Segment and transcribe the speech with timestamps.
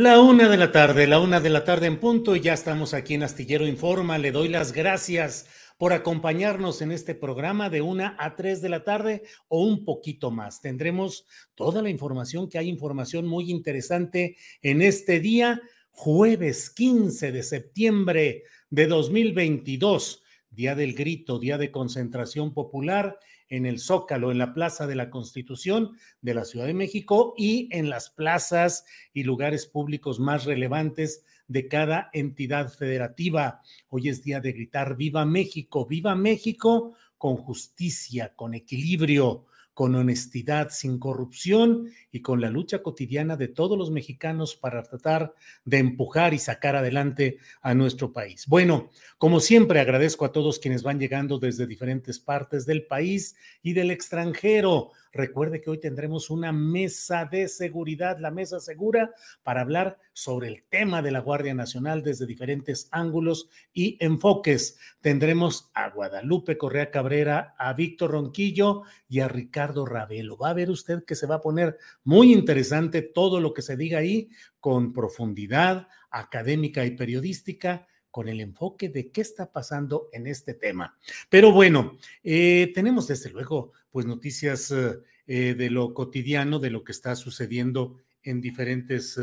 [0.00, 2.94] La una de la tarde, la una de la tarde en punto, y ya estamos
[2.94, 4.16] aquí en Astillero Informa.
[4.16, 8.82] Le doy las gracias por acompañarnos en este programa de una a tres de la
[8.82, 10.62] tarde o un poquito más.
[10.62, 17.42] Tendremos toda la información, que hay información muy interesante en este día, jueves 15 de
[17.42, 23.18] septiembre de 2022, día del grito, día de concentración popular
[23.50, 27.68] en el Zócalo, en la Plaza de la Constitución de la Ciudad de México y
[27.72, 33.60] en las plazas y lugares públicos más relevantes de cada entidad federativa.
[33.88, 40.68] Hoy es día de gritar Viva México, viva México con justicia, con equilibrio, con honestidad,
[40.70, 46.34] sin corrupción y con la lucha cotidiana de todos los mexicanos para tratar de empujar
[46.34, 48.46] y sacar adelante a nuestro país.
[48.46, 53.72] Bueno, como siempre, agradezco a todos quienes van llegando desde diferentes partes del país y
[53.72, 54.92] del extranjero.
[55.12, 59.12] Recuerde que hoy tendremos una mesa de seguridad, la mesa segura,
[59.42, 64.78] para hablar sobre el tema de la Guardia Nacional desde diferentes ángulos y enfoques.
[65.00, 70.36] Tendremos a Guadalupe Correa Cabrera, a Víctor Ronquillo y a Ricardo Ravelo.
[70.36, 73.76] Va a ver usted que se va a poner muy interesante todo lo que se
[73.76, 80.26] diga ahí con profundidad académica y periodística con el enfoque de qué está pasando en
[80.26, 80.96] este tema.
[81.28, 86.84] Pero bueno, eh, tenemos desde luego pues noticias eh, eh, de lo cotidiano, de lo
[86.84, 89.18] que está sucediendo en diferentes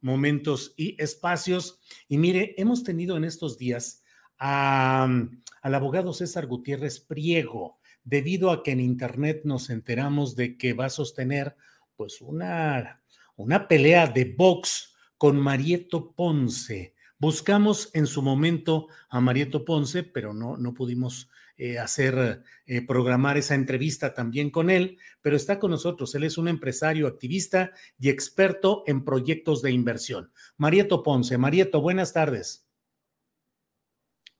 [0.00, 1.80] momentos y espacios.
[2.08, 4.02] Y mire, hemos tenido en estos días
[4.38, 5.30] al
[5.62, 10.90] abogado César Gutiérrez Priego, debido a que en Internet nos enteramos de que va a
[10.90, 11.54] sostener
[11.96, 13.00] pues una,
[13.36, 16.94] una pelea de box con Marieto Ponce.
[17.22, 23.36] Buscamos en su momento a Marieto Ponce, pero no, no pudimos eh, hacer, eh, programar
[23.36, 26.12] esa entrevista también con él, pero está con nosotros.
[26.16, 30.32] Él es un empresario, activista y experto en proyectos de inversión.
[30.56, 31.38] Marieto Ponce.
[31.38, 32.66] Marieto, buenas tardes.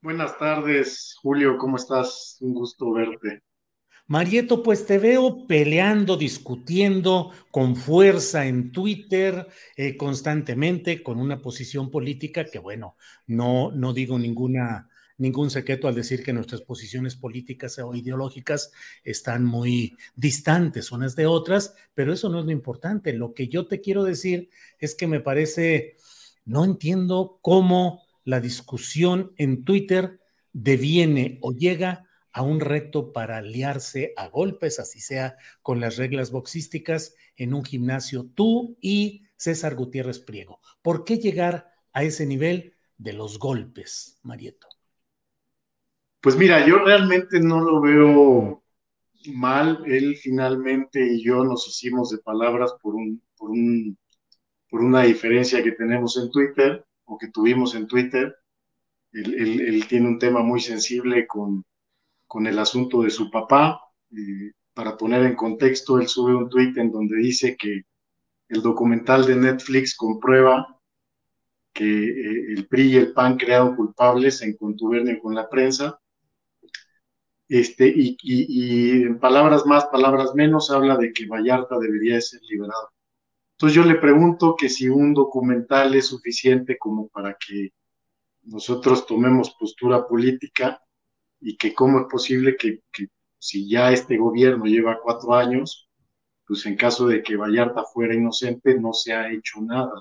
[0.01, 2.37] Buenas tardes, Julio, ¿cómo estás?
[2.41, 3.45] Un gusto verte.
[4.13, 11.91] Marieto, pues te veo peleando, discutiendo con fuerza en Twitter eh, constantemente con una posición
[11.91, 12.95] política que, bueno,
[13.27, 18.71] no, no digo ninguna, ningún secreto al decir que nuestras posiciones políticas o ideológicas
[19.03, 23.15] están muy distantes unas de otras, pero eso no es lo importante.
[23.15, 25.97] Lo que yo te quiero decir es que me parece,
[26.45, 30.21] no entiendo cómo la discusión en Twitter
[30.53, 36.31] deviene o llega a un reto para aliarse a golpes, así sea con las reglas
[36.31, 40.61] boxísticas, en un gimnasio tú y César Gutiérrez Priego.
[40.81, 44.69] ¿Por qué llegar a ese nivel de los golpes, Marieto?
[46.21, 48.63] Pues mira, yo realmente no lo veo
[49.35, 49.83] mal.
[49.87, 53.99] Él finalmente y yo nos hicimos de palabras por un, por un,
[54.71, 58.35] por una diferencia que tenemos en Twitter o que tuvimos en Twitter.
[59.13, 61.65] él tiene un tema muy sensible con,
[62.33, 63.79] con el asunto de su papá.
[64.11, 67.83] Eh, para poner en contexto, él sube un tuit en donde dice que
[68.49, 70.81] el documental de Netflix comprueba
[71.75, 76.01] que eh, el PRI y el PAN crearon culpables en contubernio con la prensa.
[77.49, 82.93] este, y, en palabras más, palabras menos, habla de que Vallarta debería ser liberado.
[83.59, 87.75] Entonces yo le pregunto que si un documental es suficiente como para que
[88.45, 90.83] nosotros tomemos postura política
[91.43, 92.81] y que cómo es posible que,
[93.39, 95.91] si ya este gobierno lleva cuatro años,
[96.47, 99.93] pues en caso de que Vallarta fuera inocente no se ha hecho nada.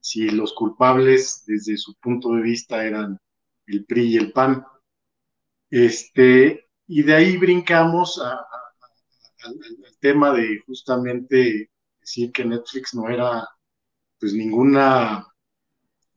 [0.00, 3.18] Si los culpables desde su punto de vista eran
[3.66, 4.64] el PRI y el PAN.
[5.70, 8.44] Este, y de ahí brincamos al
[10.00, 11.70] tema de justamente
[12.00, 13.46] decir que Netflix no era
[14.18, 15.26] pues ninguna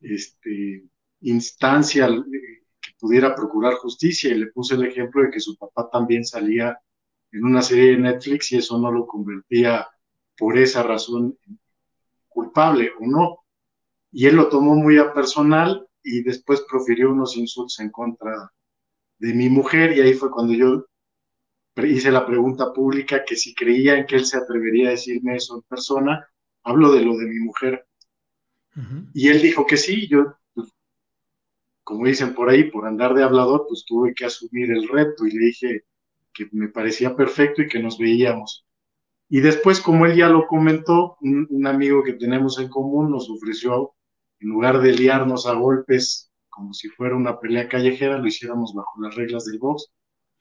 [0.01, 0.83] este,
[1.21, 2.67] instancia que
[3.00, 6.78] pudiera procurar justicia y le puse el ejemplo de que su papá también salía
[7.32, 9.88] en una serie de Netflix y eso no lo convertía
[10.38, 11.38] por esa razón
[12.28, 13.40] culpable o no.
[14.12, 18.52] Y él lo tomó muy a personal y después profirió unos insultos en contra
[19.20, 20.86] de mi mujer y ahí fue cuando yo
[21.86, 25.56] hice la pregunta pública que si creía en que él se atrevería a decirme eso
[25.56, 26.28] en persona,
[26.64, 27.86] hablo de lo de mi mujer.
[29.14, 30.36] Y él dijo que sí, yo,
[31.88, 35.31] como dicen por ahí, por andar de hablador, pues tuve que asumir el reto y
[35.31, 35.86] le dije
[36.34, 38.66] que me parecía perfecto y que nos veíamos.
[39.30, 43.94] Y después, como él ya lo comentó, un amigo que tenemos en común nos ofreció
[44.42, 49.01] en lugar de liarnos a golpes como si fuera una pelea callejera, lo hiciéramos bajo
[49.01, 49.89] las reglas del box.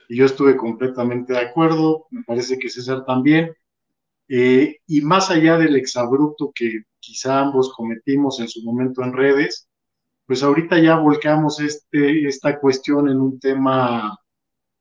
[0.08, 3.54] Y yo estuve completamente de acuerdo, me parece que César también.
[4.26, 9.68] Eh, y más allá del exabrupto que quizá ambos cometimos en su momento en redes,
[10.26, 14.18] pues ahorita ya volcamos este, esta cuestión en un tema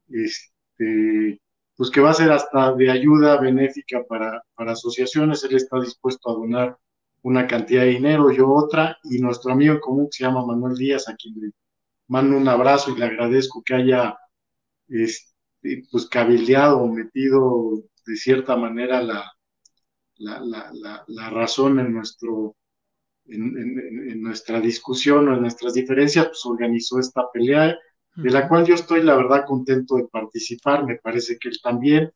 [0.10, 1.42] este,
[1.78, 5.44] pues que va a ser hasta de ayuda benéfica para, para asociaciones.
[5.44, 6.78] Él está dispuesto a donar
[7.22, 10.76] una cantidad de dinero, yo otra, y nuestro amigo en común que se llama Manuel
[10.76, 11.52] Díaz, a quien le
[12.08, 14.16] mando un abrazo y le agradezco que haya
[14.88, 15.34] este,
[15.92, 19.32] pues o metido de cierta manera la,
[20.18, 22.56] la, razón en nuestro
[23.28, 27.78] en, nuestra discusión o en nuestras diferencias, pues organizó esta pelea,
[28.16, 32.12] de la cual yo estoy la verdad contento de participar, me parece que él también,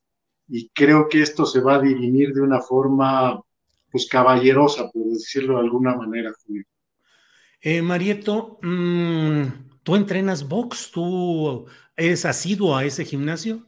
[0.48, 3.42] y creo que esto se va a dirimir de una forma
[3.92, 6.64] pues caballerosa, por decirlo de alguna manera, Julio.
[7.62, 9.44] Eh, Marieto, mm,
[9.84, 10.92] ¿tú entrenas box?
[10.92, 11.66] ¿Tú
[11.96, 13.66] eres asiduo a ese gimnasio?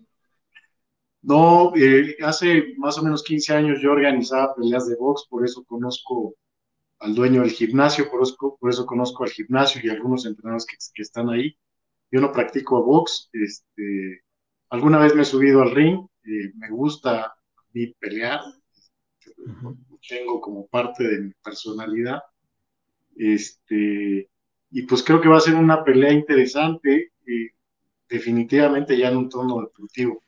[1.24, 5.64] No, eh, hace más o menos 15 años yo organizaba peleas de box, por eso
[5.66, 6.36] conozco
[7.02, 11.02] al dueño del gimnasio, por eso, por eso conozco al gimnasio y algunos entrenadores que,
[11.02, 11.58] están ahí.
[12.12, 14.24] Yo no practico box, este,
[14.70, 17.34] alguna vez me he subido al ring, eh, me gusta
[18.00, 18.42] pelear,
[20.08, 22.22] tengo como parte de mi personalidad.
[23.16, 24.30] Este,
[24.70, 27.48] y pues creo que va a ser una pelea interesante, y
[28.08, 30.22] definitivamente ya en un tono deportivo.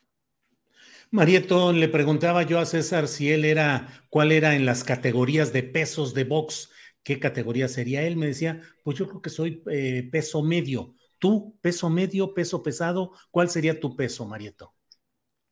[1.13, 5.61] Marieto, le preguntaba yo a César si él era, cuál era en las categorías de
[5.61, 6.71] pesos de box,
[7.03, 8.01] qué categoría sería.
[8.01, 10.95] Él me decía, pues yo creo que soy eh, peso medio.
[11.19, 13.11] ¿Tú, peso medio, peso pesado?
[13.29, 14.73] ¿Cuál sería tu peso, Marieto?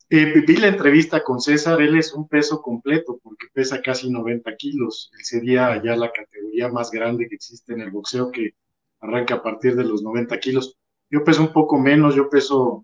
[0.10, 4.56] Eh, vi la entrevista con César, él es un peso completo porque pesa casi 90
[4.56, 5.12] kilos.
[5.16, 8.56] Él sería ya la categoría más grande que existe en el boxeo que
[9.00, 10.76] arranca a partir de los 90 kilos.
[11.08, 12.84] Yo peso un poco menos, yo peso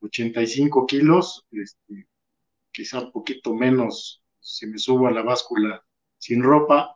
[0.00, 2.06] 85 kilos, este,
[2.78, 5.84] quizá un poquito menos si me subo a la báscula
[6.16, 6.94] sin ropa,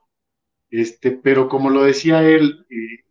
[0.71, 3.05] este, pero como lo decía él, eh,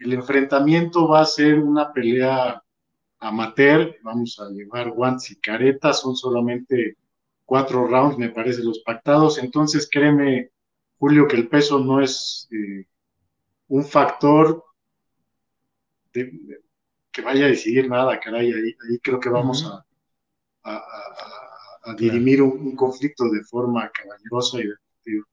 [0.00, 2.64] el enfrentamiento va a ser una pelea
[3.20, 6.96] amateur, vamos a llevar guantes y caretas, son solamente
[7.44, 9.38] cuatro rounds, me parece, los pactados.
[9.38, 10.50] Entonces, créeme,
[10.98, 12.86] Julio, que el peso no es eh,
[13.68, 14.64] un factor
[16.10, 18.52] que vaya a decidir nada, caray.
[18.52, 19.86] Ahí, creo que vamos a,
[21.96, 25.26] dirimir un, conflicto de forma caballerosa y deportiva.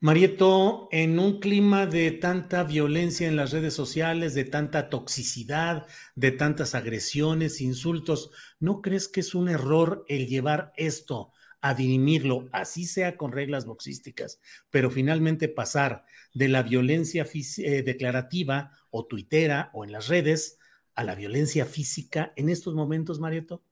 [0.00, 5.86] Marieto, en un clima de tanta violencia en las redes sociales, de tanta toxicidad,
[6.16, 12.48] de tantas agresiones, insultos, ¿no crees que es un error el llevar esto a dirimirlo,
[12.50, 19.70] así sea con reglas boxísticas, pero finalmente pasar de la violencia eh, declarativa o tuitera
[19.72, 20.58] o en las redes
[20.96, 23.62] a la violencia física en estos momentos, Marieto?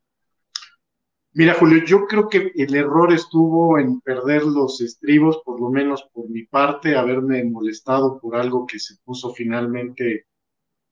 [1.33, 6.03] Mira, Julio, yo creo que el error estuvo en perder los estribos, por lo menos
[6.13, 10.27] por mi parte, haberme molestado por algo que se puso finalmente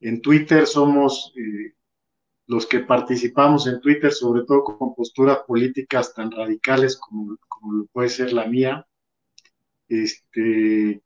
[0.00, 0.66] en Twitter.
[0.66, 1.74] Somos eh,
[2.46, 7.36] los que participamos en Twitter, sobre todo con posturas políticas tan radicales como,
[7.72, 8.86] lo puede ser la mía.
[9.88, 11.02] Este,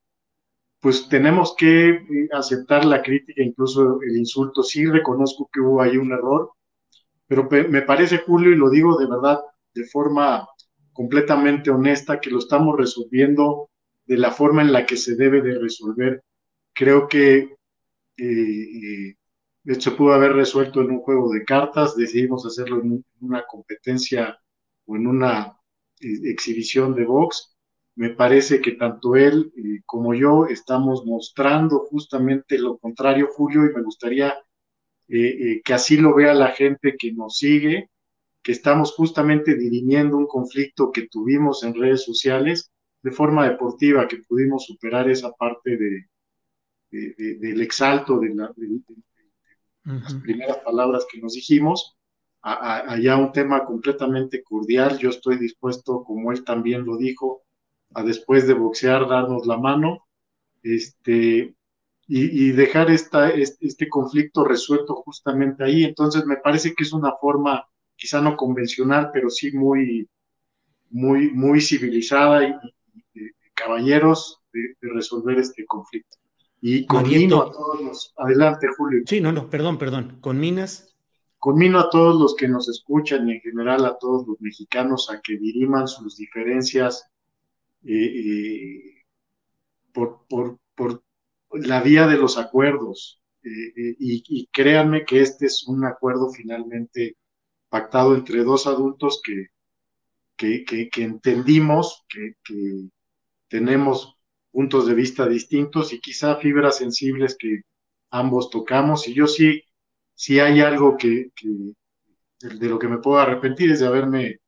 [0.80, 4.62] pues tenemos que eh, aceptar la crítica, incluso el insulto.
[4.62, 6.52] Sí reconozco que hubo ahí un error
[7.32, 9.40] pero me parece, Julio, y lo digo de verdad,
[9.72, 10.46] de forma
[10.92, 13.70] completamente honesta, que lo estamos resolviendo
[14.04, 16.22] de la forma en la que se debe de resolver.
[16.74, 17.56] Creo que
[18.18, 19.14] eh,
[19.64, 24.38] esto pudo haber resuelto en un juego de cartas, decidimos hacerlo en una competencia
[24.84, 25.56] o en una
[26.00, 27.56] eh, exhibición de box.
[27.94, 33.72] Me parece que tanto él eh, como yo estamos mostrando justamente lo contrario, Julio, y
[33.72, 34.34] me gustaría
[35.08, 37.90] que así lo vea la gente que nos sigue,
[38.42, 42.70] que estamos justamente dirimiendo un conflicto que tuvimos en redes sociales
[43.02, 46.06] de forma deportiva, que pudimos superar esa parte de,
[46.90, 51.96] del exalto de, las primeras palabras que nos dijimos,
[52.42, 54.98] allá un tema completamente cordial.
[54.98, 57.42] Yo estoy dispuesto, como él también lo dijo,
[57.94, 60.06] a después de boxear darnos la mano
[60.62, 61.54] este,
[62.14, 65.84] y, dejar esta, este, conflicto resuelto justamente ahí.
[65.84, 67.66] Entonces me parece que es una forma
[67.96, 70.06] quizá no convencional, pero sí muy,
[70.90, 72.54] muy, muy civilizada y,
[73.54, 76.18] caballeros de, resolver este conflicto.
[76.60, 79.04] Y conmino a todos los, adelante Julio.
[79.06, 80.94] Sí, no, no, perdón, perdón, con Minas.
[81.38, 85.20] Conmino a todos los que nos escuchan y en general a todos los mexicanos a
[85.22, 87.10] que diriman sus diferencias
[87.84, 89.04] eh, eh,
[89.92, 91.02] por, por, por,
[91.54, 93.20] la vía de los acuerdos.
[93.44, 97.16] Eh, y, y, créanme que este es un acuerdo finalmente
[97.68, 99.48] pactado entre dos adultos que,
[100.36, 102.88] que, entendimos que, que
[103.48, 104.16] tenemos
[104.50, 107.62] puntos de vista distintos y quizá fibras sensibles que
[108.10, 109.08] ambos tocamos.
[109.08, 109.62] Y yo sí,
[110.14, 111.30] sí hay algo que,
[112.40, 114.40] de lo que me puedo arrepentir es de haberme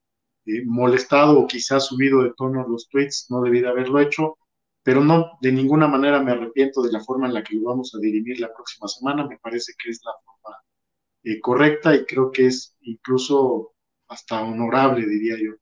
[0.46, 4.36] eh, molestado o quizá subido de tono los tweets, no debí de haberlo hecho,
[4.84, 7.94] pero no, de ninguna manera me arrepiento de la forma en la que lo vamos
[7.94, 10.58] a dirimir la próxima semana, me parece que es la forma
[11.24, 13.72] eh, correcta y creo que es incluso
[14.08, 15.54] hasta honorable, diría yo.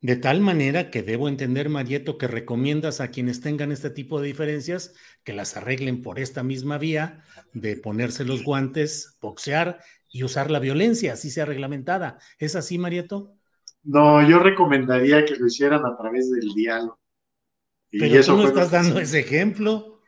[0.00, 4.28] De tal manera que debo entender, Marieto, que recomiendas a quienes tengan este tipo de
[4.28, 10.52] diferencias que las arreglen por esta misma vía de ponerse los guantes, boxear y usar
[10.52, 12.18] la violencia, así sea reglamentada.
[12.38, 13.34] ¿Es así, Marieto?
[13.82, 17.00] No, yo recomendaría que lo hicieran a través del diálogo.
[17.90, 20.00] Y Pero eso tú no estás dando ese ejemplo.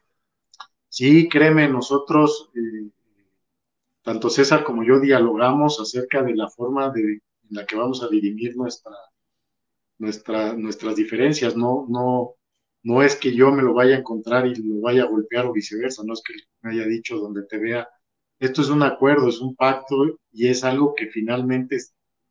[0.88, 2.90] Sí, créeme, nosotros, eh,
[4.02, 7.20] tanto César como yo, dialogamos acerca de la forma de, en
[7.50, 8.92] la que vamos a dirimir nuestra
[9.98, 12.34] nuestra, nuestras diferencias, no, no,
[12.82, 15.52] no es que yo me lo vaya a encontrar y lo vaya a golpear o
[15.52, 17.88] viceversa, no es que me haya dicho donde te vea.
[18.38, 19.96] Esto es un acuerdo, es un pacto
[20.32, 21.76] y es algo que finalmente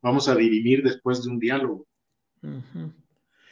[0.01, 1.85] vamos a dirimir después de un diálogo.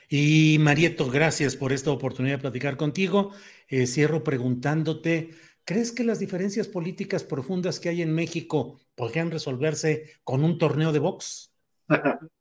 [0.09, 3.31] Y Marieto, gracias por esta oportunidad de platicar contigo.
[3.67, 5.31] Eh, cierro preguntándote,
[5.63, 10.91] ¿crees que las diferencias políticas profundas que hay en México podrían resolverse con un torneo
[10.91, 11.51] de box?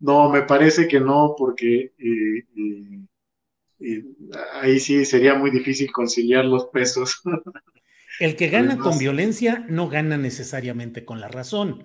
[0.00, 3.00] No, me parece que no, porque eh, eh,
[3.80, 4.04] eh,
[4.54, 7.20] ahí sí sería muy difícil conciliar los pesos.
[8.18, 11.84] El que gana con violencia no gana necesariamente con la razón.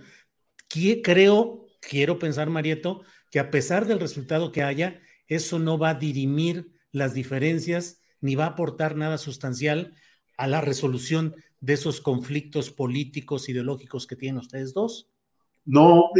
[1.03, 3.03] Creo, quiero pensar, Marieto,
[3.35, 8.35] que a pesar del resultado que haya, eso no va a dirimir las diferencias ni
[8.35, 9.93] va a aportar nada sustancial
[10.37, 15.09] a la resolución de esos conflictos políticos, ideológicos que tienen ustedes dos.
[15.65, 16.11] No,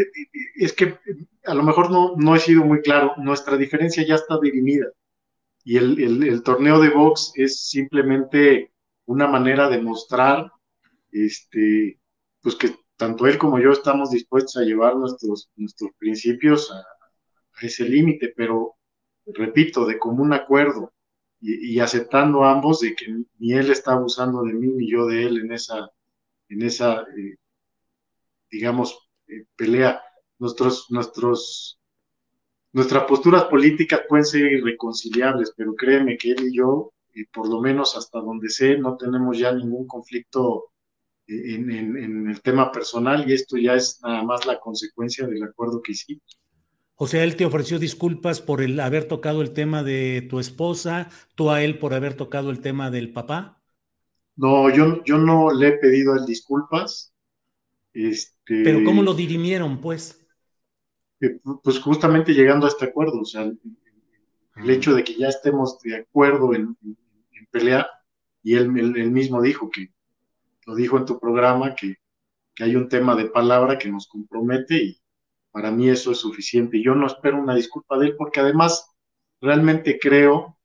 [0.55, 0.99] es que
[1.45, 4.87] a lo mejor no, no he sido muy claro, nuestra diferencia ya está dirimida
[5.63, 8.73] y el, torneo de box es simplemente
[9.05, 10.51] una manera de mostrar
[11.13, 11.97] este,
[12.41, 16.83] pues que tanto él como yo estamos dispuestos a llevar nuestros, nuestros principios a,
[17.61, 18.75] ese límite, pero
[19.25, 20.93] repito, de común acuerdo
[21.41, 23.07] y, aceptando ambos de que
[23.39, 25.91] ni él está abusando de mí ni yo de él en esa,
[26.49, 27.37] en esa eh,
[28.55, 30.01] digamos, eh, pelea.
[30.37, 31.77] Nuestros, nuestras
[33.07, 37.95] posturas políticas pueden ser irreconciliables, pero créeme que él y yo, eh, por lo menos
[37.95, 40.71] hasta donde sé, no tenemos ya ningún conflicto
[41.27, 45.81] eh, en, el tema personal y esto ya es nada más la consecuencia del acuerdo
[45.81, 46.37] que hicimos.
[46.95, 51.09] O sea, él te ofreció disculpas por el haber tocado el tema de tu esposa,
[51.35, 53.61] tú a él por haber tocado el tema del papá.
[54.37, 57.13] No, yo, yo no le he pedido a él disculpas.
[57.93, 60.25] Este, Pero ¿cómo lo dirimieron, pues?
[61.21, 65.79] Eh, pues justamente llegando a este acuerdo, o sea, el, hecho de que ya estemos
[65.79, 66.77] de acuerdo en,
[67.51, 67.87] pelear,
[68.43, 69.93] y él, mismo dijo que,
[70.65, 71.95] lo dijo en tu programa, que,
[72.59, 75.01] hay un tema de palabra que nos compromete y
[75.55, 76.83] para mí eso es suficiente.
[76.83, 78.91] Yo no espero una disculpa de él porque además
[79.39, 80.57] realmente creo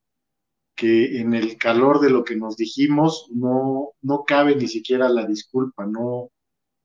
[0.74, 5.26] que en el calor de lo que nos dijimos no, no cabe ni siquiera la
[5.26, 6.32] disculpa, no,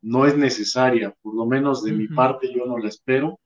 [0.03, 3.39] no es necesaria, lo menos de mi parte yo no la espero.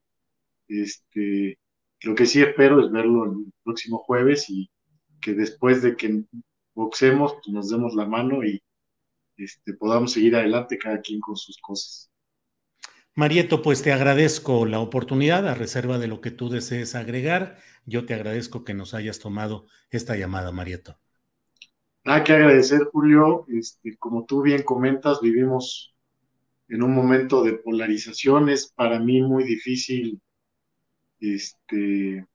[0.68, 1.58] Este,
[2.02, 4.70] lo que sí espero es verlo el próximo jueves y
[5.22, 6.26] que después de que
[6.76, 8.62] boxemos pues nos demos la mano y
[9.38, 12.09] este, podamos seguir adelante cada quien con sus cosas.
[13.20, 17.58] Marieto, pues te agradezco la oportunidad, a reserva de lo que tú desees agregar.
[17.86, 20.98] Yo te agradezco que nos hayas tomado esta llamada, Marieto.
[22.06, 23.46] Nada que agradecer, Julio.
[23.50, 25.94] Este, como tú bien comentas, vivimos
[26.70, 28.48] en un momento de polarización.
[28.48, 30.22] Es para mí muy difícil
[31.20, 32.26] este,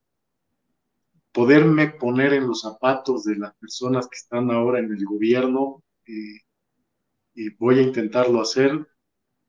[1.32, 5.82] poderme poner en los zapatos de las personas que están ahora en el gobierno.
[6.06, 6.42] Eh,
[7.36, 8.86] y voy a intentarlo hacer,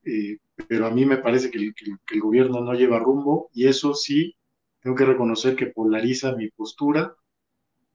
[0.02, 0.38] eh,
[0.68, 4.36] pero a mí me parece que el, gobierno no lleva rumbo y eso sí,
[4.80, 7.14] tengo que reconocer que polariza mi postura.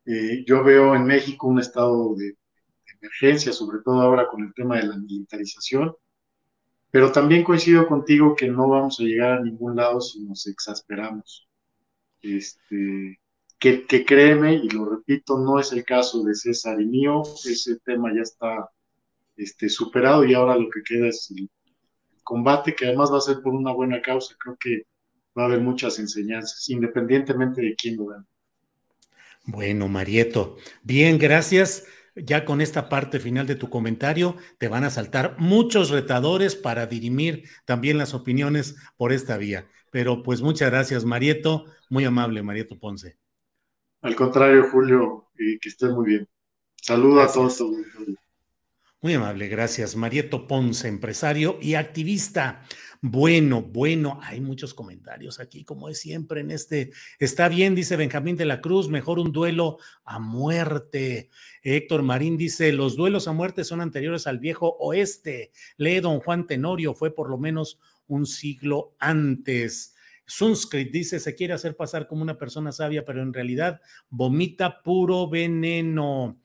[0.06, 2.36] Eh, yo veo en México un estado de,
[3.02, 5.96] emergencia, sobre todo ahora con el tema de la militarización,
[6.92, 11.48] pero también coincido contigo que no vamos a llegar a ningún lado si nos exasperamos.
[12.22, 13.20] Este,
[13.58, 17.80] que, que, créeme, y lo repito, no es el caso de César y mío, ese
[17.80, 18.70] tema ya está
[19.36, 21.50] este, superado y ahora lo que queda es el
[22.24, 24.36] combate, que además va a ser por una buena causa.
[24.40, 24.86] Creo que
[25.38, 28.26] va a haber muchas enseñanzas, independientemente de quién lo gane.
[29.46, 31.86] Bueno, Marieto, bien, gracias.
[32.16, 36.86] Ya con esta parte final de tu comentario, te van a saltar muchos retadores para
[36.86, 39.68] dirimir también las opiniones por esta vía.
[39.92, 41.66] Pero pues muchas gracias, Marieto.
[41.90, 43.18] Muy amable, Marieto Ponce.
[44.02, 46.28] Al contrario, Julio, y que estés muy bien.
[46.76, 47.64] Saludos a todos.
[49.04, 49.96] Muy amable, gracias.
[49.96, 52.62] Marieto Ponce, empresario y activista.
[53.02, 56.92] Bueno, bueno, hay muchos comentarios aquí, como es siempre en este.
[57.18, 61.32] Está bien, dice Benjamín de la Cruz, mejor un duelo a muerte.
[61.64, 65.52] Héctor Marín dice, los duelos a muerte son anteriores al viejo oeste.
[65.78, 69.96] Lee don Juan Tenorio, fue por lo menos un siglo antes.
[70.28, 75.28] Sunscript dice, se quiere hacer pasar como una persona sabia, pero en realidad vomita puro
[75.28, 76.41] veneno.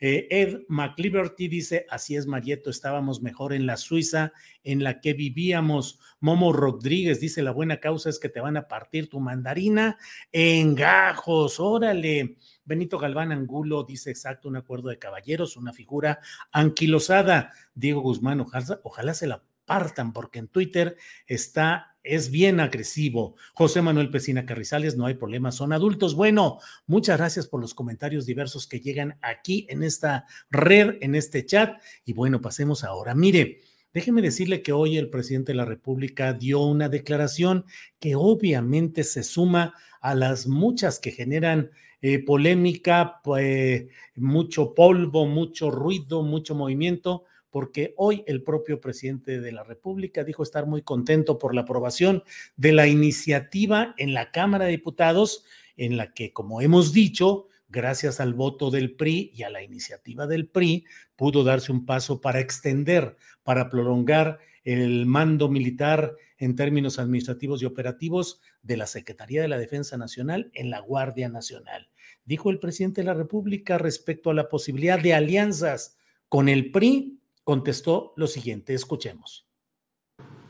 [0.00, 4.32] Eh, Ed McLiberty dice, así es, Marieto, estábamos mejor en la Suiza
[4.64, 5.98] en la que vivíamos.
[6.20, 9.98] Momo Rodríguez dice, la buena causa es que te van a partir tu mandarina
[10.32, 12.36] en gajos, órale.
[12.64, 17.52] Benito Galván Angulo dice, exacto, un acuerdo de caballeros, una figura anquilosada.
[17.74, 20.96] Diego Guzmán, ojalá, ojalá se la partan porque en Twitter
[21.28, 23.36] está es bien agresivo.
[23.54, 26.16] José Manuel Pesina Carrizales, no hay problema, son adultos.
[26.16, 31.46] Bueno, muchas gracias por los comentarios diversos que llegan aquí en esta red, en este
[31.46, 31.80] chat.
[32.04, 33.14] Y bueno, pasemos ahora.
[33.14, 33.60] Mire,
[33.94, 37.64] déjeme decirle que hoy el presidente de la República dio una declaración
[38.00, 41.70] que obviamente se suma a las muchas que generan
[42.02, 49.52] eh, polémica, pues, mucho polvo, mucho ruido, mucho movimiento porque hoy el propio presidente de
[49.52, 52.22] la República dijo estar muy contento por la aprobación
[52.56, 55.44] de la iniciativa en la Cámara de Diputados,
[55.76, 60.26] en la que, como hemos dicho, gracias al voto del PRI y a la iniciativa
[60.26, 60.84] del PRI,
[61.16, 67.66] pudo darse un paso para extender, para prolongar el mando militar en términos administrativos y
[67.66, 71.90] operativos de la Secretaría de la Defensa Nacional en la Guardia Nacional.
[72.24, 75.96] Dijo el presidente de la República respecto a la posibilidad de alianzas
[76.28, 77.19] con el PRI
[77.50, 79.44] contestó lo siguiente, escuchemos.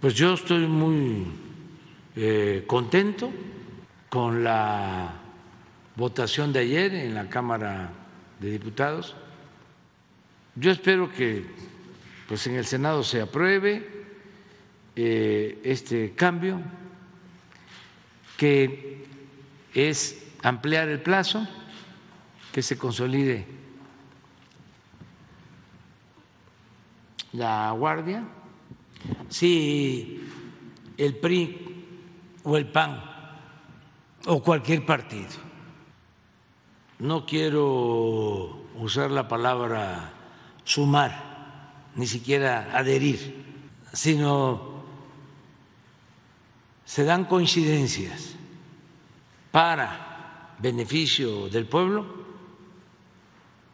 [0.03, 1.29] Pues yo estoy muy
[2.15, 3.33] eh, contento
[4.11, 5.15] con la
[5.97, 7.91] votación de ayer en la Cámara
[8.39, 9.17] de Diputados.
[10.57, 11.47] Yo espero que
[12.29, 14.05] pues en el Senado se apruebe
[14.95, 16.61] eh, este cambio,
[18.37, 19.07] que
[19.73, 21.49] es ampliar el plazo,
[22.53, 23.47] que se consolide
[27.33, 28.25] la Guardia,
[29.29, 30.21] si
[30.97, 31.85] el PRI
[32.45, 33.03] o el PAN
[34.27, 35.31] o cualquier partido,
[36.99, 40.13] no quiero usar la palabra
[40.65, 43.45] sumar, ni siquiera adherir,
[43.93, 44.83] sino
[46.85, 48.35] se dan coincidencias
[49.51, 52.05] para beneficio del pueblo,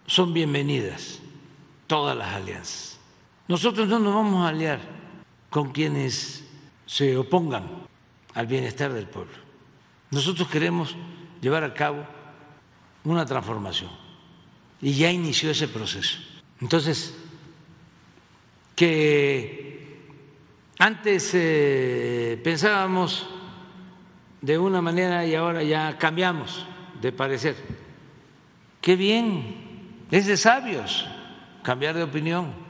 [0.06, 1.20] son bienvenidas
[1.86, 2.95] todas las alianzas.
[3.48, 4.80] Nosotros no nos vamos a aliar
[5.50, 6.44] con quienes
[6.86, 7.64] se opongan
[8.34, 9.34] al bienestar del pueblo.
[10.10, 10.96] Nosotros queremos
[11.40, 12.04] llevar a cabo
[13.04, 13.90] una transformación
[14.80, 16.18] y ya inició ese proceso.
[16.60, 17.16] Entonces,
[18.74, 20.10] que
[20.78, 23.26] antes eh, pensábamos
[24.40, 26.66] de una manera y ahora ya cambiamos
[27.00, 27.56] de parecer.
[28.80, 31.06] Qué bien, es de sabios
[31.62, 32.65] cambiar de opinión.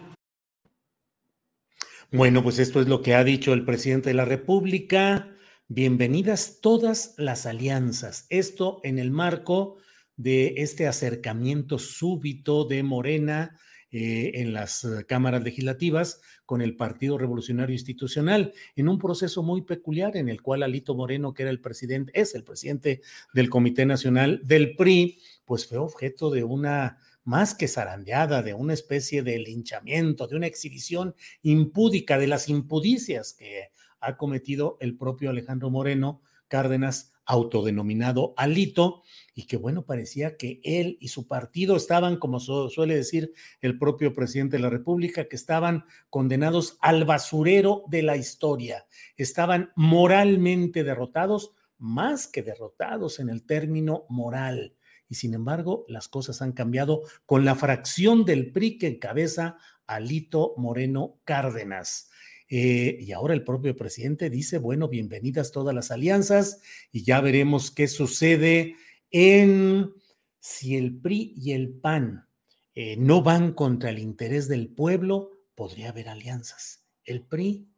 [2.17, 5.29] Bueno, pues esto es lo que ha dicho el presidente de la República.
[5.69, 8.25] Bienvenidas todas las alianzas.
[8.31, 9.77] Esto en el marco
[10.17, 13.59] de este acercamiento súbito de Morena
[13.91, 19.61] eh, en las eh, cámaras legislativas con el Partido Revolucionario Institucional, en un proceso muy
[19.61, 23.03] peculiar en el cual Alito Moreno, que era el presidente, es el presidente
[23.35, 28.73] del Comité Nacional del PRI, pues fue objeto de una más que zarandeada, de una
[28.73, 35.31] especie de linchamiento, de una exhibición impúdica de las impudicias que ha cometido el propio
[35.31, 39.03] Alejandro Moreno Cárdenas, autodenominado Alito,
[39.35, 44.15] y que bueno, parecía que él y su partido estaban, como suele decir el propio
[44.15, 48.87] presidente de la República, que estaban condenados al basurero de la historia,
[49.17, 54.77] estaban moralmente derrotados, más que derrotados en el término moral
[55.09, 60.55] y sin embargo las cosas han cambiado con la fracción del PRI que encabeza Alito
[60.57, 62.11] Moreno Cárdenas.
[62.49, 66.61] Eh, y ahora el propio presidente dice, bueno, bienvenidas todas las alianzas
[66.93, 68.77] y ya veremos qué sucede
[69.11, 69.93] en
[70.39, 72.29] si el PRI y el PAN
[72.75, 76.85] eh, no van contra el interés del pueblo, podría haber alianzas.
[77.05, 77.69] El PRI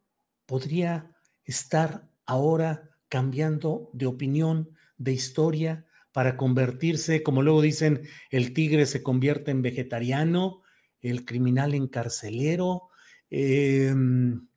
[0.45, 1.15] podría
[1.45, 9.03] estar ahora cambiando de opinión, de historia, para convertirse, como luego dicen, el tigre se
[9.03, 10.61] convierte en vegetariano,
[11.01, 12.89] el criminal en carcelero.
[13.29, 14.48] Em,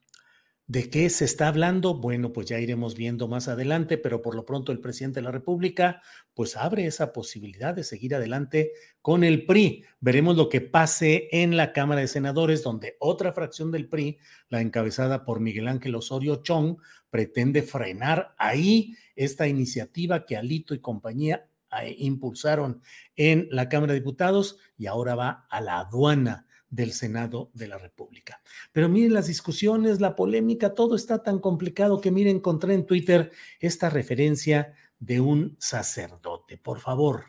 [0.72, 1.92] ¿De qué se está hablando?
[1.92, 5.30] Bueno, pues ya iremos viendo más adelante, pero por lo pronto el presidente de la
[5.30, 6.00] República
[6.32, 9.84] pues abre esa posibilidad de seguir adelante con el PRI.
[10.00, 14.16] Veremos lo que pase en la Cámara de Senadores, donde otra fracción del PRI,
[14.48, 16.78] la encabezada por Miguel Ángel Osorio Chong,
[17.10, 21.50] pretende frenar ahí esta iniciativa que Alito y compañía
[21.82, 22.80] eh, impulsaron
[23.14, 27.78] en la Cámara de Diputados y ahora va a la aduana del Senado de la
[27.78, 28.40] República.
[28.72, 33.30] Pero miren las discusiones, la polémica, todo está tan complicado que miren, encontré en Twitter
[33.60, 36.56] esta referencia de un sacerdote.
[36.56, 37.26] Por favor,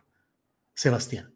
[0.73, 1.35] Sebastián.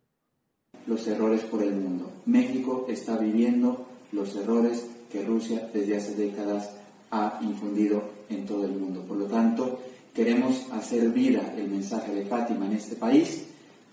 [0.88, 2.10] Los errores por el mundo.
[2.26, 6.72] México está viviendo los errores que Rusia desde hace décadas
[7.12, 9.02] ha infundido en todo el mundo.
[9.02, 9.82] Por lo tanto,
[10.14, 13.48] queremos hacer vida el mensaje de Fátima en este país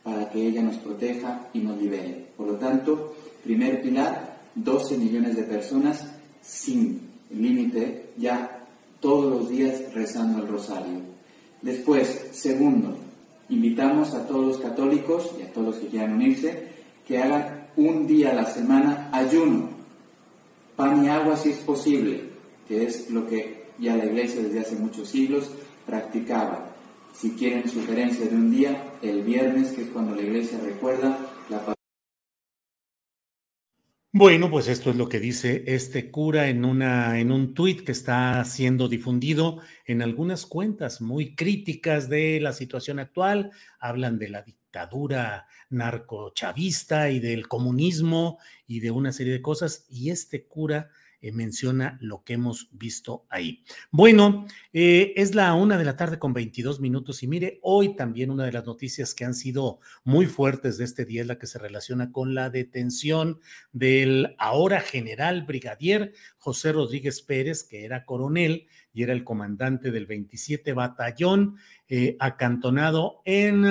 [0.05, 2.27] para que ella nos proteja y nos libere.
[2.37, 6.07] Por lo tanto, primer pilar, 12 millones de personas
[6.43, 8.67] sin límite, ya
[9.01, 11.01] todos los días rezando el rosario.
[11.63, 12.97] Después, segundo,
[13.49, 16.75] invitamos a todos los católicos y a todos los que quieran unirse
[17.07, 19.69] que hagan un día a la semana ayuno,
[20.77, 22.23] pan y agua si es posible,
[22.67, 25.51] que es lo que ya la Iglesia desde hace muchos siglos
[25.87, 26.71] practicaba.
[27.13, 31.74] Si quieren sugerencia de un día, el viernes, que es cuando la Iglesia recuerda la
[34.17, 37.91] bueno, pues esto es lo que dice este cura en, una, en un tuit que
[37.91, 43.51] está siendo difundido en algunas cuentas muy críticas de la situación actual.
[43.81, 49.85] Hablan de la dictadura narcochavista y del comunismo y de una serie de cosas.
[49.91, 50.91] Y este cura
[51.25, 53.65] eh, menciona lo que hemos visto ahí.
[53.91, 58.31] Bueno, eh, es la una de la tarde con 22 minutos y mire, hoy también
[58.31, 61.47] una de las noticias que han sido muy fuertes de este día es la que
[61.47, 63.41] se relaciona con la detención
[63.73, 70.05] del ahora general brigadier José Rodríguez Pérez, que era coronel y era el comandante del
[70.05, 71.57] 27 Batallón,
[71.89, 73.65] eh, acantonado en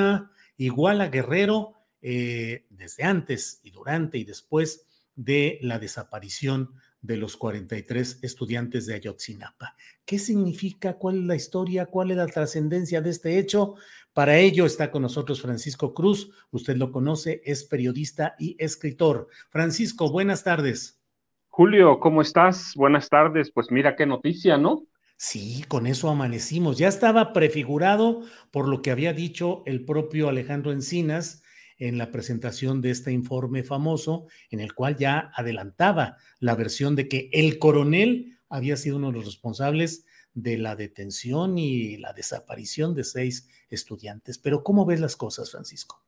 [0.58, 8.88] Iguala Guerrero, desde antes y durante y después de la desaparición de los 43 estudiantes
[8.88, 9.76] de Ayotzinapa.
[10.06, 10.94] ¿Qué significa?
[10.94, 11.86] ¿Cuál es la historia?
[11.86, 13.76] ¿Cuál es la trascendencia de este hecho?
[14.14, 16.32] Para ello está con nosotros Francisco Cruz.
[16.52, 19.28] Usted lo conoce, es periodista y escritor.
[19.50, 21.02] Francisco, buenas tardes.
[21.50, 22.74] Julio, ¿cómo estás?
[22.76, 23.52] Buenas tardes.
[23.52, 24.88] Pues mira qué noticia, ¿no?
[25.18, 26.78] Sí, con eso amanecimos.
[26.78, 31.44] Ya estaba prefigurado por lo que había dicho el propio Alejandro Encinas
[31.78, 37.08] en la presentación de este informe famoso, en el cual ya adelantaba la versión de
[37.08, 42.94] que el coronel había sido uno de los responsables de la detención y la desaparición
[42.96, 44.38] de seis estudiantes.
[44.38, 46.04] Pero ¿cómo ves las cosas, Francisco?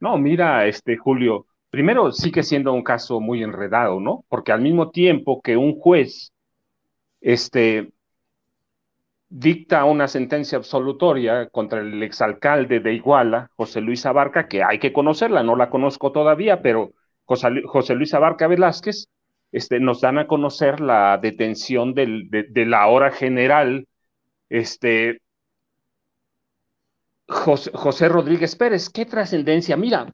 [0.00, 4.24] No, mira, este Julio, primero sigue siendo un caso muy enredado, ¿no?
[4.28, 6.32] Porque al mismo tiempo que un juez
[7.20, 7.92] este,
[9.28, 14.92] dicta una sentencia absolutoria contra el exalcalde de Iguala, José Luis Abarca, que hay que
[14.92, 16.92] conocerla, no la conozco todavía, pero
[17.24, 19.08] José Luis Abarca Velázquez,
[19.52, 23.86] este, nos dan a conocer la detención de, la hora general,
[24.48, 25.20] este,
[27.26, 28.88] José, Rodríguez Pérez.
[28.88, 29.76] ¿Qué trascendencia?
[29.76, 30.10] Mira,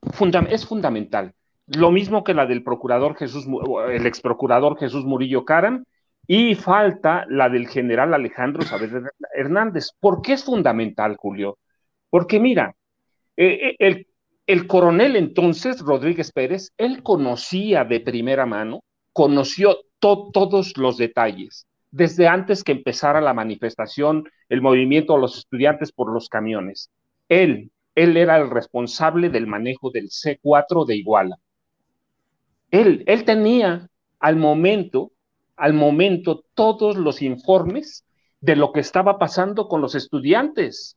[0.50, 1.32] es fundamental.
[1.66, 3.46] Lo mismo que la del procurador Jesús,
[3.90, 5.84] el ex procurador Jesús Murillo Caram,
[6.26, 9.90] y falta la del general Alejandro Saavedra Hernández.
[10.00, 11.58] ¿Por qué es fundamental, Julio?
[12.10, 12.74] Porque mira,
[13.36, 14.06] eh, eh,
[14.46, 18.82] el, coronel entonces, Rodríguez Pérez, él conocía de primera mano,
[19.12, 25.92] conoció todos los detalles, desde antes que empezara la manifestación, el movimiento de los estudiantes
[25.92, 26.90] por los camiones.
[27.28, 31.36] Él, él era el responsable del manejo del C4 de Iguala.
[32.70, 33.88] Él, él tenía
[34.20, 35.12] al momento
[35.56, 38.04] al momento todos los informes
[38.40, 40.96] de lo que estaba pasando con los estudiantes.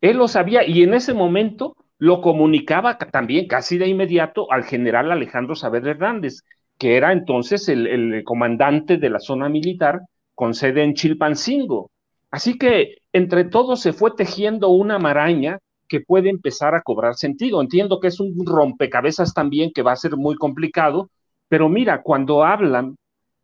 [0.00, 5.10] Él lo sabía y en ese momento lo comunicaba también casi de inmediato al general
[5.10, 6.42] Alejandro Saavedra Hernández,
[6.78, 10.02] que era entonces el, comandante de la zona militar
[10.34, 11.90] con sede en Chilpancingo.
[12.30, 17.62] Así que entre todos se fue tejiendo una maraña que puede empezar a cobrar sentido.
[17.62, 21.08] Entiendo que es un rompecabezas también que va a ser muy complicado,
[21.48, 22.96] pero mira, cuando hablan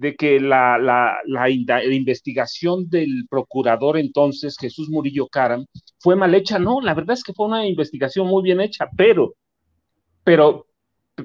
[0.02, 5.64] de que la, la, investigación del procurador entonces, Jesús Murillo Caram,
[6.00, 6.58] fue mal hecha.
[6.58, 9.34] No, la verdad es que fue una investigación muy bien hecha, pero,
[10.24, 10.66] pero,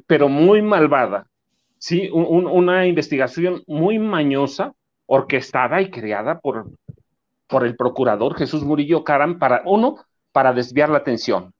[0.06, 1.26] pero muy malvada.
[1.80, 4.74] Sí, una investigación muy mañosa,
[5.08, 6.70] orquestada y creada por,
[7.48, 9.96] por el procurador Jesús Murillo Caram para, uno,
[10.32, 11.52] para desviar la atención.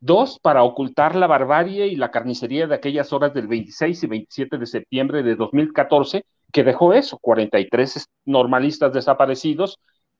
[0.00, 4.56] Dos, para ocultar la barbarie y la carnicería de aquellas horas del 26 y 27
[4.56, 9.78] de septiembre de 2014, que dejó eso, 43 normalistas desaparecidos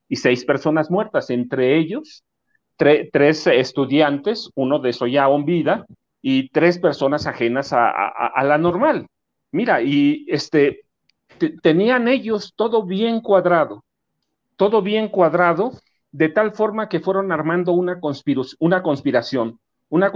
[0.08, 2.24] y seis personas muertas, entre ellos
[2.76, 5.86] tres estudiantes, uno de eso ya en vida,
[6.22, 9.06] y tres personas ajenas a, la normal.
[9.52, 10.80] Mira, y este,
[11.62, 13.84] tenían ellos todo bien cuadrado,
[14.56, 15.72] todo bien cuadrado,
[16.12, 18.00] de tal forma que fueron armando una,
[18.58, 19.58] una conspiración,
[19.88, 20.10] una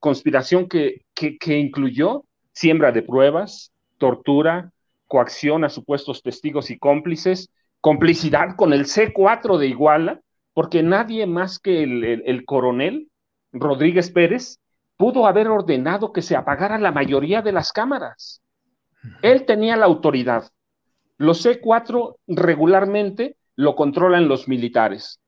[0.00, 4.72] conspiración que, que incluyó siembra de pruebas, tortura,
[5.14, 7.48] coacción a supuestos testigos y cómplices,
[7.80, 10.20] complicidad con el C4 de Iguala,
[10.54, 13.06] porque nadie más que el, coronel
[13.52, 14.58] Rodríguez Pérez
[14.96, 18.42] pudo haber ordenado que se apagara la mayoría de las cámaras.
[19.22, 20.50] Él tenía la autoridad.
[21.16, 25.20] Los C4 regularmente lo controlan los militares.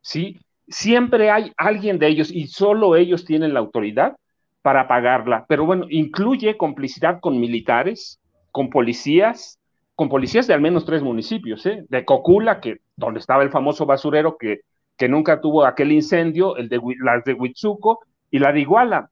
[0.00, 0.40] ¿sí?
[0.66, 4.16] Siempre hay alguien de ellos y solo ellos tienen la autoridad
[4.62, 5.46] para apagarla.
[5.48, 8.18] Pero bueno, incluye complicidad con militares,
[8.50, 9.58] con policías,
[9.94, 11.84] con policías de al menos tres municipios, ¿eh?
[11.88, 14.60] de Cocula, que, donde estaba el famoso basurero que,
[14.96, 19.10] que nunca tuvo aquel incendio, el de, las de Huitzuco y la de Iguala.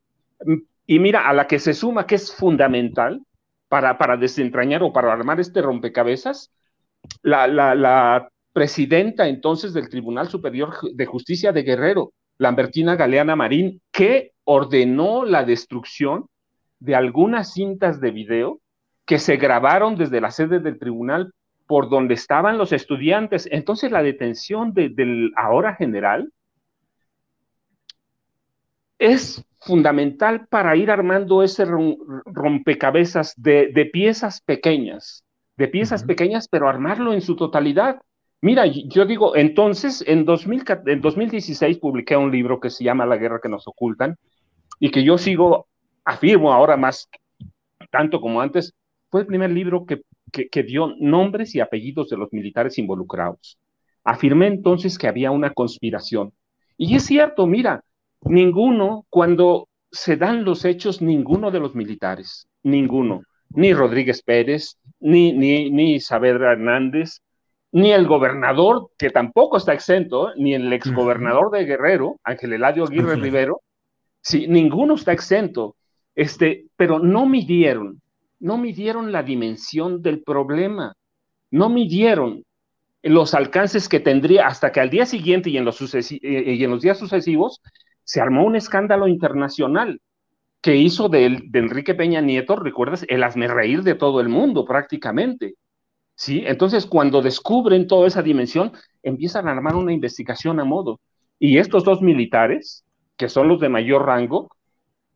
[0.87, 3.21] Y mira, a la que se suma, que es fundamental
[3.69, 6.53] para, para desentrañar o para armar este rompecabezas,
[7.23, 13.81] la, la, la presidenta entonces del Tribunal Superior de Justicia de Guerrero, Lambertina Galeana Marín,
[13.93, 16.27] que ordenó la destrucción
[16.79, 18.61] de algunas cintas de video
[19.07, 21.33] que se grabaron desde la sede del tribunal
[21.67, 23.49] por donde estaban los estudiantes.
[23.51, 26.33] Entonces la detención del ahora general
[28.99, 31.65] es fundamental para ir armando ese
[32.25, 35.25] rompecabezas de, piezas pequeñas,
[35.57, 38.01] de piezas pequeñas, pero armarlo en su totalidad.
[38.41, 43.17] Mira, yo digo, entonces, en, 2000, en 2016 publiqué un libro que se llama La
[43.17, 44.17] guerra que nos ocultan
[44.79, 45.67] y que yo sigo,
[46.05, 47.09] afirmo ahora más
[47.91, 48.75] tanto como antes,
[49.17, 53.59] fue el primer libro que, que, dio nombres y apellidos de los militares involucrados.
[54.05, 56.35] Afirmé entonces que había una conspiración.
[56.77, 57.83] Y es cierto, mira,
[58.21, 65.33] ninguno, cuando se dan los hechos, ninguno de los militares, ninguno, ni Rodríguez Pérez, ni,
[65.33, 67.23] ni, ni Saavedra Hernández,
[67.73, 73.17] ni el gobernador, que tampoco está exento, ni el exgobernador de Guerrero, Ángel Eladio Aguirre
[73.17, 73.63] Rivero,
[74.21, 75.75] sí, ninguno está exento,
[76.15, 78.03] este, pero no midieron,
[78.39, 80.95] no midieron la dimensión del problema,
[81.51, 82.45] no midieron
[83.03, 86.99] los alcances que tendría hasta que al día siguiente y en los, eh, los días
[86.99, 87.61] sucesivos
[88.05, 90.01] se armó un escándalo internacional
[90.61, 95.55] que hizo de, Enrique Peña Nieto, recuerdas, el reír de todo el mundo prácticamente.
[96.17, 96.43] ¿Sí?
[96.47, 98.73] Entonces, cuando descubren toda esa dimensión,
[99.03, 100.99] empiezan a armar una investigación a modo.
[101.39, 102.85] Y estos dos militares,
[103.17, 104.49] que son los de mayor rango,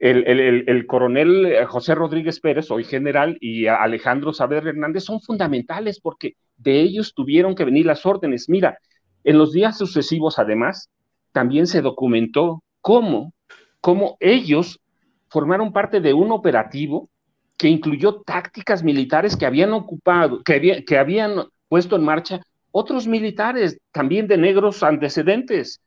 [0.01, 6.35] el, coronel eh, José Rodríguez Pérez, hoy general, y Alejandro Saavedra Hernández son fundamentales porque
[6.57, 8.49] de ellos tuvieron que venir las órdenes.
[8.49, 8.79] Mira,
[9.25, 10.89] en los días sucesivos, además,
[11.33, 13.35] también se documentó cómo,
[13.81, 14.81] cómo ellos
[15.29, 17.11] formaron parte de un operativo
[17.59, 22.41] que incluyó tácticas militares que habían ocupado, que, que habían puesto en marcha
[22.73, 25.83] otros militares, también de negros antecedentes,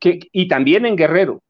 [0.00, 1.42] que, y también en Guerrero.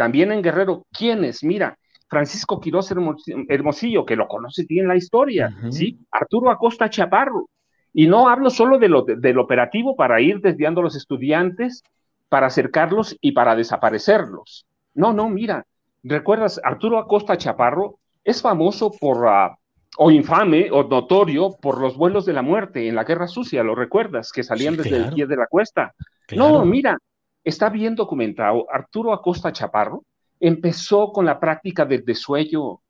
[0.00, 1.44] También en Guerrero, ¿quiénes?
[1.44, 1.76] Mira,
[2.08, 5.98] Francisco Quirós Hermosillo, que lo conoce bien la historia, ¿sí?
[6.10, 7.50] Arturo Acosta Chaparro,
[7.92, 11.82] Y no hablo solo de lo, del operativo para ir desviando a los estudiantes,
[12.30, 14.64] para acercarlos y para desaparecerlos.
[14.94, 15.66] No, no, mira,
[16.02, 16.58] ¿recuerdas?
[16.64, 19.54] Arturo Acosta Chaparro es famoso por, uh,
[19.98, 23.74] o infame o notorio por los vuelos de la muerte en la Guerra Sucia, ¿lo
[23.74, 24.32] recuerdas?
[24.32, 25.92] Que salían desde el pie de la cuesta.
[26.34, 26.96] No, mira,
[27.44, 28.66] está bien documentado.
[28.70, 30.04] Arturo Acosta Chaparro
[30.38, 32.80] empezó con la práctica del desuello.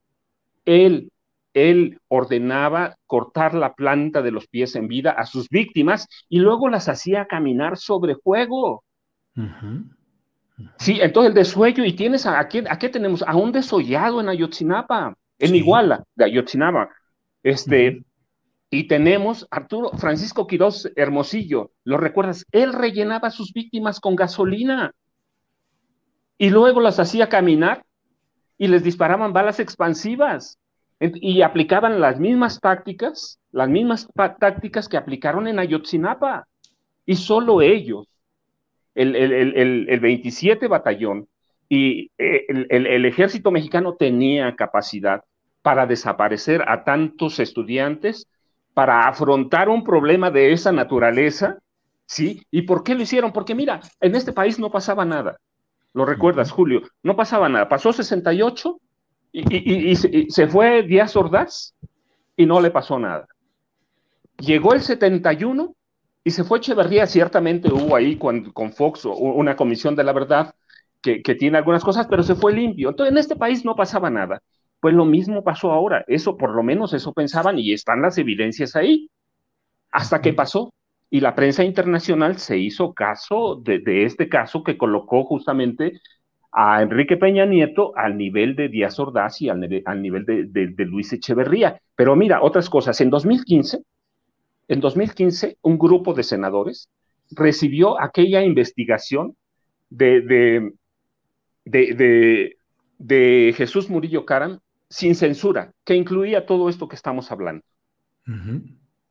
[0.65, 1.11] Él,
[1.55, 6.69] él ordenaba cortar la planta de los pies en vida a sus víctimas y luego
[6.69, 8.85] las hacía caminar sobre fuego.
[10.79, 13.23] Sí, entonces el desuello, y tienes a, qué, a qué tenemos?
[13.27, 16.91] A un desollado en Ayotzinapa, en Iguala, de Ayotzinapa.
[17.43, 18.05] Este,
[18.71, 22.47] y tenemos Arturo Francisco Quirós Hermosillo, ¿lo recuerdas?
[22.53, 24.95] Él rellenaba a sus víctimas con gasolina
[26.39, 27.85] y luego las hacía caminar
[28.57, 30.59] y les disparaban balas expansivas
[31.01, 36.47] y aplicaban las mismas tácticas, las mismas tácticas que aplicaron en Ayotzinapa.
[37.07, 38.07] Y solo ellos,
[38.95, 41.27] el, el 27 batallón
[41.69, 45.25] y eh, el ejército mexicano tenía capacidad
[45.63, 48.29] para desaparecer a tantos estudiantes
[48.75, 51.59] para afrontar un problema de esa naturaleza,
[52.07, 52.47] ¿sí?
[52.51, 53.33] ¿Y por qué lo hicieron?
[53.33, 55.39] Porque mira, en este país no pasaba nada.
[55.93, 56.83] ¿Lo recuerdas, Julio?
[57.03, 57.69] No pasaba nada.
[57.69, 58.81] Pasó 68
[59.33, 61.75] y, y, se, fue Díaz Ordaz
[62.37, 63.27] y no le pasó nada.
[64.39, 65.75] Llegó el 71
[66.25, 67.07] y se fue Echeverría.
[67.07, 70.55] Ciertamente hubo ahí con, con Fox una comisión de la verdad
[71.03, 72.91] que, que tiene algunas cosas, pero se fue limpio.
[72.91, 74.41] Entonces, en este país no pasaba nada.
[74.81, 78.77] Pues lo mismo pasó ahora, eso por lo menos eso pensaban y están las evidencias
[78.77, 79.11] ahí.
[79.93, 80.73] Hasta que pasó
[81.11, 86.01] y la prensa internacional se hizo caso de, este caso que colocó justamente
[86.53, 91.81] a Enrique Peña Nieto al nivel de Díaz Ordaz y al, nivel de, Luis Echeverría.
[91.97, 93.83] Pero mira, otras cosas, en 2015,
[94.69, 96.89] en 2015 un grupo de senadores
[97.33, 99.37] recibió aquella investigación
[99.91, 100.73] de,
[101.65, 102.57] de,
[102.99, 107.65] de Jesús Murillo Caram sin censura, que incluía todo esto que estamos hablando.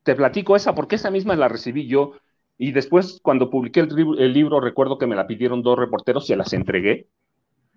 [0.04, 2.14] Te platico esa porque esa misma la recibí yo
[2.58, 6.52] y después cuando publiqué el, libro recuerdo que me la pidieron dos reporteros, se las
[6.54, 7.08] entregué.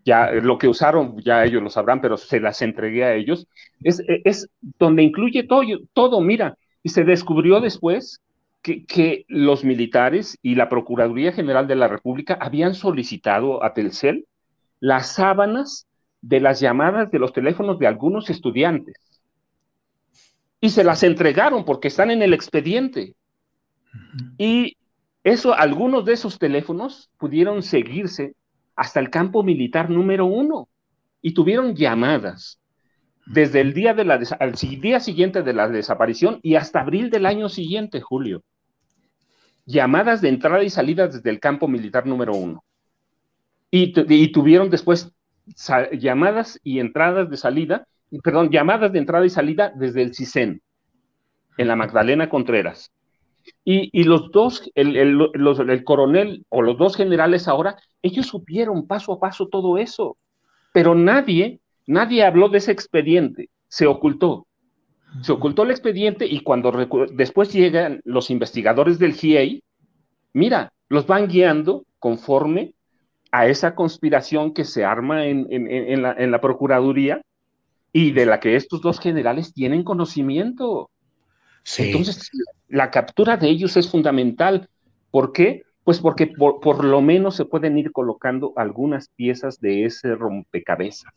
[0.05, 3.47] Ya lo que usaron, ya ellos lo sabrán, pero se las entregué a ellos.
[3.85, 5.63] Es, es donde incluye todo,
[5.93, 8.21] todo, mira, y se descubrió después
[8.63, 14.27] que, que, los militares y la Procuraduría General de la República habían solicitado a Telcel
[14.81, 15.87] las sábanas
[16.23, 18.97] de las llamadas de los teléfonos de algunos estudiantes.
[20.61, 23.17] Y se las entregaron porque están en el expediente.
[24.39, 24.77] Y
[25.25, 28.35] eso, algunos de esos teléfonos pudieron seguirse
[28.77, 30.69] hasta el campo militar número uno
[31.21, 32.61] y tuvieron llamadas
[33.27, 37.27] desde el día, de la al día siguiente de la desaparición y hasta abril del
[37.27, 38.43] año siguiente, Julio.
[39.67, 42.65] Llamadas de entrada y salida desde el campo militar número uno.
[43.71, 45.13] Y, y tuvieron después
[45.93, 47.87] llamadas y entradas de salida,
[48.23, 50.61] perdón, llamadas de entrada y salida desde el CISEN,
[51.57, 52.93] en la Magdalena Contreras.
[53.65, 59.21] Y, los dos, el, el, coronel o los dos generales ahora, ellos supieron paso a
[59.21, 60.17] paso todo eso,
[60.73, 64.47] pero nadie, nadie habló de ese expediente, se ocultó.
[65.23, 66.73] Se ocultó el expediente y cuando
[67.13, 69.63] después llegan los investigadores del GIEI,
[70.33, 72.75] mira, los van guiando conforme
[73.33, 77.23] a esa conspiración que se arma en, la, Procuraduría
[77.93, 80.91] y de la que estos dos generales tienen conocimiento.
[81.79, 82.31] Entonces,
[82.69, 84.69] la captura de ellos es fundamental.
[85.11, 85.63] ¿Por qué?
[85.83, 91.13] Pues porque por, lo menos se pueden ir colocando algunas piezas de ese rompecabezas.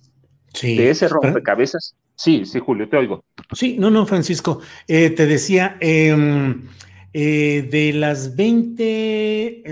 [0.54, 0.78] Sí.
[0.78, 1.96] De ese rompecabezas.
[2.16, 3.26] Sí, sí, Julio, te oigo.
[3.52, 4.62] Sí, no, no, Francisco.
[4.88, 6.70] Eh, te decía, em,
[7.12, 9.64] eh, de las 20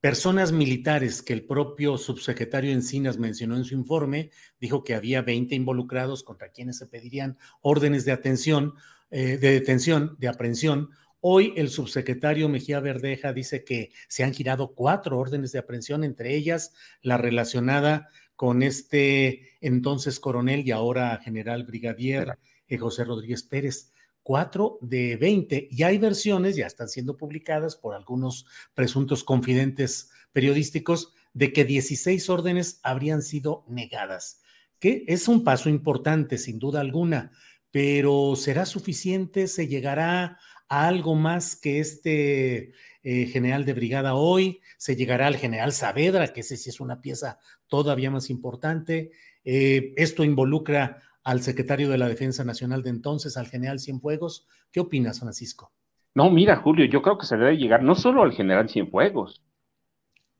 [0.00, 5.54] personas militares que el propio subsecretario Encinas mencionó en su informe, dijo que había 20
[5.54, 8.74] involucrados contra quienes se pedirían órdenes de atención,
[9.10, 10.90] eh, de detención, de aprehensión.
[11.20, 16.34] Hoy el subsecretario Mejía Verdeja dice que se han girado cuatro órdenes de aprehensión, entre
[16.34, 16.72] ellas
[17.02, 22.38] la relacionada con este entonces coronel y ahora general brigadier
[22.68, 23.92] eh, José Rodríguez Pérez.
[24.22, 31.14] 4 de 20 y hay versiones, ya están siendo publicadas por algunos presuntos confidentes periodísticos,
[31.32, 34.40] de que 16 órdenes habrían sido negadas,
[34.78, 37.32] que es un paso importante, sin duda alguna,
[37.70, 39.46] pero ¿será suficiente?
[39.46, 44.60] ¿Se llegará a algo más que este eh, general de brigada hoy?
[44.76, 49.12] ¿Se llegará al general Saavedra, que ese sí es una pieza todavía más importante?
[49.44, 54.48] Eh, esto involucra al secretario de la Defensa Nacional de entonces, al general Cienfuegos.
[54.72, 55.70] ¿Qué opinas, Francisco?
[56.12, 59.40] No, mira, Julio, yo creo que se debe llegar no solo al general Cienfuegos,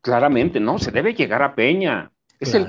[0.00, 2.10] claramente, no, se debe llegar a Peña.
[2.40, 2.66] Es el,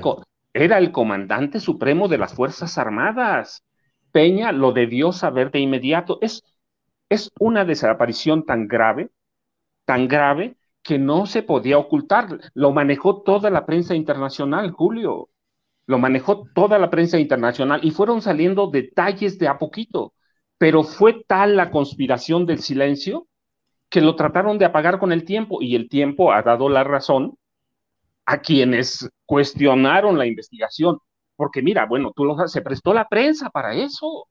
[0.54, 3.64] era el comandante supremo de las Fuerzas Armadas.
[4.12, 6.18] Peña lo debió saber de inmediato.
[6.20, 6.44] Es,
[7.08, 9.10] es una desaparición tan grave,
[9.84, 10.54] tan grave,
[10.84, 12.38] que no se podía ocultar.
[12.54, 15.28] Lo manejó toda la prensa internacional, Julio.
[15.86, 20.14] Lo manejó toda la prensa internacional y fueron saliendo detalles de a poquito.
[20.58, 23.26] Pero fue tal la conspiración del silencio
[23.88, 27.36] que lo trataron de apagar con el tiempo y el tiempo ha dado la razón
[28.24, 30.98] a quienes cuestionaron la investigación.
[31.36, 34.28] Porque mira, bueno, tú lo, se prestó la prensa para eso.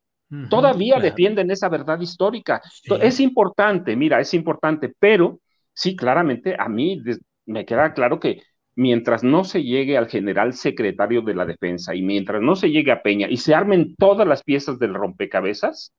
[0.49, 2.61] Todavía defienden esa verdad histórica.
[3.01, 5.41] Es importante, mira, es importante, pero
[5.73, 7.01] sí, claramente a mí
[7.45, 8.41] me queda claro que
[8.75, 12.91] mientras no se llegue al general secretario de la defensa y mientras no se llegue
[12.91, 15.93] a Peña y se armen todas las piezas del rompecabezas,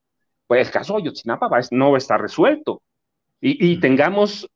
[0.46, 2.82] pues el caso de Ayotzinapa no va a estar resuelto.
[3.44, 4.48] Y, tengamos,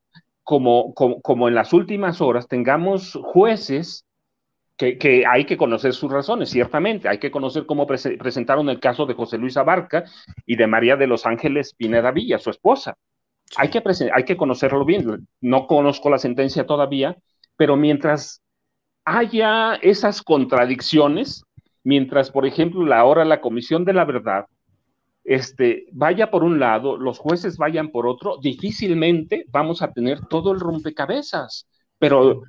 [0.43, 4.05] como, como, en las últimas horas, tengamos jueces
[4.77, 7.09] que, hay que conocer sus razones, ciertamente.
[7.09, 10.05] Hay que conocer cómo presentaron el caso de José Luis Abarca
[10.45, 12.95] y de María de los Ángeles Pineda Villa, su esposa.
[13.57, 15.27] Hay que, hay que conocerlo bien.
[15.41, 17.17] No conozco la sentencia todavía,
[17.57, 18.41] pero mientras
[19.03, 21.43] haya esas contradicciones,
[21.83, 24.45] mientras, por ejemplo, ahora la Comisión de la Verdad
[25.27, 30.53] este, vaya por un lado, los jueces vayan por otro, difícilmente vamos a tener todo
[30.53, 31.67] el rompecabezas,
[31.99, 32.43] pero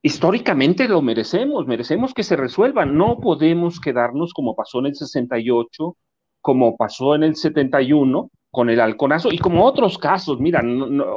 [0.00, 5.96] históricamente lo merecemos, merecemos que se resuelva, no podemos quedarnos como pasó en el 68,
[6.40, 10.62] como pasó en el 71 con el halconazo y como otros casos, mira,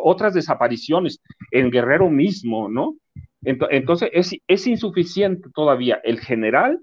[0.03, 1.21] otras desapariciones
[1.51, 2.97] en Guerrero mismo, ¿no?
[3.41, 6.01] Entonces es, es insuficiente todavía.
[6.03, 6.81] El general,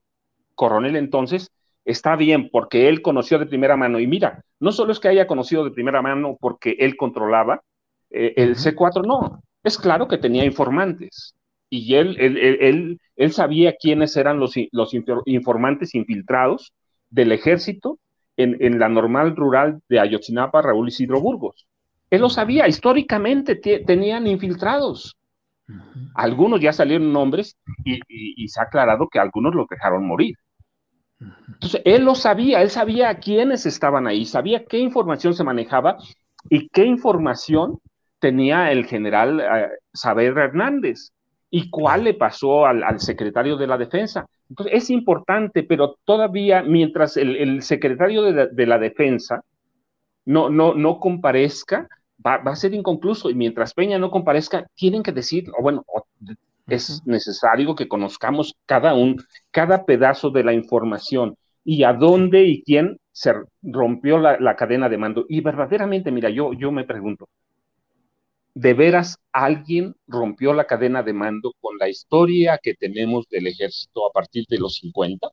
[0.54, 1.50] coronel entonces,
[1.84, 4.00] está bien porque él conoció de primera mano.
[4.00, 7.60] Y mira, no solo es que haya conocido de primera mano porque él controlaba
[8.08, 11.34] eh, el C4, no, es claro que tenía informantes.
[11.68, 14.94] Y él, él, él, sabía quiénes eran los, los
[15.26, 16.72] informantes infiltrados
[17.10, 17.98] del ejército
[18.36, 21.66] en, la normal rural de Ayotzinapa, Raúl Isidro Burgos.
[22.10, 25.16] Él lo sabía, históricamente tenían infiltrados.
[26.14, 30.36] Algunos ya salieron nombres y, y, se ha aclarado que algunos los dejaron morir.
[31.48, 35.96] Entonces, él lo sabía, él sabía a quiénes estaban ahí, sabía qué información se manejaba
[36.50, 37.80] y qué información
[38.18, 41.10] tenía el general eh, Saber Hernández
[41.50, 44.26] y cuál le pasó al, secretario de la defensa.
[44.48, 49.42] Entonces, es importante, pero todavía mientras el, secretario de la, defensa
[50.24, 51.88] no, no, no comparezca,
[52.24, 55.84] va, a ser inconcluso y mientras Peña no comparezca, tienen que decir, o bueno,
[56.66, 62.62] es necesario que conozcamos cada un, cada pedazo de la información y a dónde y
[62.62, 65.24] quién se rompió la, cadena de mando.
[65.28, 67.28] Y verdaderamente, mira, yo, yo me pregunto,
[68.56, 74.08] ¿de veras alguien rompió la cadena de mando con la historia que tenemos del ejército
[74.08, 75.28] a partir de los 50?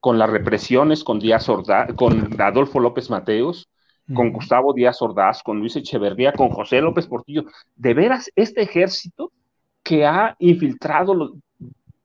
[0.00, 3.68] Con las represiones con Díaz Ordaz, con Adolfo López Mateos,
[4.12, 7.44] con Gustavo Díaz Ordaz, con Luis Echeverría, con José López Portillo.
[7.76, 9.30] ¿De veras este ejército
[9.84, 11.14] que ha infiltrado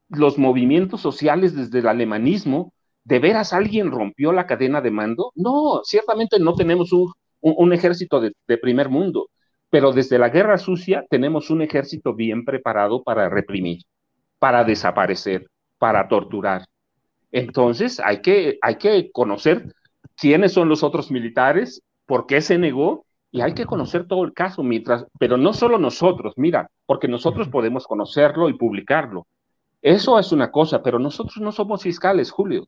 [0.09, 2.71] los, movimientos sociales desde el alemanismo,
[3.03, 5.31] ¿de veras alguien rompió la cadena de mando?
[5.33, 6.91] No, ciertamente no tenemos
[7.41, 9.29] un, ejército de, primer mundo,
[9.75, 13.81] pero desde la guerra sucia tenemos un ejército bien preparado para reprimir,
[14.39, 16.65] para desaparecer, para torturar.
[17.29, 19.75] Entonces hay que, hay que conocer
[20.15, 24.31] quiénes son los otros militares, por qué se negó y hay que conocer todo el
[24.31, 29.27] caso, mientras, pero no solo nosotros, mira, porque nosotros podemos conocerlo y publicarlo.
[29.81, 32.65] Eso es una cosa, pero nosotros no somos fiscales, Julio.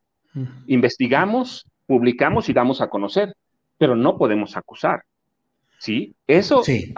[0.65, 3.33] Investigamos, publicamos y damos a conocer,
[3.77, 5.03] pero no podemos acusar.
[5.79, 6.15] ¿Sí?
[6.25, 6.93] Eso, e,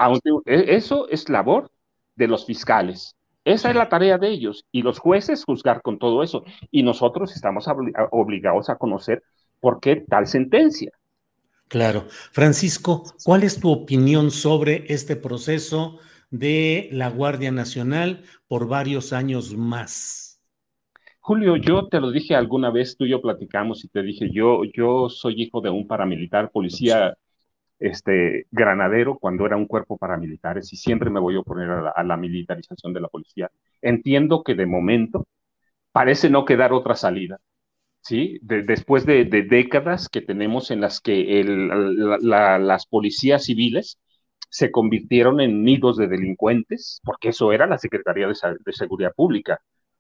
[0.45, 1.71] eso es labor
[2.15, 3.15] de los fiscales.
[3.45, 6.43] Esa es la tarea de ellos y los jueces juzgar con todo eso.
[6.71, 7.65] Y nosotros estamos
[8.11, 9.23] obligados a conocer
[9.59, 10.91] por qué tal sentencia.
[11.67, 12.05] Claro.
[12.31, 15.99] Francisco, ¿cuál es tu opinión sobre este proceso
[16.31, 20.41] de la Guardia Nacional por varios años más?
[21.19, 24.63] Julio, yo te lo dije alguna vez, tú y yo platicamos y te dije, yo,
[24.75, 27.15] yo soy hijo de un paramilitar, policía
[27.79, 32.17] este, granadero cuando era un cuerpo paramilitares y siempre me voy a oponer a la
[32.17, 33.49] militarización de la policía.
[33.81, 35.27] Entiendo que de momento
[35.91, 37.39] parece no quedar otra salida
[38.01, 38.39] ¿sí?
[38.41, 41.43] después de, décadas que tenemos en las que
[42.21, 43.99] las policías civiles
[44.49, 49.59] se convirtieron en nidos de delincuentes, porque eso era la Secretaría de, Seguridad Pública,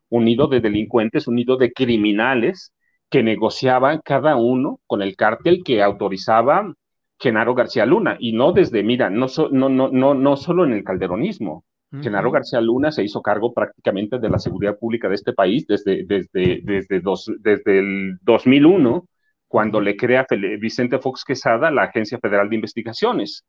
[0.09, 2.73] un nido de delincuentes, un nido de criminales
[3.09, 6.73] que negociaban cada uno con el cártel que autorizaba
[7.19, 10.83] Genaro García Luna, y no desde, mira, no, no, no, no, no solo en el
[10.83, 11.65] calderonismo.
[12.01, 16.05] Genaro García Luna se hizo cargo prácticamente de la seguridad pública de este país desde,
[16.05, 19.07] desde, desde, dos, desde el 2001,
[19.47, 20.27] cuando le crea
[20.59, 23.43] Vicente Fox Quesada la Agencia Federal de Investigaciones.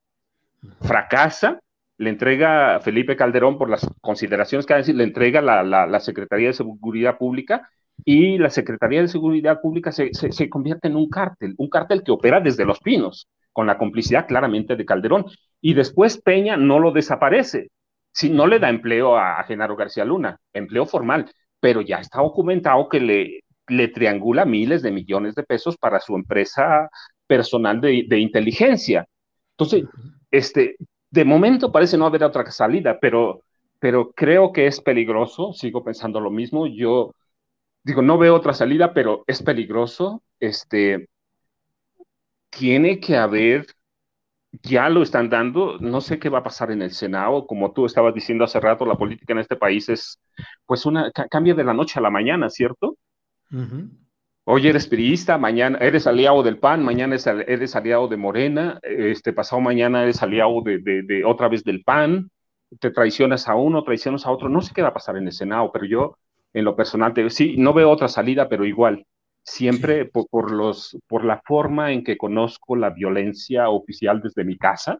[0.80, 1.60] Fracasa,
[1.98, 6.48] le entrega a Felipe Calderón por las consideraciones que decir, le entrega la, la, Secretaría
[6.48, 7.68] de Seguridad Pública
[8.06, 12.10] y la Secretaría de Seguridad Pública se, se, convierte en un cártel, un cártel que
[12.10, 15.26] opera desde Los Pinos, con la complicidad claramente de Calderón.
[15.60, 17.70] Y después Peña no lo desaparece,
[18.12, 21.30] si no le da empleo a, Genaro García Luna, empleo formal,
[21.60, 26.16] pero ya está documentado que le, le triangula miles de millones de pesos para su
[26.16, 26.88] empresa
[27.26, 29.06] personal de, de inteligencia.
[29.52, 29.84] Entonces,
[30.30, 30.76] este,
[31.10, 33.42] de momento parece no haber otra salida, pero,
[33.78, 37.14] pero creo que es peligroso, sigo pensando lo mismo, yo
[37.82, 41.08] digo, no veo otra salida, pero es peligroso, este,
[42.50, 43.66] tiene que haber,
[44.62, 47.86] ya lo están dando, no sé qué va a pasar en el Senado, como tú
[47.86, 50.20] estabas diciendo hace rato, la política en este país es,
[50.66, 52.96] pues, una, cambia de la noche a la mañana, ¿cierto?
[54.44, 59.60] Hoy eres priista, mañana eres aliado del PAN, mañana eres aliado de Morena, este pasado
[59.60, 62.30] mañana eres aliado de, otra vez del PAN,
[62.80, 65.32] te traicionas a uno, traicionas a otro, no sé qué va a pasar en el
[65.32, 66.16] Senado, pero yo
[66.52, 69.06] en lo personal sí, no veo otra salida, pero igual,
[69.42, 74.98] siempre por, los, por la forma en que conozco la violencia oficial desde mi casa,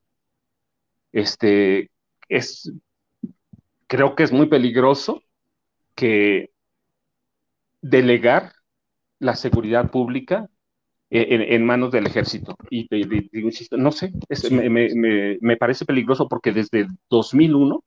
[1.13, 1.91] este,
[2.29, 2.73] es,
[3.87, 5.23] creo que es muy peligroso
[5.95, 6.51] que
[7.83, 8.53] delegar
[9.19, 10.49] la seguridad pública
[11.11, 12.57] en, manos del ejército.
[12.71, 14.13] Y te, digo, insisto, no sé,
[15.41, 17.83] me, parece peligroso porque desde 2001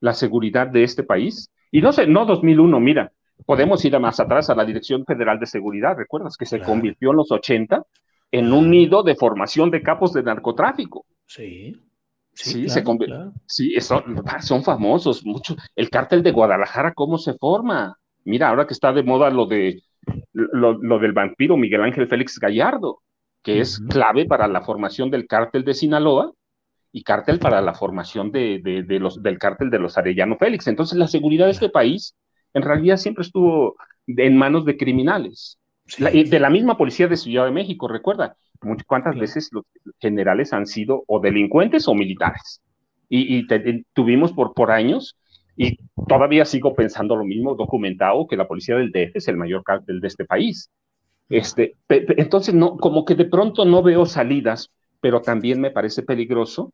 [0.00, 3.12] la seguridad de este país, y no sé, no 2001, mira,
[3.50, 6.36] podemos ir más atrás a la Dirección Federal de Seguridad, ¿recuerdas?
[6.36, 7.84] Que se convirtió en los 80
[8.30, 11.04] en un nido de formación de capos de narcotráfico.
[11.26, 11.74] Sí.
[12.32, 12.84] Sí, se
[13.48, 15.56] sí son, son famosos, mucho.
[15.74, 17.98] El cártel de Guadalajara, ¿cómo se forma?
[18.22, 19.82] Mira, ahora que está de moda lo de
[20.30, 23.02] lo, del vampiro Miguel Ángel Félix Gallardo,
[23.42, 26.32] que es clave para la formación del cártel de Sinaloa
[26.92, 28.62] y cártel para la formación de,
[29.00, 30.68] los, del cártel de los Arellano Félix.
[30.68, 32.14] Entonces, la seguridad de este país
[32.54, 33.76] en realidad siempre estuvo
[34.06, 35.58] en manos de criminales.
[35.98, 38.36] de la misma policía de Ciudad de México, recuerda,
[38.86, 39.64] cuántas veces los
[39.98, 42.60] generales han sido o delincuentes o militares.
[43.08, 43.46] Y,
[43.92, 45.16] tuvimos por, por años
[45.56, 45.78] y
[46.08, 50.00] todavía sigo pensando lo mismo, documentado, que la policía del DF es el mayor cártel
[50.00, 50.70] de este país.
[51.28, 54.70] Este, entonces, no, como que de pronto no veo salidas,
[55.00, 56.72] pero también me parece peligroso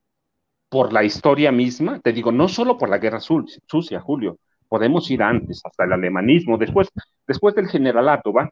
[0.69, 2.01] por la historia misma.
[2.01, 4.39] Te digo, no solo por la guerra sucia, Julio,
[4.69, 6.89] podemos ir antes, hasta el alemanismo, después,
[7.27, 8.51] después del generalato, ¿va?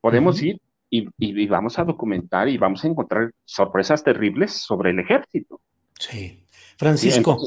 [0.00, 0.60] Podemos ir
[0.90, 5.60] y, y, vamos a documentar y vamos a encontrar sorpresas terribles sobre el ejército.
[5.98, 6.44] Sí.
[6.76, 7.38] Francisco,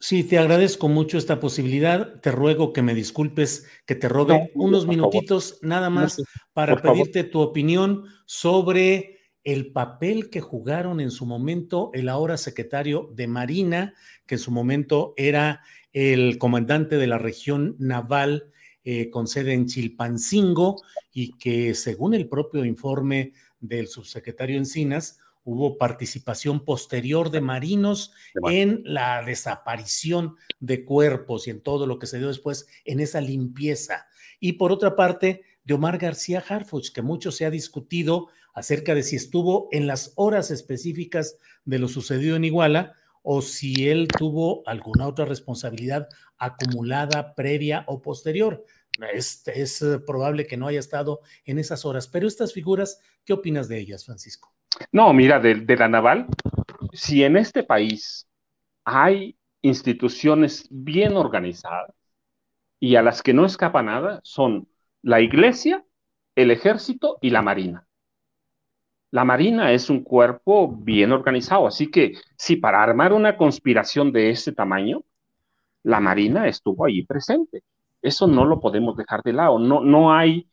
[0.00, 2.20] Sí, te agradezco mucho esta posibilidad.
[2.20, 7.40] Te ruego que me disculpes, que te robe unos minutitos nada más para pedirte tu
[7.40, 13.94] opinión sobre el papel que jugaron en su momento el ahora secretario de Marina,
[14.26, 18.50] que en su momento era el comandante de la región naval
[18.84, 20.82] eh, con sede en Chilpancingo
[21.12, 28.12] y que según el propio informe del subsecretario Encinas, hubo participación posterior de marinos
[28.50, 33.20] en la desaparición de cuerpos y en todo lo que se dio después en esa
[33.20, 34.06] limpieza.
[34.40, 39.02] Y por otra parte, de Omar García Harfuch, que mucho se ha discutido acerca de
[39.02, 41.36] si estuvo en las horas específicas
[41.66, 42.94] de lo sucedido en Iguala
[43.30, 46.08] o si él tuvo alguna otra responsabilidad
[46.38, 48.64] acumulada previa o posterior.
[49.12, 53.68] Es, es probable que no haya estado en esas horas, pero estas figuras, ¿qué opinas
[53.68, 54.54] de ellas, Francisco?
[54.92, 56.26] No, mira, de, la naval,
[56.94, 58.26] si en este país
[58.86, 61.94] hay instituciones bien organizadas
[62.80, 64.68] y a las que no escapa nada, son
[65.02, 65.84] la iglesia,
[66.34, 67.86] el ejército y la marina.
[69.10, 74.30] La marina es un cuerpo bien organizado, así que si para armar una conspiración de
[74.30, 75.02] ese tamaño,
[75.82, 77.62] la marina estuvo ahí presente.
[78.02, 79.58] Eso no lo podemos dejar de lado.
[79.58, 80.46] No, no hay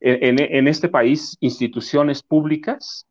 [0.00, 3.06] en este país instituciones públicas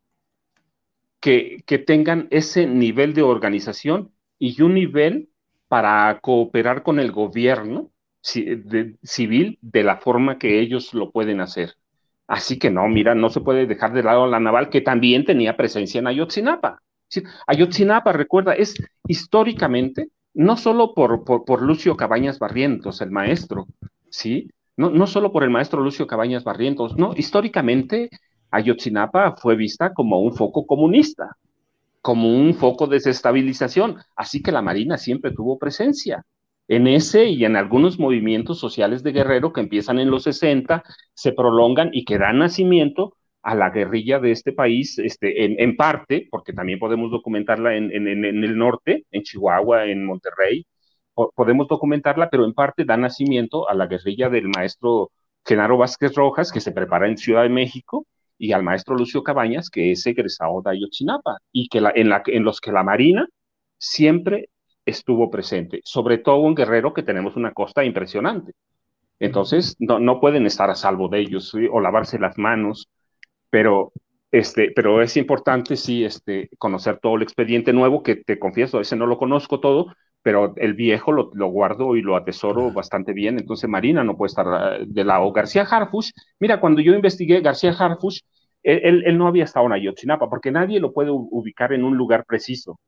[1.24, 5.30] que, tengan ese nivel de organización y un nivel
[5.68, 7.90] para cooperar con el gobierno
[8.20, 11.76] civil de la forma que ellos lo pueden hacer.
[12.26, 15.56] Así que no, mira, no se puede dejar de lado la naval que también tenía
[15.56, 16.80] presencia en Ayotzinapa.
[17.46, 18.74] Ayotzinapa, recuerda, es
[19.06, 23.66] históricamente, no solo por, por, Lucio Cabañas Barrientos, el maestro,
[24.10, 24.50] ¿sí?
[24.76, 28.10] No, no solo por el maestro Lucio Cabañas Barrientos, no, históricamente
[28.50, 31.36] Ayotzinapa fue vista como un foco comunista.
[32.02, 33.96] como un foco de desestabilización.
[34.16, 36.24] Así que la Marina siempre tuvo presencia
[36.68, 41.32] en ese y en algunos movimientos sociales de Guerrero que empiezan en los 60, se
[41.32, 46.54] prolongan y que dan nacimiento a la guerrilla de este país, este, en, parte, porque
[46.54, 50.66] también podemos documentarla en, el norte, en Chihuahua, en Monterrey,
[51.14, 55.10] podemos documentarla, pero en parte da nacimiento a la guerrilla del maestro
[55.44, 58.06] Genaro Vázquez Rojas, que se prepara en Ciudad de México,
[58.38, 62.44] y al maestro Lucio Cabañas, que es egresado de Ayotzinapa, y que en, la, en
[62.44, 63.28] los que la Marina
[63.78, 64.48] siempre
[64.86, 68.52] estuvo presente, sobre todo en Guerrero, que tenemos una costa impresionante.
[69.18, 72.88] Entonces, no, no pueden estar a salvo de ellos o lavarse las manos,
[73.50, 73.92] pero,
[74.32, 78.96] este, pero es importante, sí, este, conocer todo el expediente nuevo, que te confieso, ese
[78.96, 83.38] no lo conozco todo, pero el viejo lo, lo guardo y lo atesoro bastante bien.
[83.38, 85.30] Entonces, Marina no puede estar ah, de lado.
[85.32, 86.10] García Harfush,
[86.40, 88.20] mira, cuando yo investigué, García Harfush,
[88.62, 92.24] él, él, no había estado en Ayotzinapa, porque nadie lo puede ubicar en un lugar
[92.24, 92.80] preciso.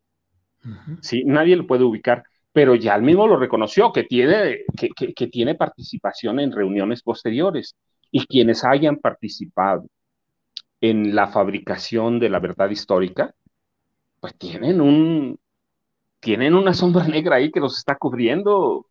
[1.00, 1.24] ¿Sí?
[1.24, 6.40] Nadie lo puede ubicar, pero ya él mismo lo reconoció, que tiene, que, tiene participación
[6.40, 7.76] en reuniones posteriores
[8.10, 9.86] y quienes hayan participado
[10.80, 13.34] en la fabricación de la verdad histórica,
[14.20, 15.38] pues tienen un,
[16.20, 18.86] tienen una sombra negra ahí que los está cubriendo.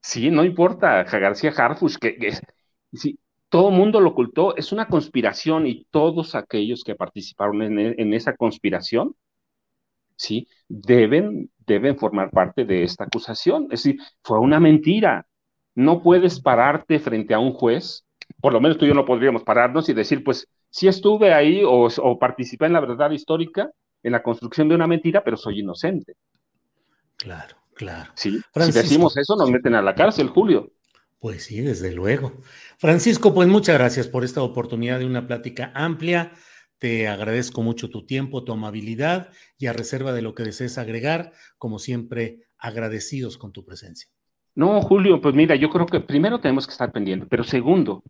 [0.00, 2.32] Sí, no importa, García Harfush, que, que
[3.48, 8.34] todo el mundo lo ocultó, es una conspiración y todos aquellos que participaron en esa
[8.34, 9.14] conspiración
[10.20, 10.46] ¿sí?
[10.68, 13.64] Deben, deben formar parte de esta acusación.
[13.64, 15.26] Es decir, fue una mentira.
[15.74, 18.04] No puedes pararte frente a un juez,
[18.40, 21.62] por lo menos tú y yo no podríamos pararnos y decir, pues, sí estuve ahí
[21.64, 23.70] o, o participé en la verdad histórica,
[24.02, 26.14] en la construcción de una mentira, pero soy inocente.
[27.16, 28.12] Claro, claro.
[28.14, 30.70] Sí, si decimos eso, nos meten a la cárcel, Julio.
[31.18, 32.32] Pues sí, desde luego.
[32.78, 36.32] Francisco, pues muchas gracias por esta oportunidad de una plática amplia
[36.80, 39.28] te agradezco mucho tu tiempo, tu amabilidad
[39.58, 44.08] y a reserva de lo que desees agregar, como siempre, agradecidos con tu presencia.
[44.54, 48.02] No, Julio, pues mira, yo creo que primero tenemos que estar pendientes, pero segundo,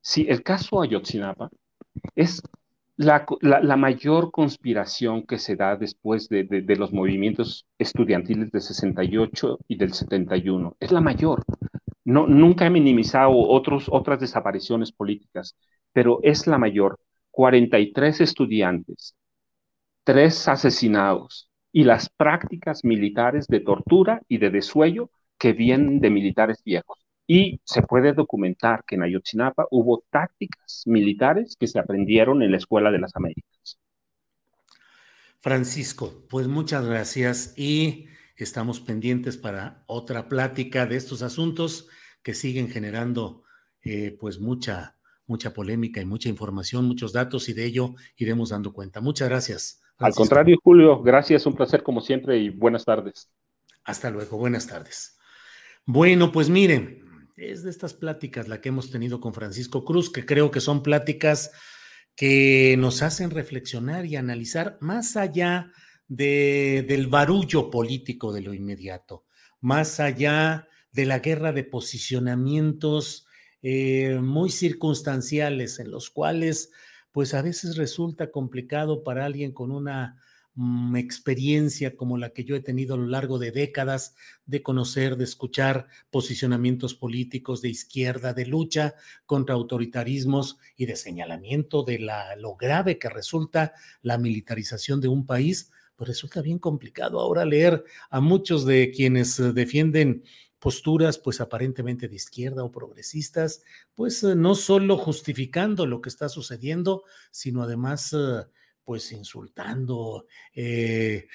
[0.00, 1.50] si el caso Ayotzinapa
[2.14, 2.40] es
[2.96, 3.26] la,
[3.76, 9.92] mayor conspiración que se da después de, de, los movimientos estudiantiles del 68 y del
[9.92, 11.42] 71, es la mayor.
[12.04, 15.56] No, nunca he minimizado otros, otras desapariciones políticas,
[15.92, 17.00] pero es la mayor
[17.36, 19.14] 43 estudiantes,
[20.04, 26.62] tres asesinados y las prácticas militares de tortura y de desuello que vienen de militares
[26.64, 26.98] viejos.
[27.26, 32.56] Y se puede documentar que en Ayotzinapa hubo tácticas militares que se aprendieron en la
[32.56, 33.78] Escuela de las Américas.
[35.38, 38.06] Francisco, pues muchas gracias y
[38.38, 41.90] estamos pendientes para otra plática de estos asuntos
[42.22, 43.42] que siguen generando
[43.82, 44.95] eh, pues mucha
[45.26, 49.00] mucha polémica y mucha información, muchos datos y de ello iremos dando cuenta.
[49.00, 49.82] Muchas gracias.
[49.98, 53.30] Al contrario, Julio, gracias, un placer como siempre y buenas tardes.
[53.84, 55.16] Hasta luego, buenas tardes.
[55.86, 57.04] Bueno, pues miren,
[57.36, 60.82] es de estas pláticas la que hemos tenido con Francisco Cruz, que creo que son
[60.82, 61.52] pláticas
[62.14, 65.70] que nos hacen reflexionar y analizar más allá
[66.08, 69.24] de, del barullo político de lo inmediato,
[69.60, 73.25] más allá de la guerra de posicionamientos
[73.62, 76.70] eh, muy circunstanciales en los cuales
[77.16, 80.20] pues a veces resulta complicado para alguien con una
[80.54, 85.16] mm, experiencia como la que yo he tenido a lo largo de décadas de conocer,
[85.16, 88.94] de escuchar posicionamientos políticos de izquierda, de lucha
[89.24, 95.70] contra autoritarismos y de señalamiento de lo grave que resulta la militarización de un país,
[95.96, 100.22] pues resulta bien complicado ahora leer a muchos de quienes eh, defienden
[100.58, 103.62] posturas pues aparentemente de izquierda o progresistas,
[103.94, 108.44] pues eh, no solo justificando lo que está sucediendo, sino además eh,
[108.86, 111.26] pues insultando eh,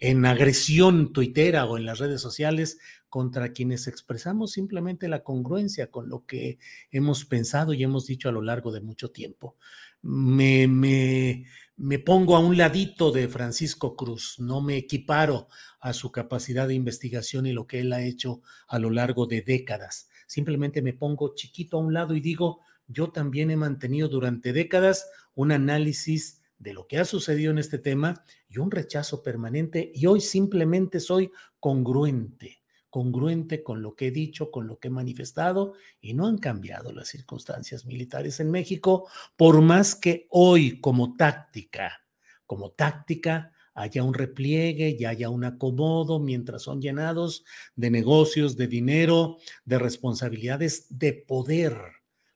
[0.00, 2.78] en agresión tuitera o en las redes sociales
[3.08, 6.58] contra quienes expresamos simplemente la congruencia con lo que
[6.90, 9.56] hemos pensado y hemos dicho a lo largo de mucho tiempo.
[10.02, 11.46] Me, me,
[11.76, 15.48] me pongo a un ladito de Francisco Cruz, no me equiparo
[15.78, 19.42] a su capacidad de investigación y lo que él ha hecho a lo largo de
[19.42, 20.08] décadas.
[20.26, 25.06] Simplemente me pongo chiquito a un lado y digo, yo también he mantenido durante décadas
[25.34, 30.06] un análisis de lo que ha sucedido en este tema y un rechazo permanente y
[30.06, 32.62] hoy simplemente soy congruente
[32.96, 36.92] congruente con lo que he dicho, con lo que he manifestado, y no han cambiado
[36.92, 42.06] las circunstancias militares en México, por más que hoy como táctica,
[42.46, 47.44] como táctica, haya un repliegue y haya un acomodo mientras son llenados
[47.74, 49.36] de negocios, de dinero,
[49.66, 51.76] de responsabilidades, de poder.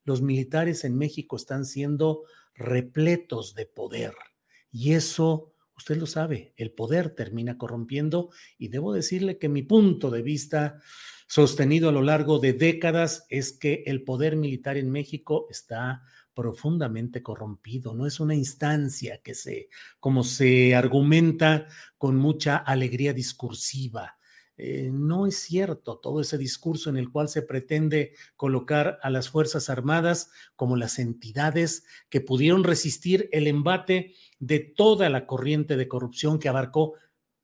[0.04, 4.12] Los militares en México están siendo repletos de poder
[4.70, 10.10] y eso usted lo sabe, el poder termina corrompiendo y debo decirle que mi punto
[10.10, 10.78] de vista
[11.26, 16.02] sostenido a lo largo de décadas es que el poder militar en México está
[16.34, 19.70] profundamente corrompido, no es una instancia que se,
[20.00, 21.66] como se argumenta
[21.96, 24.18] con mucha alegría discursiva,
[24.62, 29.30] eh, no es cierto todo ese discurso en el cual se pretende colocar a las
[29.30, 35.88] Fuerzas Armadas como las entidades que pudieron resistir el embate de toda la corriente de
[35.88, 36.92] corrupción que abarcó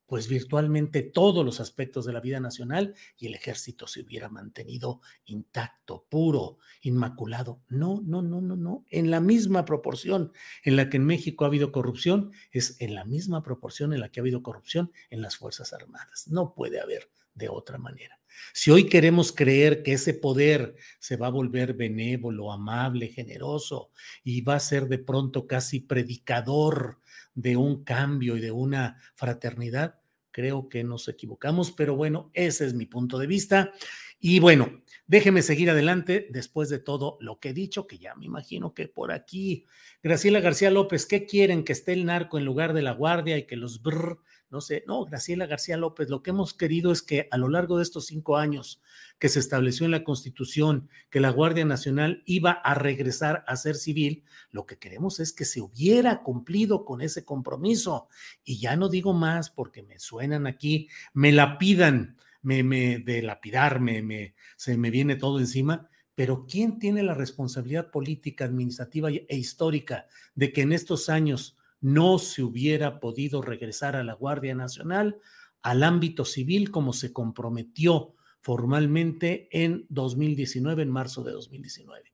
[0.06, 5.00] pues virtualmente todos los aspectos de la vida nacional y el ejército se hubiera mantenido
[5.24, 7.60] intacto, puro, inmaculado.
[7.68, 8.84] No, no, no, no, no.
[8.90, 10.32] En la misma proporción
[10.62, 14.10] en la que en México ha habido corrupción, es en la misma proporción en la
[14.10, 16.28] que ha habido corrupción en las Fuerzas Armadas.
[16.28, 18.18] No puede haber de otra manera.
[18.52, 23.90] Si hoy queremos creer que ese poder se va a volver benévolo, amable, generoso
[24.24, 27.00] y va a ser de pronto casi predicador
[27.36, 30.00] de un cambio y de una fraternidad,
[30.32, 33.72] creo que nos equivocamos, pero bueno, ese es mi punto de vista.
[34.18, 38.26] Y bueno, déjeme seguir adelante después de todo lo que he dicho, que ya me
[38.26, 39.66] imagino que por aquí,
[40.02, 41.62] Graciela García López, ¿qué quieren?
[41.62, 44.18] Que esté el narco en lugar de la guardia y que los brr,
[44.50, 47.78] no sé, no, Graciela García López, lo que hemos querido es que a lo largo
[47.78, 48.80] de estos cinco años
[49.18, 53.76] que se estableció en la Constitución que la Guardia Nacional iba a regresar a ser
[53.76, 58.08] civil, lo que queremos es que se hubiera cumplido con ese compromiso.
[58.44, 63.22] Y ya no digo más porque me suenan aquí, me la pidan, me, me de
[63.22, 65.90] lapidarme, me, se me viene todo encima.
[66.14, 72.18] Pero ¿quién tiene la responsabilidad política, administrativa e histórica de que en estos años no
[72.18, 75.18] se hubiera podido regresar a la Guardia Nacional
[75.62, 82.12] al ámbito civil como se comprometió formalmente en 2019, en marzo de 2019.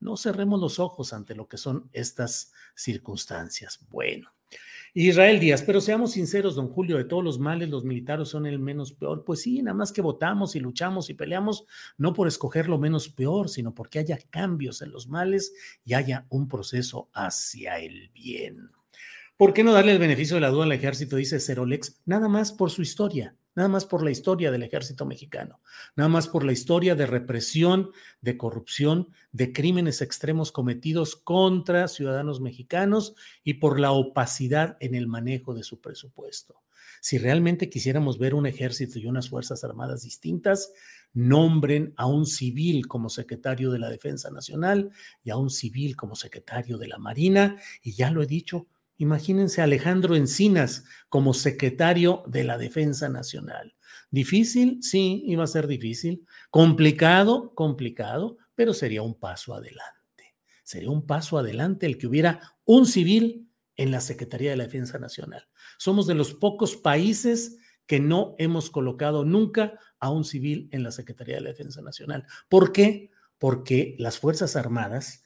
[0.00, 3.80] No cerremos los ojos ante lo que son estas circunstancias.
[3.90, 4.32] Bueno,
[4.96, 8.60] Israel Díaz, pero seamos sinceros, don Julio, de todos los males, los militares son el
[8.60, 9.24] menos peor.
[9.24, 11.66] Pues sí, nada más que votamos y luchamos y peleamos,
[11.98, 15.52] no por escoger lo menos peor, sino porque haya cambios en los males
[15.84, 18.70] y haya un proceso hacia el bien.
[19.36, 21.16] ¿Por qué no darle el beneficio de la duda al ejército?
[21.16, 25.60] Dice Cerolex, nada más por su historia, nada más por la historia del ejército mexicano,
[25.96, 32.40] nada más por la historia de represión, de corrupción, de crímenes extremos cometidos contra ciudadanos
[32.40, 36.62] mexicanos y por la opacidad en el manejo de su presupuesto.
[37.00, 40.72] Si realmente quisiéramos ver un ejército y unas fuerzas armadas distintas,
[41.12, 44.90] nombren a un civil como secretario de la Defensa Nacional
[45.24, 47.56] y a un civil como secretario de la Marina.
[47.82, 53.74] Y ya lo he dicho, Imagínense a Alejandro Encinas como secretario de la Defensa Nacional.
[54.10, 54.78] ¿Difícil?
[54.82, 56.24] Sí, iba a ser difícil.
[56.50, 57.54] ¿Complicado?
[57.54, 60.36] Complicado, pero sería un paso adelante.
[60.62, 64.98] Sería un paso adelante el que hubiera un civil en la Secretaría de la Defensa
[64.98, 65.48] Nacional.
[65.78, 70.92] Somos de los pocos países que no hemos colocado nunca a un civil en la
[70.92, 72.24] Secretaría de la Defensa Nacional.
[72.48, 73.10] ¿Por qué?
[73.38, 75.23] Porque las Fuerzas Armadas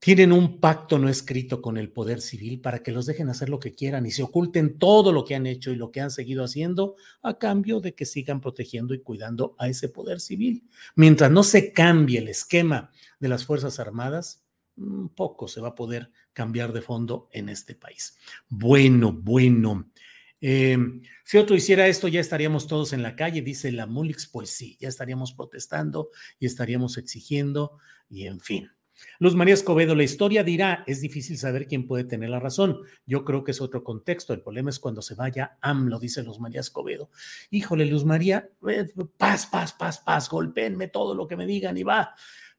[0.00, 3.60] tienen un pacto no escrito con el poder civil para que los dejen hacer lo
[3.60, 6.42] que quieran y se oculten todo lo que han hecho y lo que han seguido
[6.42, 10.64] haciendo a cambio de que sigan protegiendo y cuidando a ese poder civil.
[10.96, 12.90] Mientras no se cambie el esquema
[13.20, 14.42] de las Fuerzas Armadas,
[14.76, 18.16] mm, poco se va a poder cambiar de fondo en este país.
[18.48, 19.92] Bueno, bueno.
[20.40, 24.48] Em, si otro hiciera esto, ya estaríamos todos en la calle, dice la Mulix, pues
[24.48, 27.76] sí, ya estaríamos protestando y estaríamos exigiendo
[28.08, 28.70] y en fin.
[29.18, 32.78] Luz María Escobedo, la historia dirá, es difícil saber quién puede tener la razón.
[33.06, 34.32] Yo creo que es otro contexto.
[34.32, 37.10] El problema es cuando se vaya AMLO, dice Luz María Escobedo.
[37.50, 38.86] Híjole, Luz María, eh,
[39.16, 42.14] paz, paz, paz, paz, golpeenme todo lo que me digan y va.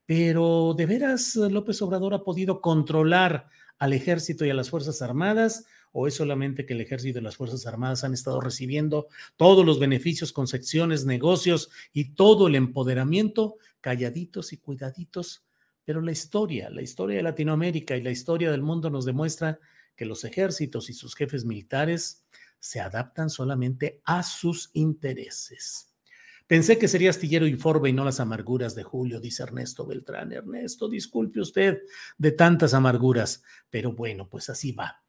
[0.05, 3.47] Pero ¿de veras López Obrador ha podido controlar
[3.79, 5.65] al ejército y a las Fuerzas Armadas?
[5.93, 9.79] ¿O es solamente que el ejército y las Fuerzas Armadas han estado recibiendo todos los
[9.79, 15.43] beneficios, concepciones, negocios y todo el empoderamiento calladitos y cuidaditos?
[15.83, 19.59] Pero la historia, la historia de Latinoamérica y la historia del mundo nos demuestra
[19.95, 22.25] que los ejércitos y sus jefes militares
[22.59, 25.91] se adaptan solamente a sus intereses.
[26.51, 30.33] Pensé que sería astillero informe y no las amarguras de Julio, dice Ernesto Beltrán.
[30.33, 31.79] Ernesto, disculpe usted
[32.17, 35.01] de tantas amarguras, pero bueno, pues así va.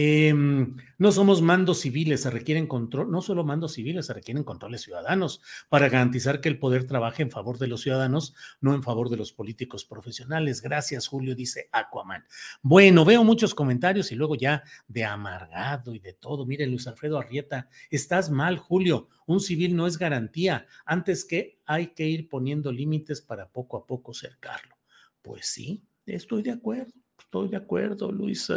[0.00, 4.82] Em, no somos mandos civiles, se requieren control, no solo mandos civiles, se requieren controles
[4.82, 9.10] ciudadanos para garantizar que el poder trabaje en favor de los ciudadanos, no en favor
[9.10, 10.62] de los políticos profesionales.
[10.62, 12.24] Gracias, Julio, dice Aquaman.
[12.62, 16.46] Bueno, veo muchos comentarios y luego ya de amargado y de todo.
[16.46, 19.08] Mire, Luis Alfredo Arrieta, estás mal, Julio.
[19.26, 20.68] Un civil no es garantía.
[20.86, 24.76] Antes que hay que ir poniendo límites para poco a poco cercarlo.
[25.22, 28.48] Pues sí, estoy de acuerdo, estoy de acuerdo, Luis.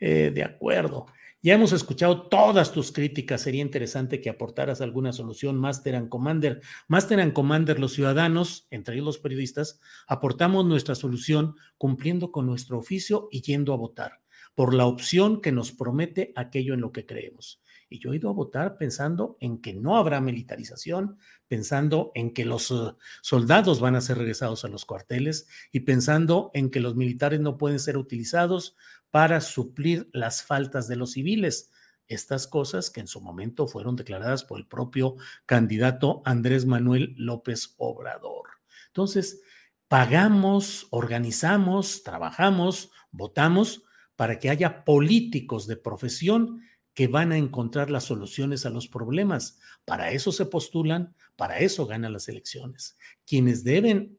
[0.00, 1.06] Eh, de acuerdo.
[1.42, 3.42] Ya hemos escuchado todas tus críticas.
[3.42, 6.60] Sería interesante que aportaras alguna solución, Master and Commander.
[6.88, 12.78] Master and Commander, los ciudadanos, entre ellos los periodistas, aportamos nuestra solución cumpliendo con nuestro
[12.78, 14.20] oficio y yendo a votar
[14.54, 17.62] por la opción que nos promete aquello en lo que creemos.
[17.92, 21.18] Y yo he ido a votar pensando en que no habrá militarización,
[21.48, 26.52] pensando en que los uh, soldados van a ser regresados a los cuarteles y pensando
[26.54, 28.76] en que los militares no pueden ser utilizados
[29.10, 31.72] para suplir las faltas de los civiles.
[32.06, 37.74] Estas cosas que en su momento fueron declaradas por el propio candidato Andrés Manuel López
[37.76, 38.50] Obrador.
[38.86, 39.42] Entonces,
[39.88, 43.82] pagamos, organizamos, trabajamos, votamos
[44.14, 46.62] para que haya políticos de profesión
[46.94, 49.58] que van a encontrar las soluciones a los problemas.
[49.84, 52.96] Para eso se postulan, para eso ganan las elecciones.
[53.26, 54.18] Quienes deben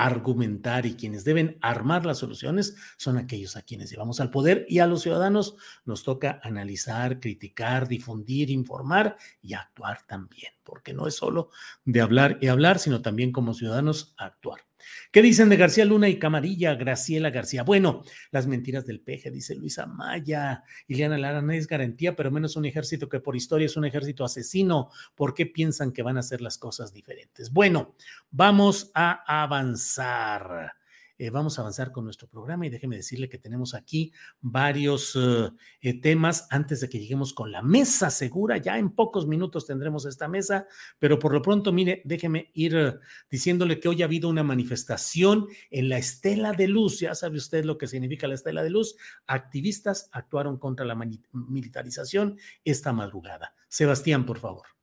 [0.00, 4.78] argumentar y quienes deben armar las soluciones son aquellos a quienes llevamos al poder y
[4.78, 11.16] a los ciudadanos nos toca analizar, criticar, difundir, informar y actuar también, porque no es
[11.16, 11.50] solo
[11.84, 14.69] de hablar y hablar, sino también como ciudadanos actuar.
[15.12, 16.74] ¿Qué dicen de García Luna y Camarilla?
[16.74, 17.62] Graciela García.
[17.62, 20.64] Bueno, las mentiras del peje, dice Luisa Maya.
[20.88, 24.24] Ileana Lara, no es garantía, pero menos un ejército que por historia es un ejército
[24.24, 24.90] asesino.
[25.14, 27.52] ¿Por qué piensan que van a hacer las cosas diferentes?
[27.52, 27.94] Bueno,
[28.30, 30.79] vamos a avanzar.
[31.20, 34.10] Eh, vamos a avanzar con nuestro programa y déjeme decirle que tenemos aquí
[34.40, 35.50] varios eh,
[35.82, 38.56] eh, temas antes de que lleguemos con la mesa segura.
[38.56, 40.66] Ya en pocos minutos tendremos esta mesa,
[40.98, 43.00] pero por lo pronto, mire, déjeme ir
[43.30, 47.00] diciéndole que hoy ha habido una manifestación en la Estela de Luz.
[47.00, 48.96] Ya sabe usted lo que significa la Estela de Luz.
[49.26, 50.98] Activistas actuaron contra la
[51.34, 53.54] militarización esta madrugada.
[53.68, 54.79] Sebastián, por favor.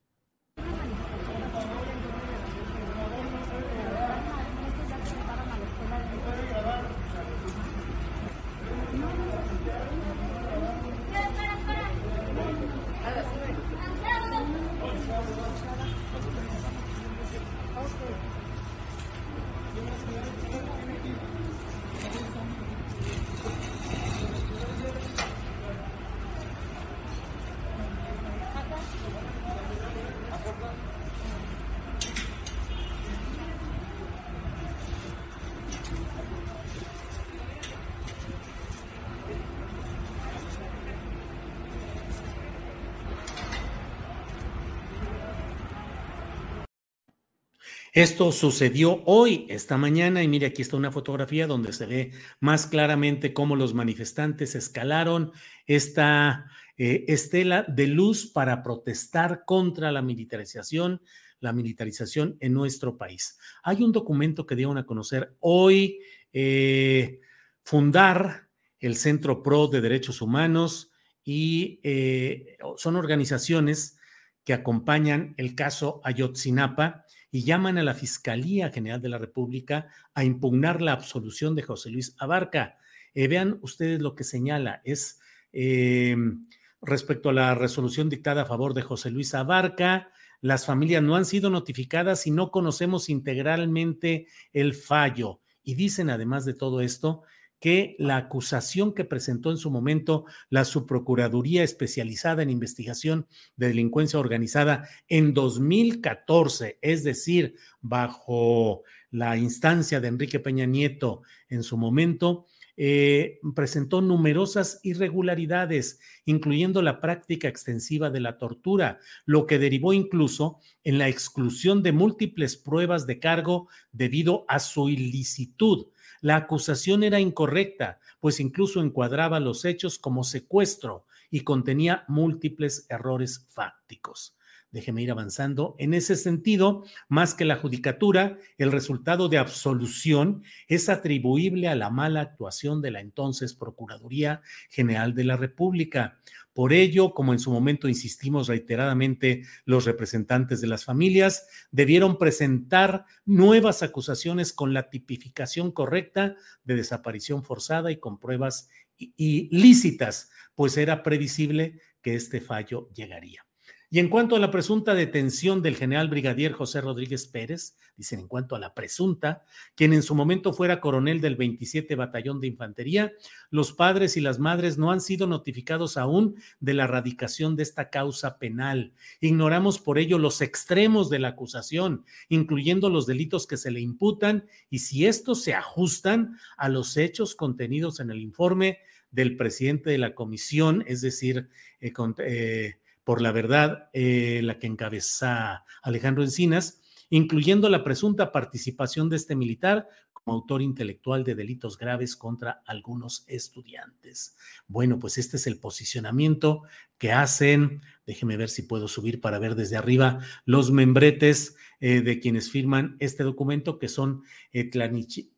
[47.98, 52.68] Esto sucedió hoy, esta mañana, y mire, aquí está una fotografía donde se ve más
[52.68, 55.32] claramente cómo los manifestantes escalaron
[55.66, 56.46] esta
[56.78, 61.02] eh, estela de luz para protestar contra la militarización,
[61.40, 63.40] la militarización en nuestro país.
[63.64, 66.00] Hay un documento que dieron a conocer hoy,
[66.34, 67.20] eh,
[67.64, 68.48] fundar
[68.80, 70.92] el Centro Pro de Derechos Humanos
[71.24, 73.98] y eh, son organizaciones
[74.44, 80.24] que acompañan el caso Ayotzinapa y llaman a la Fiscalía General de la República a
[80.24, 82.78] impugnar la absolución de José Luis Abarca.
[83.14, 85.20] Eh, vean ustedes lo que señala, es
[85.52, 86.48] em,
[86.82, 90.12] respecto a la resolución dictada a favor de José Luis Abarca,
[90.42, 95.42] las familias no han sido notificadas y no conocemos integralmente el fallo.
[95.64, 97.24] Y dicen, además de todo esto,
[97.60, 104.20] que la acusación que presentó en su momento la Subprocuraduría especializada en investigación de delincuencia
[104.20, 112.46] organizada en 2014, es decir, bajo la instancia de Enrique Peña Nieto en su momento,
[112.80, 120.60] eh, presentó numerosas irregularidades, incluyendo la práctica extensiva de la tortura, lo que derivó incluso
[120.84, 125.88] en la exclusión de múltiples pruebas de cargo debido a su ilicitud
[126.22, 133.46] la acusación era incorrecta, pues incluso encuadraba los hechos como secuestro y contenía múltiples errores
[133.50, 134.38] fácticos.
[134.72, 135.76] Déjeme ir avanzando.
[135.80, 141.90] En ese sentido, más que la judicatura, el resultado de absolución es atribuible a la
[141.90, 146.20] mala actuación de la entonces Procuraduría General de la República.
[146.58, 153.06] Por ello, como en su momento insistimos reiteradamente los representantes de las familias, debieron presentar
[153.26, 161.04] nuevas acusaciones con la tipificación correcta de desaparición forzada y con pruebas ilícitas, pues era
[161.04, 163.47] previsible que este fallo llegaría.
[163.90, 168.28] Y en cuanto a la presunta detención del general brigadier José Rodríguez Pérez, dicen en
[168.28, 173.14] cuanto a la presunta, quien en su momento fuera coronel del 27 Batallón de Infantería,
[173.50, 177.90] los padres y las madres no han sido notificados aún de la radicación de esta
[177.90, 178.92] causa penal.
[179.22, 184.48] Ignoramos por ello los extremos de la acusación, incluyendo los delitos que se le imputan
[184.70, 188.80] y si estos se ajustan a los hechos contenidos en el informe
[189.12, 191.48] del presidente de la comisión, es decir,
[191.80, 192.76] eh, eh,
[193.08, 199.34] por la verdad, eh, la que encabeza Alejandro Encinas, incluyendo la presunta participación de este
[199.34, 204.36] militar como autor intelectual de delitos graves contra algunos estudiantes.
[204.68, 206.64] Bueno, pues este es el posicionamiento
[206.98, 212.20] que hacen, déjeme ver si puedo subir para ver desde arriba los membretes eh, de
[212.20, 214.70] quienes firman este documento, que son eh,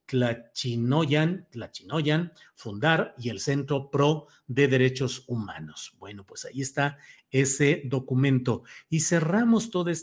[0.09, 5.93] Tlachinoyan, Tlachinoyan, Fundar y el Centro Pro de Derechos Humanos.
[5.99, 6.97] Bueno, pues ahí está
[7.29, 8.63] ese documento.
[8.89, 9.95] Y cerramos todo eh,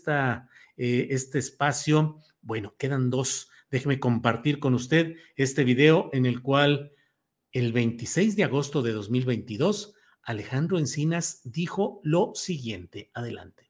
[0.76, 2.20] este espacio.
[2.40, 6.92] Bueno, quedan dos Déjeme compartir con usted este video en el cual
[7.50, 13.10] el 26 de agosto de 2022 Alejandro Encinas dijo lo siguiente.
[13.12, 13.65] Adelante.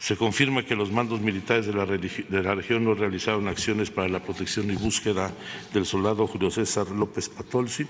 [0.00, 4.70] Se confirma que los mandos militares de la, región no realizaron acciones para la protección
[4.70, 5.30] y búsqueda
[5.74, 7.86] del soldado Julio César López Patolsi.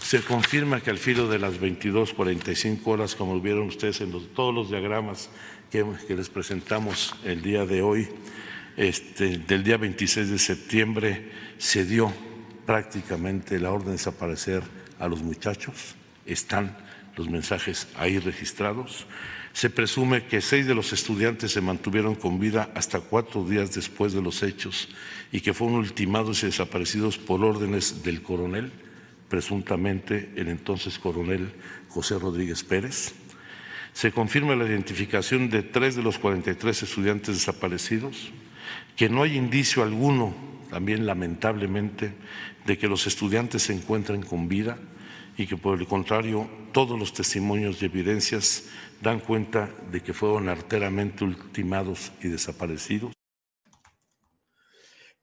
[0.00, 4.70] Se confirma que al filo de las 22.45 horas, como vieron ustedes en todos los
[4.70, 5.28] diagramas
[5.70, 8.08] que, que les presentamos el día de hoy,
[8.78, 12.14] este, del día 26 de septiembre se dio
[12.64, 14.62] prácticamente la orden de desaparecer
[14.98, 15.96] a los muchachos.
[16.24, 16.78] Están
[17.14, 19.06] los mensajes ahí registrados.
[19.56, 24.12] Se presume que seis de los estudiantes se mantuvieron con vida hasta cuatro días después
[24.12, 24.86] de los hechos
[25.32, 28.70] y que fueron ultimados y desaparecidos por órdenes del coronel,
[29.30, 31.54] presuntamente el entonces coronel
[31.88, 33.14] José Rodríguez Pérez.
[33.94, 38.32] Se confirma la identificación de tres de los 43 estudiantes desaparecidos,
[38.94, 40.36] que no hay indicio alguno,
[40.68, 42.12] también lamentablemente,
[42.66, 44.76] de que los estudiantes se encuentren con vida
[45.36, 48.68] y que por el contrario todos los testimonios y evidencias
[49.02, 53.12] dan cuenta de que fueron arteramente ultimados y desaparecidos.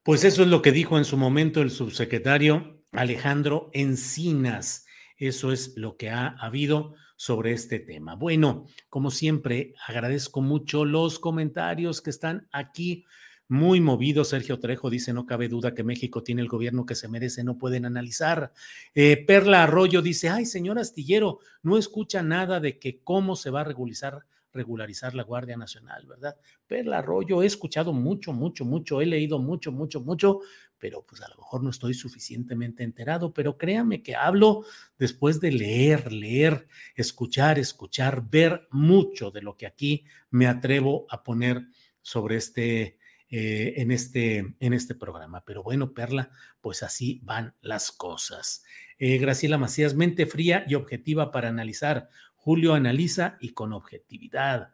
[0.02, 4.86] Pues eso es lo que dijo en su momento el subsecretario Alejandro Encinas.
[5.16, 8.14] Eso es lo que ha habido sobre este tema.
[8.14, 13.06] Bueno, como siempre, agradezco mucho los comentarios que están aquí
[13.48, 14.24] muy movido.
[14.24, 17.58] Sergio Trejo dice, no cabe duda que México tiene el gobierno que se merece, no
[17.58, 18.52] pueden analizar.
[18.94, 23.60] Eh, Perla Arroyo dice, ay, señor Astillero, no escucha nada de que cómo se va
[23.60, 26.36] a regularizar, regularizar la Guardia Nacional, ¿verdad?
[26.66, 30.40] Perla Arroyo, he escuchado mucho, mucho, mucho, he leído mucho, mucho, mucho,
[30.78, 34.64] pero pues a lo mejor no estoy suficientemente enterado, pero créame que hablo
[34.98, 41.22] después de leer, leer, escuchar, escuchar, ver mucho de lo que aquí me atrevo a
[41.22, 41.66] poner
[42.02, 42.98] sobre este
[43.36, 45.42] eh, en, este, en este programa.
[45.44, 46.30] Pero bueno, Perla,
[46.60, 48.62] pues así van las cosas.
[49.00, 52.10] Eh, Graciela Macías, mente fría y objetiva para analizar.
[52.36, 54.72] Julio analiza y con objetividad.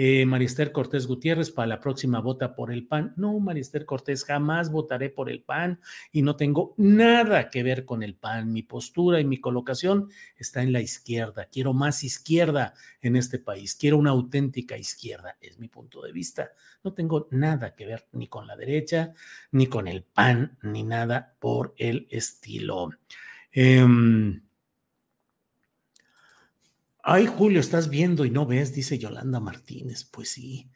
[0.00, 3.14] Eh, Marister Cortés Gutiérrez, para la próxima vota por el PAN.
[3.16, 5.80] No, Marister Cortés, jamás votaré por el PAN
[6.12, 8.52] y no tengo nada que ver con el PAN.
[8.52, 11.48] Mi postura y mi colocación está en la izquierda.
[11.50, 13.74] Quiero más izquierda en este país.
[13.74, 16.52] Quiero una auténtica izquierda, es mi punto de vista.
[16.84, 19.14] No tengo nada que ver ni con la derecha,
[19.50, 22.90] ni con el PAN, ni nada por el estilo.
[23.50, 23.84] Eh,
[27.10, 30.04] Ay, Julio, estás viendo y no ves, dice Yolanda Martínez.
[30.04, 30.68] Pues sí.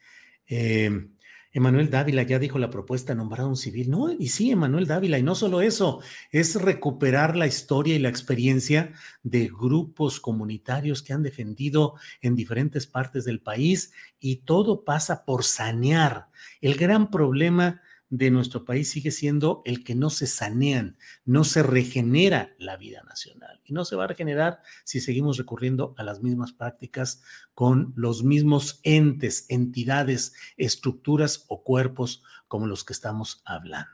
[0.47, 1.14] Em,
[1.53, 3.91] Emanuel Dávila ya dijo la propuesta nombrar a un civil.
[3.91, 8.09] No, y sí, Emanuel Dávila, y no solo eso, es recuperar la historia y la
[8.09, 15.26] experiencia de grupos comunitarios que han defendido en diferentes partes del país y todo pasa
[15.26, 16.28] por sanear.
[16.62, 17.83] El gran problema
[18.13, 23.03] de nuestro país sigue siendo el que no se sanean, no se regenera la vida
[23.09, 23.63] nacional.
[23.65, 27.23] Y no se va a regenerar si seguimos recurriendo a las mismas prácticas
[27.55, 33.89] con los mismos entes, entidades, estructuras o cuerpos como los que estamos hablando.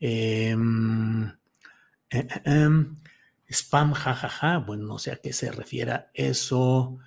[0.00, 1.32] Em, eh,
[2.10, 2.96] eh, em,
[3.48, 6.98] spam, jajaja, bueno, no sé a qué se refiera eso.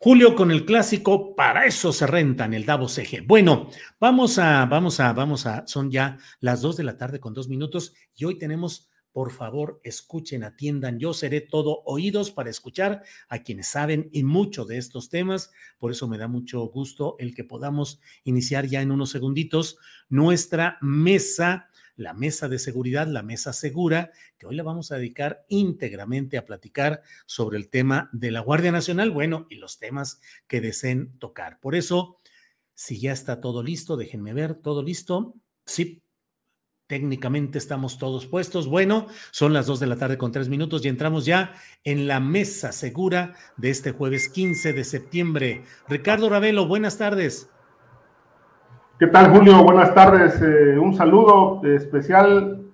[0.00, 3.26] Julio con el clásico, para eso se rentan el Davos CG.
[3.26, 3.68] Bueno,
[3.98, 7.48] vamos a, vamos a, vamos a, son ya las dos de la tarde con dos
[7.48, 13.42] minutos y hoy tenemos, por favor, escuchen, atiendan, yo seré todo oídos para escuchar a
[13.42, 17.42] quienes saben y mucho de estos temas, por eso me da mucho gusto el que
[17.42, 19.78] podamos iniciar ya en unos segunditos
[20.08, 21.67] nuestra mesa
[21.98, 26.44] la mesa de seguridad, la mesa segura, que hoy la vamos a dedicar íntegramente a
[26.44, 31.58] platicar sobre el tema de la Guardia Nacional, bueno, y los temas que deseen tocar.
[31.60, 32.20] Por eso,
[32.74, 35.34] si ya está todo listo, déjenme ver, todo listo.
[35.66, 36.04] Sí,
[36.86, 38.68] técnicamente estamos todos puestos.
[38.68, 42.20] Bueno, son las dos de la tarde con tres minutos y entramos ya en la
[42.20, 45.64] mesa segura de este jueves 15 de septiembre.
[45.88, 47.50] Ricardo Ravelo, buenas tardes.
[48.98, 49.62] ¿Qué tal, Julio?
[49.62, 50.42] Buenas tardes.
[50.42, 52.64] Eh, un saludo especial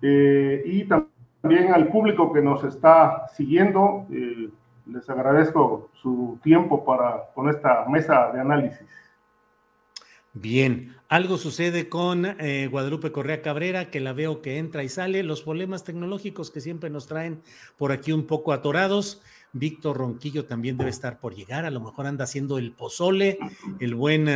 [0.00, 4.06] eh, y también al público que nos está siguiendo.
[4.10, 4.48] Eh,
[4.86, 8.88] les agradezco su tiempo para con esta mesa de análisis.
[10.32, 12.26] Bien, algo sucede con
[12.70, 16.88] Guadalupe Correa Cabrera, que la veo que entra y sale, los problemas tecnológicos que siempre
[16.88, 17.42] nos traen
[17.76, 19.20] por aquí un poco atorados.
[19.52, 23.38] Víctor Ronquillo también debe estar por llegar, a lo mejor anda haciendo el pozole,
[23.80, 24.28] el buen,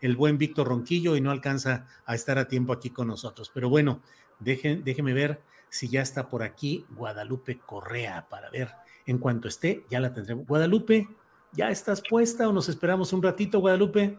[0.00, 3.50] el buen Víctor Ronquillo y no alcanza a estar a tiempo aquí con nosotros.
[3.52, 4.00] Pero bueno,
[4.38, 8.70] déjeme ver si ya está por aquí Guadalupe Correa para ver
[9.06, 10.46] en cuanto esté, ya la tendremos.
[10.46, 11.08] Guadalupe,
[11.52, 14.18] ¿ya estás puesta o nos esperamos un ratito, Guadalupe?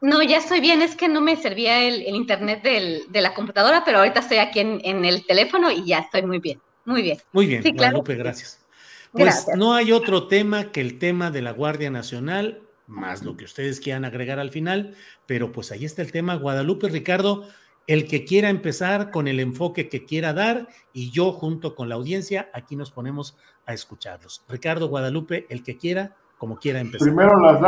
[0.00, 3.98] No, ya estoy bien, es que no me servía el, internet de la computadora, pero
[3.98, 7.18] ahorita estoy aquí en, el teléfono y ya estoy muy bien, muy bien.
[7.32, 8.64] Muy bien, Guadalupe, gracias.
[9.12, 13.44] Pues no hay otro tema que el tema de la Guardia Nacional, más lo que
[13.44, 14.94] ustedes quieran agregar al final,
[15.26, 16.34] pero pues ahí está el tema.
[16.34, 17.48] Guadalupe, Ricardo,
[17.86, 21.94] el que quiera empezar con el enfoque que quiera dar y yo junto con la
[21.94, 23.36] audiencia, aquí nos ponemos
[23.66, 24.44] a escucharlos.
[24.48, 27.08] Ricardo Guadalupe, el que quiera, como quiera empezar.
[27.08, 27.60] Primero las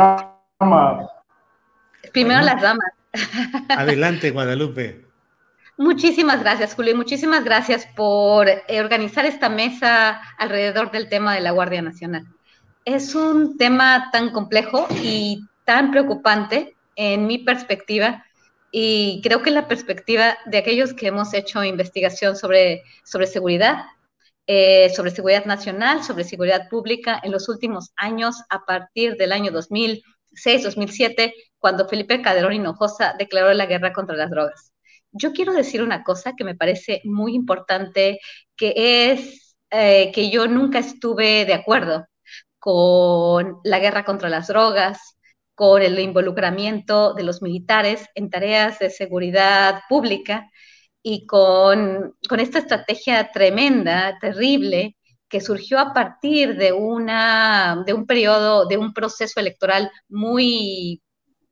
[0.59, 1.09] damas.
[2.11, 2.91] Primero las damas.
[3.69, 5.05] Adelante, Guadalupe.
[5.77, 11.41] Muchísimas gracias, Julio, y muchísimas gracias por eh, organizar esta mesa alrededor del tema de
[11.41, 12.27] la Guardia Nacional.
[12.85, 18.25] Es un tema tan complejo y tan preocupante en mi perspectiva.
[18.71, 23.85] Y creo que la perspectiva de aquellos que hemos hecho investigación sobre, sobre seguridad,
[24.47, 29.51] eh, sobre seguridad nacional, sobre seguridad pública en los últimos años, a partir del año
[29.51, 34.73] 2006, 2007, cuando Felipe Calderón Hinojosa declaró la guerra contra las drogas.
[35.13, 38.19] Yo quiero decir una cosa que me parece muy importante,
[38.57, 42.05] que es eh, que yo nunca estuve de acuerdo
[42.63, 45.17] con la guerra contra las drogas,
[45.53, 50.49] con el involucramiento de los militares en tareas de seguridad pública
[51.01, 54.95] y con, con esta estrategia tremenda, terrible,
[55.27, 61.03] que surgió a partir de, una, de un periodo, de un proceso electoral muy,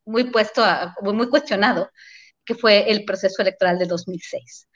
[0.05, 0.64] muy puesto,
[1.03, 1.89] muy cuestionado,
[2.45, 4.70] que fue el proceso electoral de 2006.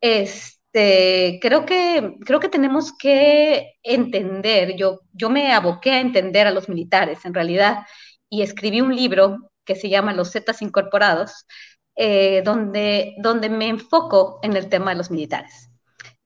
[0.00, 6.52] Este, creo, que, creo que tenemos que entender, yo, yo me aboqué a entender a
[6.52, 7.86] los militares en realidad
[8.28, 11.46] y escribí un libro que se llama Los Zetas Incorporados,
[11.96, 15.70] eh, donde, donde me enfoco en el tema de los militares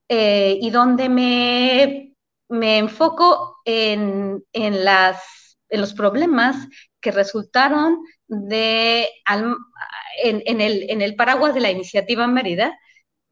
[0.08, 2.14] eh, y donde me,
[2.48, 6.68] me enfoco en, en, las, en los problemas
[7.00, 9.08] que resultaron de,
[10.22, 12.78] en, el, en el paraguas de la iniciativa Mérida,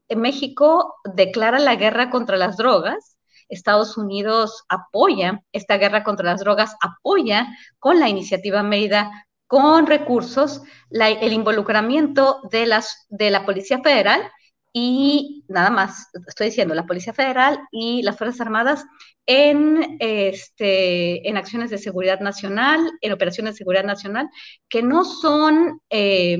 [0.09, 3.17] México declara la guerra contra las drogas.
[3.49, 7.47] Estados Unidos apoya esta guerra contra las drogas, apoya
[7.79, 14.31] con la iniciativa Mérida, con recursos, el involucramiento de, las, de la Policía Federal
[14.75, 18.83] y nada más, estoy diciendo, la Policía Federal y las Fuerzas Armadas
[19.27, 24.27] en, este, en acciones de seguridad nacional, en operaciones de seguridad nacional,
[24.67, 26.39] que no son, eh,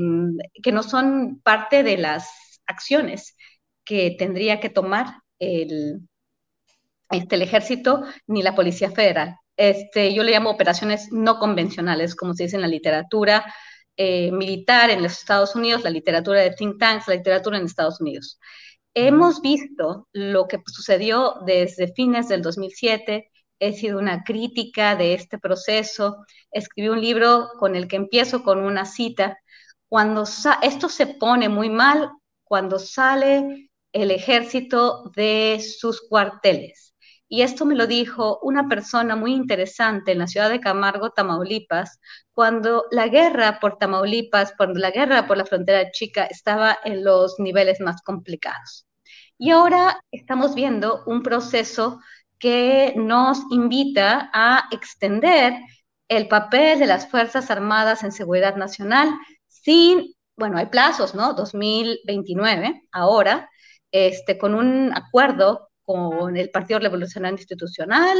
[0.64, 3.36] que no son parte de las acciones
[3.86, 6.08] que tendría que tomar el,
[7.10, 9.38] este, el ejército ni la Policía Federal.
[9.56, 13.46] Este, yo le llamo operaciones no convencionales, como se dice en la literatura,
[13.96, 18.02] eh, militar en los Estados Unidos, la literatura de think tanks, la literatura en Estados
[18.02, 18.40] Unidos.
[18.95, 23.30] Hemos visto lo que sucedió desde fines del 2007,
[23.60, 26.18] he sido una crítica de este proceso,
[26.52, 29.38] escribí un libro con el que empiezo con una cita,
[29.88, 30.24] cuando
[30.64, 32.10] esto se pone muy mal
[32.44, 36.94] cuando sale el ejército de sus cuarteles
[37.34, 41.99] y esto me lo dijo una persona muy interesante en la ciudad de Camargo, Tamaulipas,
[42.32, 47.40] cuando la guerra por Tamaulipas, cuando la guerra por la frontera chica estaba en los
[47.40, 48.86] niveles más complicados.
[49.40, 51.99] Y ahora estamos viendo un proceso
[52.38, 55.53] que nos invita a extender
[56.10, 59.10] el papel de las Fuerzas Armadas en seguridad nacional
[59.48, 61.34] sin, bueno, hay plazos, ¿no?
[61.34, 63.49] 2029, ahora,
[63.94, 68.18] este, con un acuerdo con el Partido Revolucionario Institucional,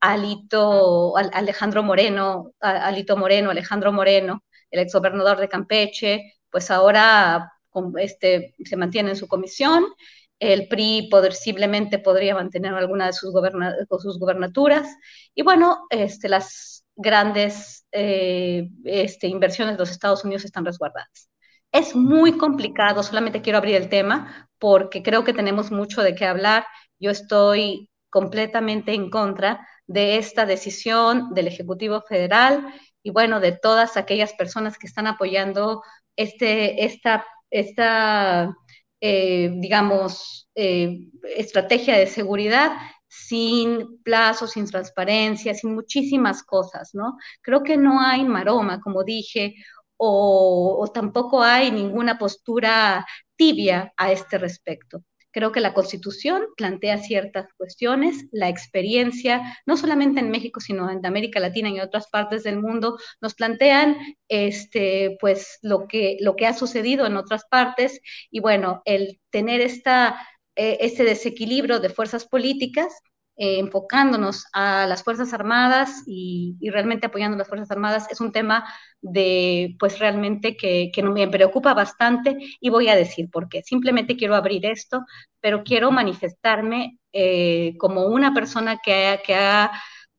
[0.00, 7.52] Alito, Alejandro Moreno, Alito Moreno, Alejandro Moreno, el exgobernador de Campeche, pues ahora
[7.98, 9.84] este, se mantiene en su comisión.
[10.38, 13.30] El PRI posiblemente podría mantener alguna de sus,
[14.18, 14.88] gobernaturas.
[15.34, 21.29] Y bueno, este, las grandes eh, este, inversiones de los Estados Unidos están resguardadas.
[21.72, 26.26] Es muy complicado, solamente quiero abrir el tema porque creo que tenemos mucho de qué
[26.26, 26.66] hablar
[26.98, 33.96] yo estoy completamente en contra de esta decisión del Ejecutivo Federal y bueno, de todas
[33.96, 35.82] aquellas personas que están apoyando
[36.16, 38.54] este, esta, esta
[39.00, 40.98] eh, digamos, eh,
[41.36, 42.72] estrategia de seguridad
[43.08, 47.16] sin plazos, sin transparencia, sin muchísimas cosas, ¿no?
[47.42, 49.54] Creo que no hay maroma, como dije,
[50.02, 53.06] o tampoco hay ninguna postura
[53.36, 55.04] tibia a este respecto.
[55.32, 61.04] Creo que la Constitución plantea ciertas cuestiones, la experiencia, no solamente en México, sino en
[61.06, 63.96] América Latina y en otras partes del mundo, nos plantean
[64.28, 68.00] este, pues, lo, que, lo que ha sucedido en otras partes
[68.30, 70.20] y bueno, el tener esta,
[70.56, 72.92] eh, este desequilibrio de fuerzas políticas
[73.42, 78.32] eh, enfocándonos a las Fuerzas Armadas y, realmente apoyando a las Fuerzas Armadas es un
[78.32, 83.62] tema de, pues realmente que, me preocupa bastante y voy a decir por qué.
[83.62, 85.06] Simplemente quiero abrir esto,
[85.40, 89.72] pero quiero manifestarme eh, como una persona que, que ha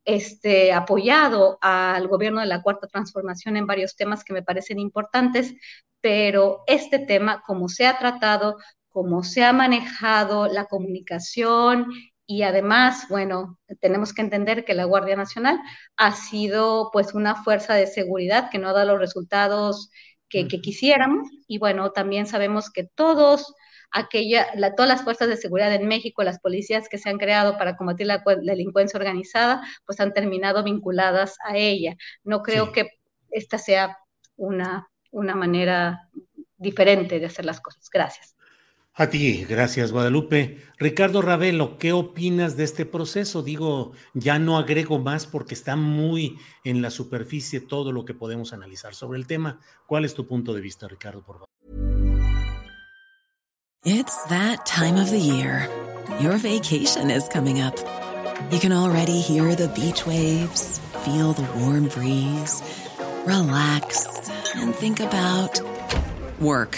[0.04, 5.54] este, apoyado al gobierno de la Cuarta Transformación en varios temas que me parecen importantes,
[6.02, 8.58] pero este tema, como se ha tratado,
[8.90, 11.86] como se ha manejado la comunicación
[12.32, 15.60] y además, bueno, tenemos que entender que la Guardia Nacional
[15.98, 19.92] ha sido pues una fuerza de seguridad que no ha dado los resultados
[20.30, 21.28] que, quisiéramos.
[21.46, 23.54] Y bueno, también sabemos que todos
[23.92, 24.48] aquella,
[24.78, 28.08] todas las fuerzas de seguridad en México, las policías que se han creado para combatir
[28.08, 31.98] la, delincuencia organizada, pues han terminado vinculadas a ella.
[32.24, 32.92] No creo que
[33.30, 33.98] esta sea
[34.38, 36.08] una, una manera
[36.56, 37.90] diferente de hacer las cosas.
[37.92, 38.38] Gracias.
[38.94, 40.62] A ti, gracias Guadalupe.
[40.78, 43.42] Ricardo Ravelo, ¿qué opinas de este proceso?
[43.42, 48.52] Digo, ya no agrego más porque está muy en la superficie todo lo que podemos
[48.52, 49.62] analizar sobre el tema.
[49.88, 51.48] ¿Cuál es tu punto de vista, Ricardo, por favor?
[53.84, 55.70] It's that time of the year.
[56.20, 57.74] Your vacation is coming up.
[58.52, 62.62] You can already hear the beach waves, feel the warm breeze,
[63.26, 64.06] relax
[64.56, 65.62] and think about
[66.40, 66.78] work.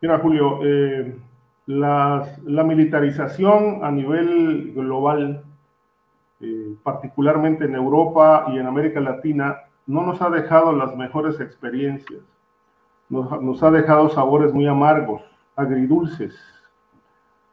[0.00, 1.16] Mira, Julio, eh,
[1.66, 5.44] la, militarización a nivel global,
[6.40, 12.20] eh, particularmente en Europa y en América Latina, no nos ha dejado las mejores experiencias.
[13.08, 15.22] Nos, ha dejado sabores muy amargos,
[15.56, 16.38] agridulces.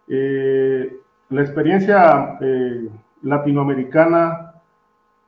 [0.08, 0.98] Eh,
[1.30, 2.90] la experiencia eh,
[3.22, 4.54] latinoamericana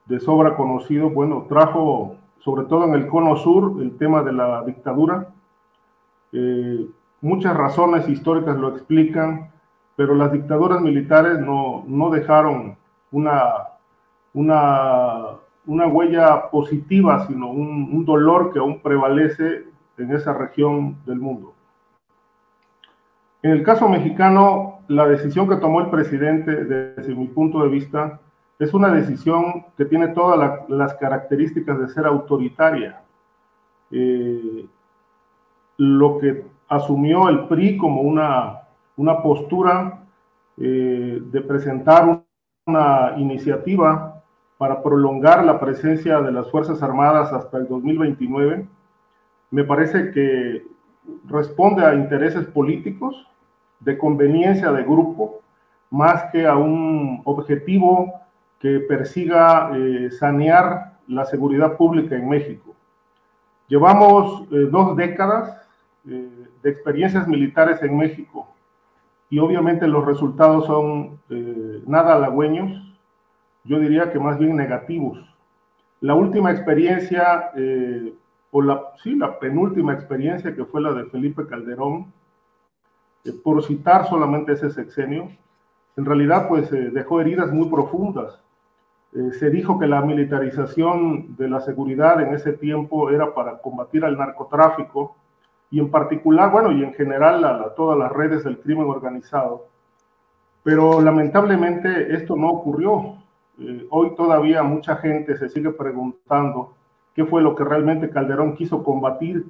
[0.06, 4.62] de sobra conocido, bueno, trajo sobre todo en el cono sur el tema de la
[4.64, 5.28] dictadura.
[7.20, 9.50] Muchas razones históricas lo explican,
[9.96, 12.76] pero las dictaduras militares no, dejaron
[13.10, 13.54] una,
[14.32, 15.24] una,
[15.66, 19.64] una, huella positiva, sino un, dolor que aún prevalece
[19.96, 21.54] en esa región del mundo.
[23.42, 28.20] En el caso mexicano, la decisión que tomó el presidente, desde mi punto de vista,
[28.60, 33.02] es una decisión que tiene todas las características de ser autoritaria.
[33.90, 34.66] Eh,
[35.76, 38.62] lo que asumió el PRI como una,
[38.96, 40.00] una postura
[40.56, 42.22] eh, de presentar
[42.66, 44.22] una iniciativa
[44.58, 48.66] para prolongar la presencia de las Fuerzas Armadas hasta el 2029,
[49.50, 50.66] me parece que
[51.26, 53.26] responde a intereses políticos,
[53.80, 55.40] de conveniencia de grupo,
[55.90, 58.12] más que a un objetivo
[58.58, 62.74] que persiga eh, sanear la seguridad pública en México.
[63.68, 65.56] Llevamos eh, dos décadas
[66.62, 68.48] de experiencias militares en México
[69.30, 72.82] y obviamente los resultados son eh, nada halagüeños,
[73.64, 75.18] yo diría que más bien negativos.
[76.00, 78.14] La última experiencia, eh,
[78.50, 82.12] o la, sí, la penúltima experiencia que fue la de Felipe Calderón,
[83.24, 85.28] eh, por citar solamente ese sexenio,
[85.96, 88.40] en realidad pues dejó heridas muy profundas.
[89.12, 94.16] se dijo que la militarización de la seguridad en ese tiempo era para combatir al
[94.16, 95.16] narcotráfico,
[95.70, 99.66] y en particular, bueno, y en general a, todas las redes del crimen organizado.
[100.62, 103.16] Pero lamentablemente esto no ocurrió.
[103.58, 106.74] Eh, hoy todavía mucha gente se sigue preguntando
[107.14, 109.44] qué fue lo que realmente Calderón quiso combatir,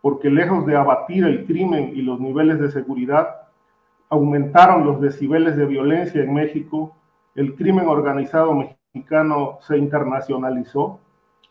[0.00, 3.44] porque lejos de abatir el crimen y los niveles de seguridad,
[4.10, 6.94] aumentaron los decibeles de violencia en México,
[7.34, 11.00] el crimen organizado mexicano se internacionalizó,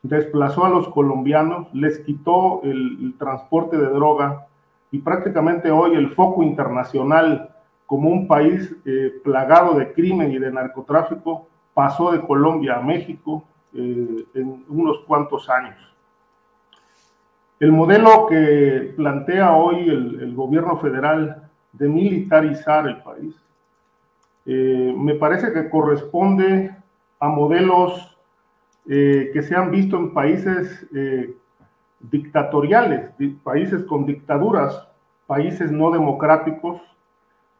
[0.04, 4.48] desplazó a los colombianos, les quitó el, transporte de droga
[4.92, 7.50] y prácticamente hoy el foco internacional
[7.88, 13.44] como un país eh, plagado de crimen y de narcotráfico pasó de Colombia a México
[13.74, 15.76] eh, en unos cuantos años.
[17.60, 23.36] El modelo que plantea hoy el, gobierno federal de militarizar el país
[24.46, 26.76] eh, me parece que corresponde
[27.20, 28.13] a modelos
[28.88, 31.34] eh, que se han visto en países eh,
[32.00, 33.12] dictatoriales,
[33.44, 34.88] países con dictaduras,
[35.26, 36.82] países no democráticos,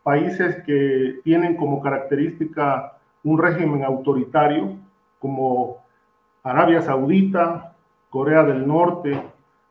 [0.04, 4.78] países que tienen como característica un régimen autoritario,
[5.20, 5.78] como
[6.44, 7.74] Arabia Saudita,
[8.10, 9.18] Corea del Norte,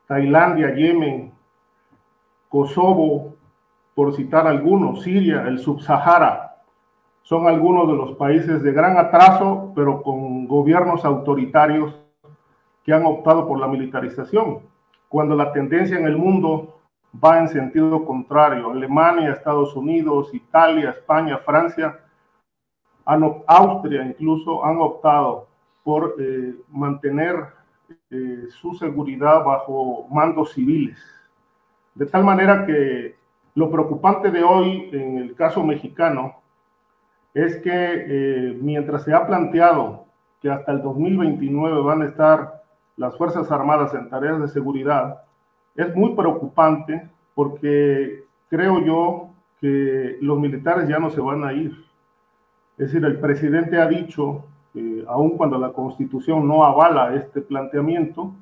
[0.07, 1.31] Tailandia, Yemen,
[2.49, 3.35] Kosovo,
[3.93, 6.42] por citar algunos, Siria, el Subsahara,
[7.23, 11.99] son algunos de los países de gran atraso, pero con gobiernos autoritarios
[12.83, 14.59] que han optado por la militarización,
[15.07, 16.81] cuando la tendencia en el mundo
[17.23, 18.71] va en sentido contrario.
[18.71, 21.99] Alemania, Estados Unidos, Italia, España, Francia,
[23.05, 25.47] Austria incluso han optado
[25.83, 27.35] por eh, mantener
[28.09, 30.97] eh, su seguridad bajo mandos civiles.
[31.95, 33.15] De tal manera que
[33.55, 36.42] lo preocupante de hoy en el caso mexicano
[37.33, 40.05] es que eh, mientras se ha planteado
[40.41, 42.63] que hasta el 2029 van a estar
[42.97, 45.23] las Fuerzas Armadas en tareas de seguridad,
[45.75, 49.29] es muy preocupante porque creo yo
[49.59, 51.71] que los militares ya no se van a ir.
[52.77, 54.43] Es decir, el presidente ha dicho,
[54.75, 58.33] eh, aun cuando la constitución no avala este planteamiento,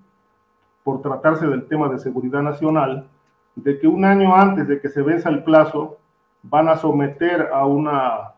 [0.84, 3.08] por tratarse del tema de seguridad nacional,
[3.56, 5.98] de que un año antes de que se venza el plazo,
[6.44, 8.32] van a someter a una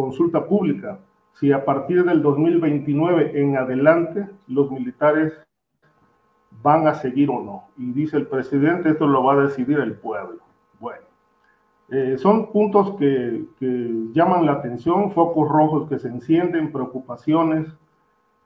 [0.00, 0.98] consulta pública
[1.34, 5.32] si a partir del 2029 en adelante los militares
[6.62, 7.64] van a seguir o no.
[7.78, 10.40] Y dice el presidente, esto lo va a decidir el pueblo.
[10.78, 11.04] Bueno,
[11.88, 13.44] eh, son puntos que,
[14.12, 17.68] llaman la atención, focos rojos que se encienden, preocupaciones.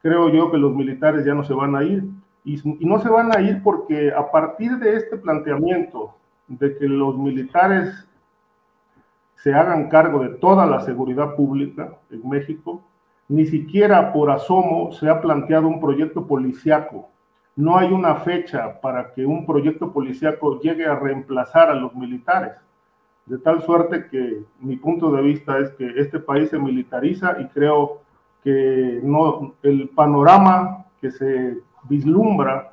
[0.03, 2.05] Creo yo que los militares ya no se van a ir.
[2.45, 6.15] y no se van a ir porque a partir de este planteamiento
[6.47, 8.07] de que los militares
[9.45, 12.81] se hagan cargo de toda la seguridad pública en México.
[13.29, 17.11] Ni siquiera por asomo se ha planteado un proyecto policiaco.
[17.55, 22.53] No hay una fecha para que un proyecto policiaco llegue a reemplazar a los militares.
[23.27, 27.47] De tal suerte que mi punto de vista es que este país se militariza y
[27.49, 28.01] creo
[28.43, 32.73] que no, el panorama que se vislumbra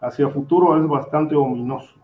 [0.00, 2.01] hacia futuro es bastante ominoso.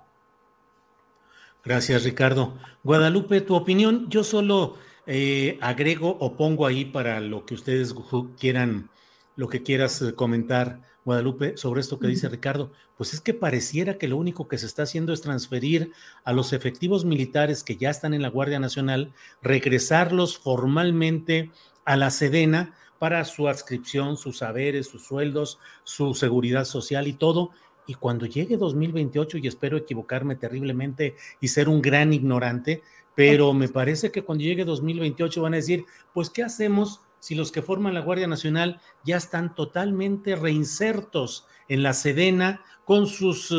[1.65, 2.57] Gracias, Ricardo.
[2.83, 4.77] Guadalupe, tu opinión, yo solo
[5.07, 7.95] eh, agrego o pongo ahí para lo que ustedes
[8.39, 8.91] quieran,
[9.37, 12.71] lo que quieras eh, comentar, Guadalupe, sobre esto que dice Ricardo.
[12.97, 15.93] Pues es que pareciera que lo único que se está haciendo es transferir
[16.25, 21.51] a los efectivos militares que ya están en la Guardia Nacional, regresarlos formalmente
[21.85, 27.51] a la Sedena para su adscripción, sus saberes, sus sueldos, su seguridad social y todo,
[27.89, 32.83] y cuando llegue 2028, y espero equivocarme terriblemente y ser un gran ignorante,
[33.15, 37.51] pero me parece que cuando llegue 2028 van a decir, pues, ¿qué hacemos si los
[37.51, 43.53] que forman la Guardia Nacional ya están totalmente reinsertos en la Sedena con sus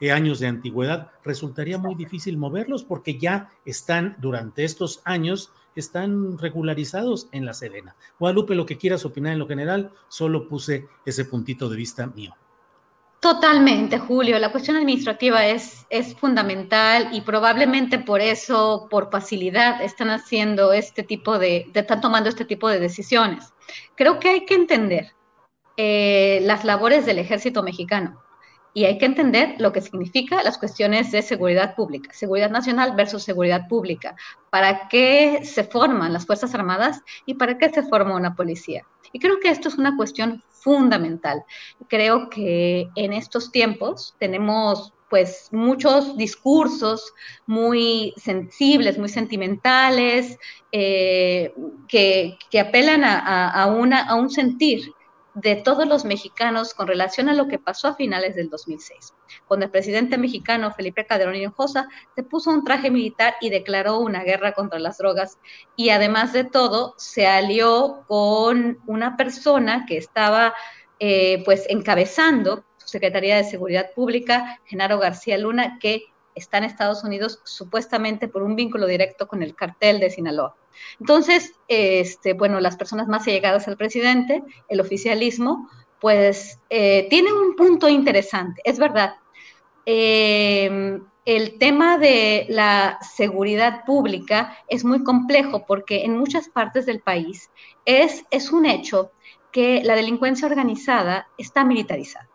[0.00, 1.10] eh, años de antigüedad?
[1.24, 7.96] Resultaría muy difícil moverlos porque ya están durante estos años están regularizados en la Sedena.
[8.18, 12.34] Guadalupe, lo que quieras opinar en lo general, solo puse ese puntito de vista mío.
[13.20, 14.38] Totalmente, Julio.
[14.38, 21.02] La cuestión administrativa es, es fundamental y probablemente por eso, por facilidad, están haciendo este
[21.02, 23.52] tipo de, están tomando este tipo de decisiones.
[23.94, 25.12] Creo que hay que entender
[25.76, 28.22] eh, las labores del ejército mexicano
[28.72, 33.22] y hay que entender lo que significa las cuestiones de seguridad pública, seguridad nacional versus
[33.22, 34.14] seguridad pública,
[34.50, 38.86] para qué se forman las Fuerzas Armadas y para qué se forma una policía.
[39.12, 41.42] Y creo que esto es una cuestión fundamental.
[41.88, 47.12] Creo que en estos tiempos tenemos pues muchos discursos
[47.46, 50.38] muy sensibles, muy sentimentales,
[50.70, 51.52] eh,
[51.88, 54.92] que, apelan a, una, a un sentir
[55.34, 59.14] de todos los mexicanos con relación a lo que pasó a finales del 2006,
[59.46, 64.24] cuando el presidente mexicano Felipe Calderón Hinojosa se puso un traje militar y declaró una
[64.24, 65.38] guerra contra las drogas.
[65.76, 70.54] Y además de todo se alió con una persona que estaba
[70.98, 76.06] eh, pues encabezando Secretaría de Seguridad Pública, Genaro García Luna, que
[76.40, 80.56] está en Estados Unidos supuestamente por un vínculo directo con el cartel de Sinaloa.
[80.98, 85.68] Entonces, este, bueno, las personas más allegadas al presidente, el oficialismo,
[86.00, 89.14] pues eh, tiene un punto interesante, es verdad.
[89.84, 97.00] Em, el tema de la seguridad pública es muy complejo porque en muchas partes del
[97.00, 97.50] país
[97.84, 99.12] es, es un hecho
[99.52, 102.28] que la delincuencia organizada está militarizada.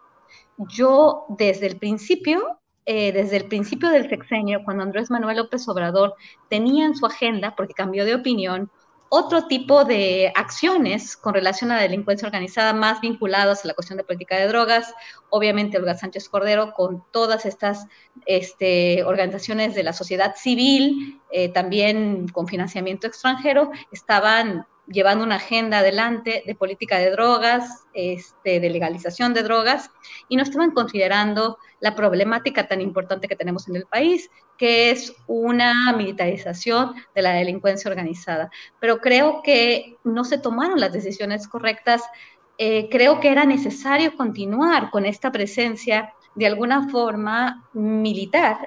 [0.58, 6.16] Yo desde el principio eh, desde el principio del sexenio, cuando Andrés Manuel López Obrador
[6.50, 8.70] tenía en su agenda, porque cambió de opinión,
[9.10, 13.98] otro tipo de acciones con relación a la delincuencia organizada más vinculadas a la cuestión
[13.98, 14.94] de política de drogas.
[15.30, 17.88] Obviamente, Olga Sánchez Cordero, con todas estas
[18.26, 25.80] este, organizaciones de la sociedad civil, eh, también con financiamiento extranjero, estaban llevando una agenda
[25.80, 29.90] adelante de política de drogas, este, de legalización de drogas,
[30.30, 35.14] y no estaban considerando la problemática tan importante que tenemos en el país, que es
[35.28, 38.50] una militarización de la delincuencia organizada.
[38.80, 42.04] Pero creo que no se tomaron las decisiones correctas.
[42.58, 48.58] Eh, creo que era necesario continuar con esta presencia de alguna forma militar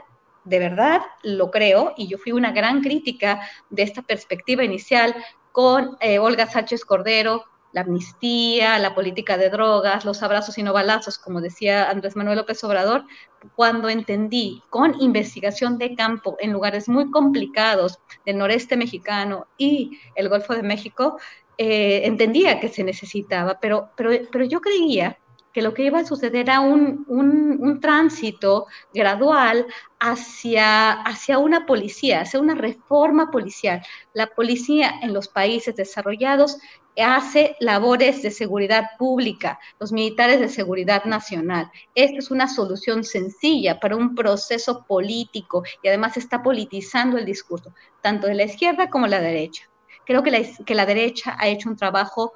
[0.49, 5.15] de verdad lo creo, y yo fui una gran crítica de esta perspectiva inicial
[5.53, 10.73] con eh, Olga Sánchez Cordero, la amnistía, la política de drogas, los abrazos y no
[10.73, 13.05] balazos, como decía Andrés Manuel López Obrador,
[13.55, 20.29] cuando entendí con investigación de campo en lugares muy complicados del noreste mexicano y el
[20.29, 21.19] Golfo de México,
[21.59, 25.19] eh, entendía que se necesitaba, pero, pero, pero yo creía
[25.53, 29.67] que lo que iba a suceder era un, un, tránsito gradual
[29.99, 33.83] hacia, hacia una policía, hacia una reforma policial.
[34.13, 36.59] La policía en los países desarrollados
[37.05, 41.71] hace labores de seguridad pública, los militares de seguridad nacional.
[41.95, 47.73] Esta es una solución sencilla para un proceso político y además está politizando el discurso,
[48.03, 49.69] tanto de la izquierda como de la derecha.
[50.05, 52.33] Creo que la, que la derecha ha hecho un trabajo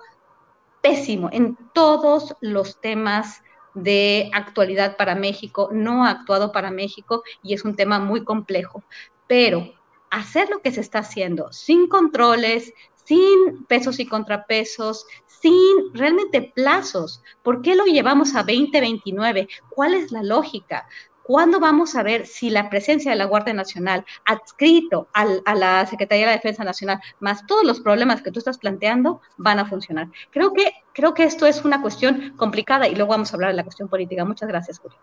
[0.83, 3.43] pésimo en todos los temas
[3.75, 8.83] de actualidad para México, no ha actuado para México y es un tema muy complejo.
[9.27, 9.73] Pero
[10.11, 17.23] hacer lo que se está haciendo sin controles, sin pesos y contrapesos, sin realmente plazos.
[17.43, 19.49] ¿Por qué lo llevamos a 2029?
[19.71, 20.87] ¿Cuál es la lógica?
[21.23, 26.27] ¿Cuándo vamos a ver si la presencia de la Guardia Nacional adscrito a la Secretaría
[26.27, 30.09] de la Defensa Nacional, más todos los problemas que tú estás planteando, van a funcionar?
[30.31, 33.57] Creo que, creo que esto es una cuestión complicada y luego vamos a hablar de
[33.57, 34.25] la cuestión política.
[34.25, 34.99] Muchas gracias, Julio.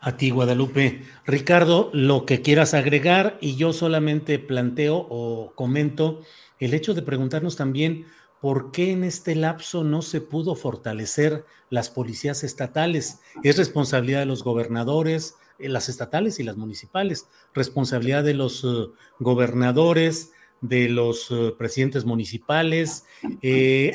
[0.00, 1.04] A ti, Guadalupe.
[1.26, 6.22] Ricardo, lo que quieras agregar y yo solamente planteo o comento
[6.58, 8.06] el hecho de preguntarnos también
[8.40, 13.20] por qué en este lapso no se pudo fortalecer las policías estatales.
[13.44, 15.36] Es responsabilidad de los gobernadores,
[15.68, 23.04] las estatales y las municipales, responsabilidad de los eh, gobernadores, de los eh, presidentes municipales.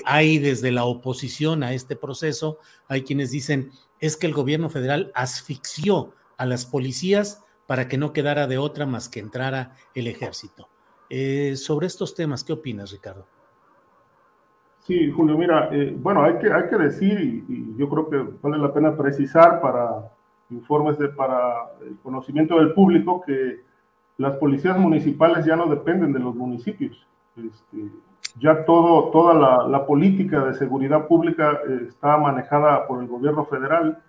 [0.06, 5.12] hay desde la oposición a este proceso, hay quienes dicen, es que el gobierno federal
[5.16, 10.70] asfixió a las policías para que no quedara de otra más que entrara el ejército.
[11.56, 13.26] sobre estos temas, ¿qué opinas, Ricardo?
[14.88, 18.74] Sí, Julio, mira, bueno, hay que, hay que decir, y, yo creo que vale la
[18.74, 20.17] pena precisar para
[20.50, 23.62] informes de, para el conocimiento del público que
[24.18, 27.08] las policías municipales ya no dependen de los municipios.
[27.36, 27.92] Este,
[28.40, 34.00] ya todo, toda la, política de seguridad pública eh, está manejada por el gobierno federal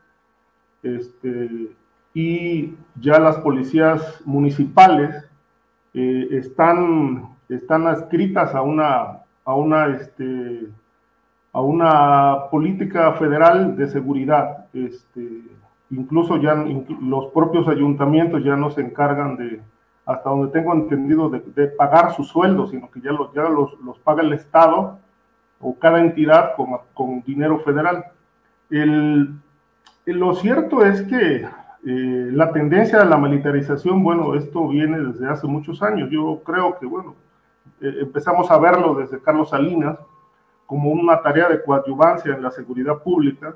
[0.83, 1.71] este,
[2.15, 5.29] y ya las policías municipales
[5.95, 10.69] eh, están, están adscritas a una, a una, este,
[11.53, 14.67] a una política federal de seguridad.
[15.91, 16.55] Incluso ya
[17.01, 19.61] los propios ayuntamientos ya no se encargan de,
[20.05, 23.99] hasta donde tengo entendido, de, pagar sus sueldos, sino que ya, los, ya los, los,
[23.99, 24.99] paga el Estado
[25.61, 28.05] o cada entidad con, con dinero federal.
[28.71, 29.35] El,
[30.07, 31.47] lo cierto es que
[31.87, 36.11] eh, la tendencia de la militarización, bueno, esto viene desde hace muchos años.
[36.11, 37.15] Yo creo que, bueno,
[37.81, 39.99] eh, empezamos a verlo desde Carlos Salinas
[40.67, 43.55] como una tarea de coadyuvancia en la seguridad pública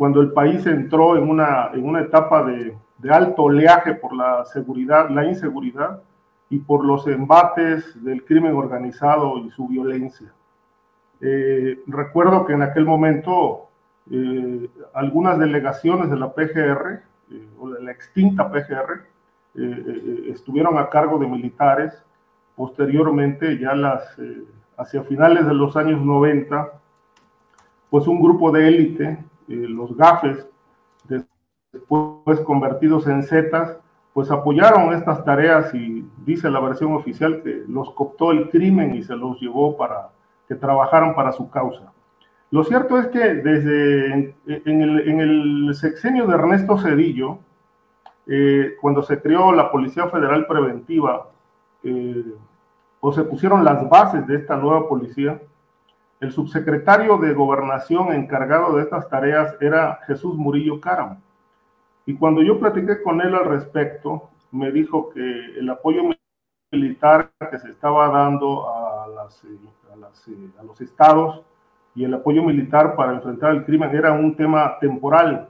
[0.00, 4.46] cuando el país entró en una, en una etapa de, de alto oleaje por la
[4.46, 6.00] seguridad, la inseguridad
[6.48, 10.32] y por los embates del crimen organizado y su violencia.
[11.20, 13.68] Eh, recuerdo que en aquel momento
[14.10, 17.02] eh, algunas delegaciones de la PGR,
[17.32, 19.04] eh, o de la extinta PGR,
[20.32, 21.92] estuvieron a cargo de militares.
[22.56, 24.16] Posteriormente, ya las,
[24.78, 26.72] hacia finales de los años 90,
[27.90, 30.46] pues un grupo de élite eh, los gafes
[31.72, 33.78] después convertidos en Zetas,
[34.12, 39.02] pues apoyaron estas tareas y dice la versión oficial que los cooptó el crimen y
[39.02, 40.10] se los llevó para
[40.48, 41.92] que trabajaran para su causa.
[42.50, 47.38] Lo cierto es que desde en, el, sexenio de Ernesto Cedillo,
[48.26, 51.28] eh, cuando se creó la Policía Federal Preventiva,
[51.84, 52.34] eh,
[52.98, 55.40] o se pusieron las bases de esta nueva policía,
[56.20, 61.20] el subsecretario de Gobernación encargado de estas tareas era Jesús Murillo Caram.
[62.06, 65.20] Y cuando yo platiqué con él al respecto, me dijo que
[65.58, 66.02] el apoyo
[66.72, 71.42] militar que se estaba dando a, a los estados
[71.94, 75.48] y el apoyo militar para enfrentar el crimen era un tema temporal,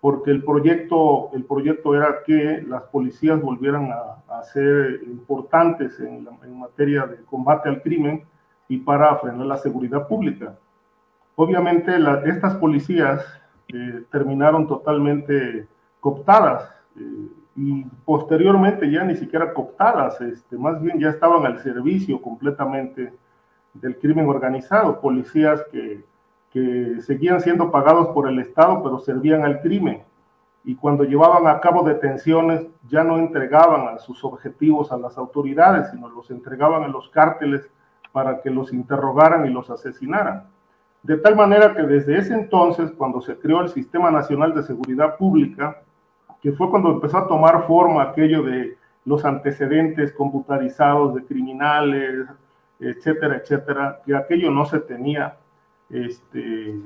[0.00, 6.26] porque el proyecto, el proyecto era que las policías volvieran a, ser importantes en,
[6.58, 8.24] materia de combate al crimen
[8.72, 10.54] y para frenar la seguridad pública.
[11.36, 11.94] Obviamente
[12.24, 13.22] estas policías
[13.68, 15.68] eh, terminaron totalmente
[16.00, 22.22] cooptadas eh, y posteriormente ya ni siquiera cooptadas, este, más bien ya estaban al servicio
[22.22, 23.12] completamente
[23.74, 26.02] del crimen organizado, policías que,
[26.50, 30.00] que seguían siendo pagados por el Estado, pero servían al crimen.
[30.64, 35.90] Y cuando llevaban a cabo detenciones, ya no entregaban a sus objetivos a las autoridades,
[35.90, 37.68] sino los entregaban a los cárteles
[38.12, 40.44] para que los interrogaran y los asesinaran.
[41.02, 45.16] De tal manera que desde ese entonces, cuando se creó el Sistema Nacional de Seguridad
[45.16, 45.82] Pública,
[46.40, 52.26] que fue cuando empezó a tomar forma aquello de los antecedentes computarizados de criminales,
[52.78, 55.36] etcétera, etcétera, que aquello no se tenía,
[55.90, 56.80] este, eh,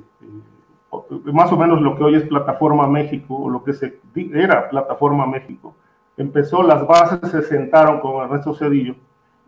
[1.24, 5.27] más o menos lo que hoy es Plataforma México, o lo que se, era Plataforma
[5.27, 5.74] México.
[6.16, 8.94] Empezó, las bases se sentaron con Ernesto Cedillo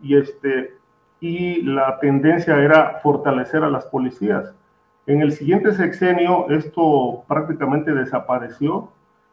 [0.01, 0.78] y, este,
[1.19, 4.53] y la tendencia era fortalecer a las policías.
[5.05, 8.91] En el siguiente sexenio esto prácticamente desapareció,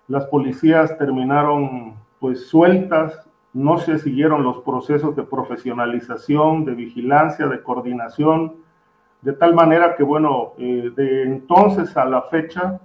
[0.09, 7.63] las policías terminaron pues sueltas, no se siguieron los procesos de profesionalización, de vigilancia, de
[7.63, 8.55] coordinación,
[9.23, 12.79] de tal manera que, bueno, eh, de entonces a la fecha,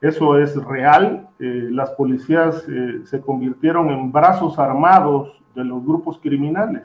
[0.00, 6.18] eso es real, eh, las policías eh, se convirtieron en brazos armados de los grupos
[6.18, 6.82] criminales.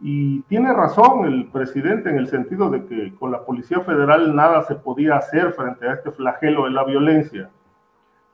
[0.00, 4.62] Y tiene razón el presidente en el sentido de que con la Policía Federal nada
[4.62, 7.50] se podía hacer frente a este flagelo de la violencia.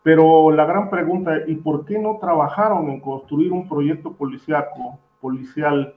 [0.05, 5.01] Pero la gran pregunta es, ¿y por qué no trabajaron en construir un proyecto policiaco,
[5.21, 5.97] policial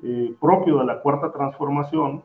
[0.00, 2.22] eh, propio de la Cuarta Transformación,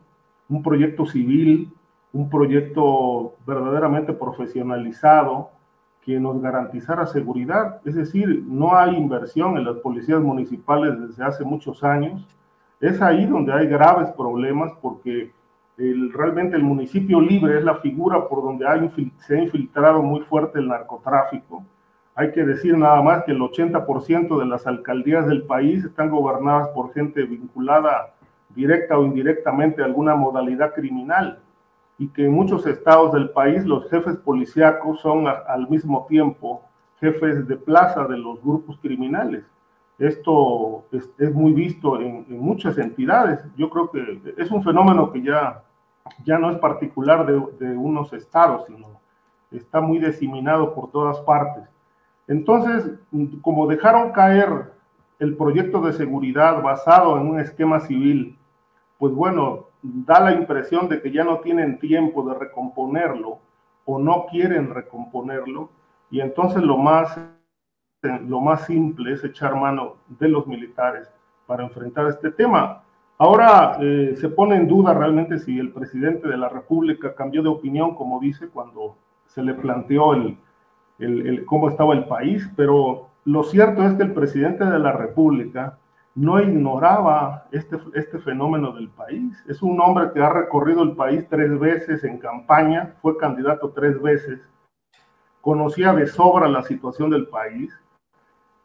[0.48, 1.72] un proyecto civil,
[2.12, 5.50] un proyecto verdaderamente profesionalizado
[6.04, 7.80] que nos garantizara seguridad?
[7.84, 12.24] Es decir, no hay inversión en las policías municipales desde hace muchos años.
[12.80, 15.32] Es ahí donde hay graves problemas porque
[15.76, 18.66] realmente el municipio libre es la figura por donde
[19.18, 21.64] se ha infiltrado muy fuerte el narcotráfico.
[22.14, 26.68] Hay que decir nada más que el 80% de las alcaldías del país están gobernadas
[26.68, 28.14] por gente vinculada
[28.54, 31.40] directa o indirectamente a alguna modalidad criminal
[31.98, 36.62] y que en muchos estados del país los jefes policíacos son al mismo tiempo
[37.00, 39.44] jefes de plaza de los grupos criminales.
[39.98, 43.40] Esto es, muy visto en, muchas entidades.
[43.56, 45.62] Yo creo que es un fenómeno que ya,
[46.24, 49.00] ya no es particular de, de unos estados, sino
[49.50, 51.64] está muy diseminado por todas partes.
[52.26, 52.90] Entonces,
[53.42, 54.72] como dejaron caer
[55.18, 58.36] el proyecto de seguridad basado en un esquema civil,
[58.98, 63.38] pues bueno, da la impresión de que ya no tienen tiempo de recomponerlo
[63.84, 65.68] o no quieren recomponerlo,
[66.10, 67.18] y entonces lo más
[68.08, 71.08] lo más simple es echar mano de los militares
[71.46, 72.82] para enfrentar este tema.
[73.18, 77.48] Ahora eh, se pone en duda realmente si el presidente de la República cambió de
[77.48, 83.82] opinión, como dice, cuando se le planteó el, cómo estaba el país, pero lo cierto
[83.82, 85.78] es que el presidente de la República
[86.14, 89.42] no ignoraba este, este fenómeno del país.
[89.48, 94.00] Es un hombre que ha recorrido el país tres veces en campaña, fue candidato tres
[94.00, 94.40] veces,
[95.40, 97.72] conocía de sobra la situación del país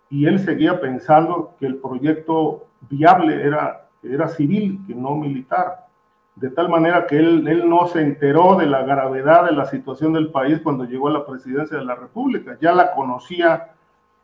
[0.09, 5.87] y él seguía pensando que el proyecto viable era, era civil, que no militar.
[6.35, 10.13] De tal manera que él, él no se enteró de la gravedad de la situación
[10.13, 12.57] del país cuando llegó a la presidencia de la República.
[12.61, 13.73] Ya la conocía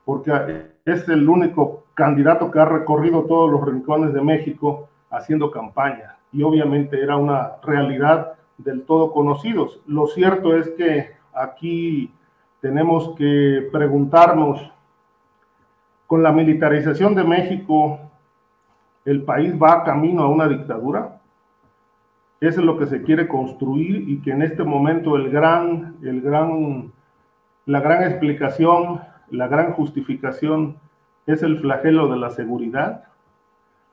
[0.05, 6.17] porque es el único candidato que ha recorrido todos los rincones de México haciendo campaña.
[6.31, 9.81] Y obviamente era una realidad del todo conocidos.
[9.87, 12.11] Lo cierto es que aquí
[12.61, 14.71] tenemos que preguntarnos
[16.07, 17.99] con la militarización de México,
[19.05, 21.19] el país va camino a una dictadura.
[22.39, 26.21] Eso es lo que se quiere construir y que en este momento el gran, el
[26.21, 26.91] gran
[27.65, 29.01] la gran explicación,
[29.31, 30.77] la gran justificación
[31.25, 33.05] es el flagelo de la seguridad.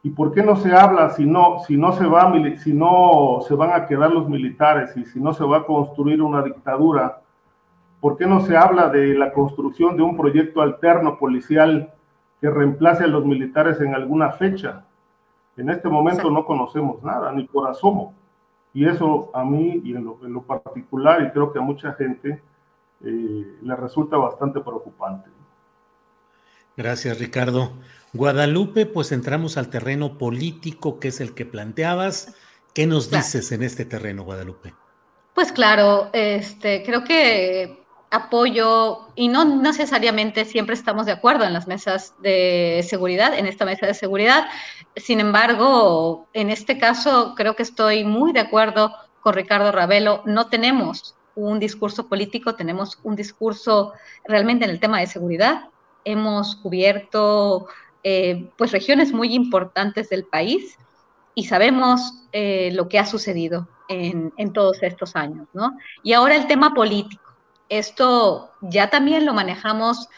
[0.03, 3.55] ¿Y por qué no se habla si no, si no, se, va, si no se
[3.55, 7.23] van a quedar los militares y si no se va a construir una dictadura?
[8.01, 11.95] ¿Por qué no se habla de la construcción de un proyecto alterno policial
[12.43, 14.85] que reemplace a los militares en alguna fecha?
[15.57, 18.15] En este momento no conocemos nada, ni por asomo.
[18.75, 22.43] Y eso a mí y en lo, particular, y creo que a mucha gente,
[23.05, 25.31] eh, le resulta bastante preocupante.
[26.77, 27.73] Gracias, Ricardo.
[28.13, 32.35] Guadalupe, pues entramos al terreno político, que es el que planteabas.
[32.75, 34.75] ¿Qué nos dices en este terreno, Guadalupe?
[35.35, 37.82] Pues claro, este, creo que
[38.13, 43.65] apoyo, y no necesariamente siempre estamos de acuerdo en las mesas de seguridad, en esta
[43.65, 44.49] mesa de seguridad.
[44.97, 50.23] Sin embargo, en este caso creo que estoy muy de acuerdo con Ricardo Ravelo.
[50.27, 53.95] No tenemos un discurso político, tenemos un discurso
[54.27, 55.71] realmente en el tema de seguridad.
[56.05, 57.67] Hemos cubierto
[58.05, 60.77] eh, pues regiones muy importantes del país
[61.35, 65.79] y sabemos eh, lo que ha sucedido en, en todos estos años, ¿no?
[66.03, 67.22] Y ahora el tema político
[67.79, 70.09] esto ya también lo manejamos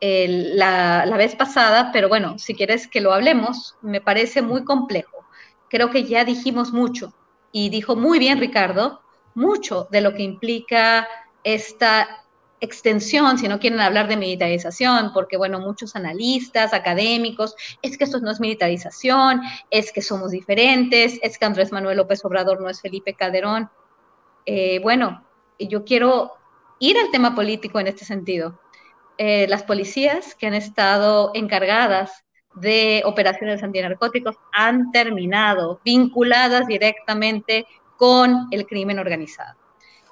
[0.00, 5.24] la, vez pasada, pero bueno, si quieres que lo hablemos, me parece muy complejo.
[5.70, 7.14] Creo que ya dijimos mucho
[7.52, 9.00] y dijo muy bien Ricardo,
[9.34, 11.08] mucho de lo que implica
[11.42, 12.24] esta
[12.60, 18.20] extensión, si no quieren hablar de militarización, porque bueno, muchos analistas, académicos, es que esto
[18.20, 22.80] no es militarización, es que somos diferentes, es que Andrés Manuel López Obrador no es
[22.80, 23.70] Felipe Calderón.
[24.46, 25.24] Eh, bueno,
[25.58, 26.32] yo quiero
[26.78, 28.60] ir al tema político en este sentido.
[29.18, 32.24] Eh, las policías que han estado encargadas
[32.54, 39.58] de operaciones antinarcóticos han terminado vinculadas directamente con el crimen organizado.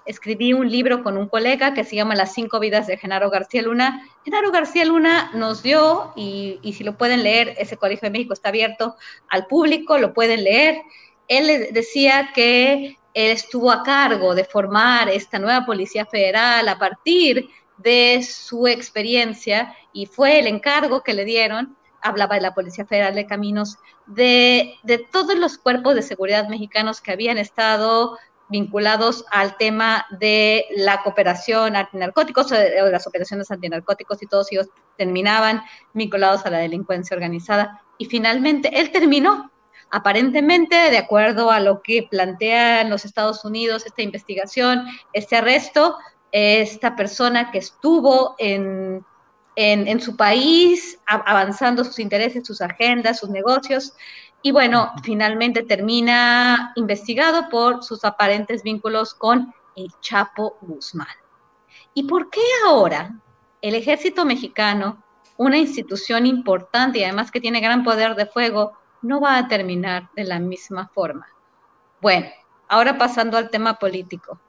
[0.05, 3.63] Escribí un libro con un colega que se llama Las cinco vidas de Genaro García
[3.63, 4.09] Luna.
[4.25, 8.33] Genaro García Luna nos dio, y, y si lo pueden leer, ese Colegio de México
[8.33, 8.97] está abierto
[9.29, 10.83] al público, lo pueden leer.
[11.29, 17.49] Él decía que él estuvo a cargo de formar esta nueva Policía Federal a partir
[17.79, 23.15] de su experiencia y fue el encargo que le dieron, hablaba de la Policía Federal
[23.15, 24.79] de Caminos, de,
[25.13, 28.19] todos los cuerpos de seguridad mexicanos que habían estado
[28.49, 34.69] vinculados al tema de la cooperación antinarcóticos o de las operaciones antinarcóticos y todos ellos
[34.99, 35.63] terminaban
[35.95, 37.83] vinculados a la delincuencia organizada.
[37.97, 39.52] Y finalmente él terminó
[39.91, 45.97] Aparentemente, de acuerdo a lo que plantean los Estados Unidos, esta investigación, este arresto,
[46.31, 49.05] esta persona que estuvo en,
[49.57, 53.95] en, su país avanzando sus intereses, sus agendas, sus negocios,
[54.41, 61.07] y bueno, finalmente termina investigado por sus aparentes vínculos con el Chapo Guzmán.
[61.95, 63.15] ¿Y por qué ahora
[63.61, 65.03] el ejército mexicano,
[65.37, 68.73] una institución importante y además que tiene gran poder de fuego,
[69.03, 71.27] no va a terminar de la misma forma.
[72.01, 72.29] Bueno,
[72.69, 74.41] ahora pasando al tema político.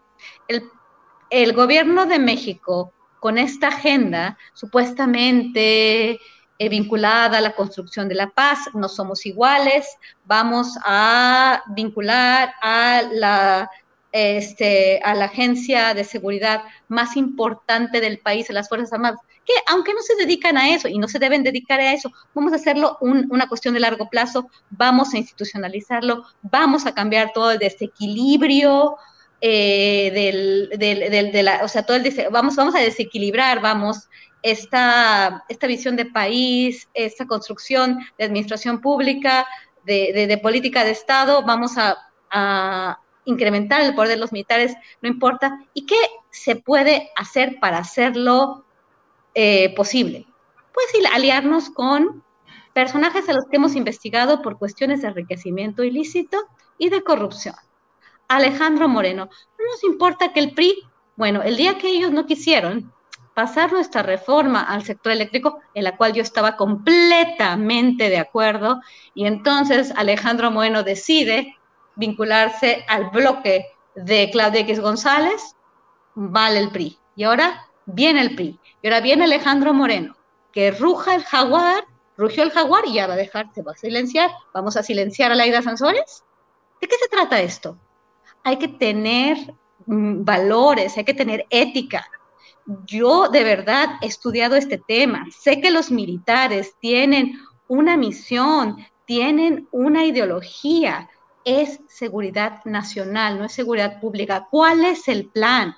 [1.30, 6.20] El, gobierno de México, con esta agenda supuestamente
[6.60, 9.88] eh, vinculada a la construcción de la paz, no somos iguales,
[10.26, 13.70] vamos a vincular a la
[14.14, 19.54] este, a la agencia de seguridad más importante del país, a las Fuerzas Armadas, que
[19.68, 22.58] aunque no se dedican a eso y no se deben dedicar a eso, vamos a
[22.58, 28.98] hacerlo una cuestión de largo plazo, vamos a institucionalizarlo, vamos a cambiar todo el desequilibrio
[29.42, 34.08] eh, del, de o sea, todo el, vamos, vamos a desequilibrar, vamos,
[34.44, 39.48] esta, esta visión de país, esta construcción de administración pública,
[39.86, 41.98] de, de política de Estado, vamos a,
[43.26, 45.58] incrementar el poder de los militares, no importa.
[45.74, 45.96] ¿Y qué
[46.30, 48.66] se puede hacer para hacerlo
[49.34, 50.26] eh, posible?
[50.74, 52.24] Pues aliarnos con
[52.74, 56.38] personajes a los que hemos investigado por cuestiones de enriquecimiento ilícito
[56.78, 57.56] y de corrupción.
[58.28, 60.76] Alejandro Moreno, no nos importa que el PRI,
[61.16, 62.92] bueno, el día que ellos no quisieron
[63.34, 68.82] pasar nuestra reforma al sector eléctrico, en la cual yo estaba completamente de acuerdo,
[69.14, 71.56] y entonces Alejandro Moreno decide
[71.96, 73.66] vincularse al bloque
[73.96, 75.56] de Claudia X González,
[76.16, 76.98] vale el PRI.
[77.16, 78.60] Y ahora viene el PRI.
[78.84, 80.18] Y ahora viene Alejandro Moreno,
[80.52, 81.86] que ruja el jaguar,
[82.18, 84.30] rugió el jaguar y ya va a dejar, se va a silenciar.
[84.54, 86.26] Vamos a silenciar a Laida Sansores.
[86.82, 87.78] ¿De qué se trata esto?
[88.44, 89.38] Hay que tener
[89.86, 92.06] mm, valores, hay que tener ética.
[92.86, 95.28] Yo de verdad he estudiado este tema.
[95.32, 97.40] Sé que los militares tienen
[97.70, 101.10] una misión, tienen una ideología,
[101.46, 104.50] es seguridad nacional, no es seguridad pública.
[104.52, 105.78] ¿Cuál es el plan?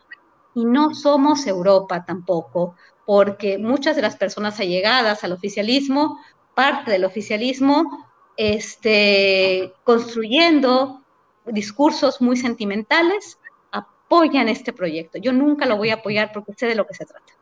[0.55, 2.75] y no somos Europa tampoco,
[3.05, 6.19] porque muchas de las personas allegadas al oficialismo,
[6.55, 8.07] parte del oficialismo,
[8.37, 11.03] este, construyendo
[11.45, 13.37] discursos muy sentimentales,
[13.71, 15.19] apoyan este proyecto.
[15.19, 17.33] Yo nunca lo voy a apoyar porque sé de lo que se trata.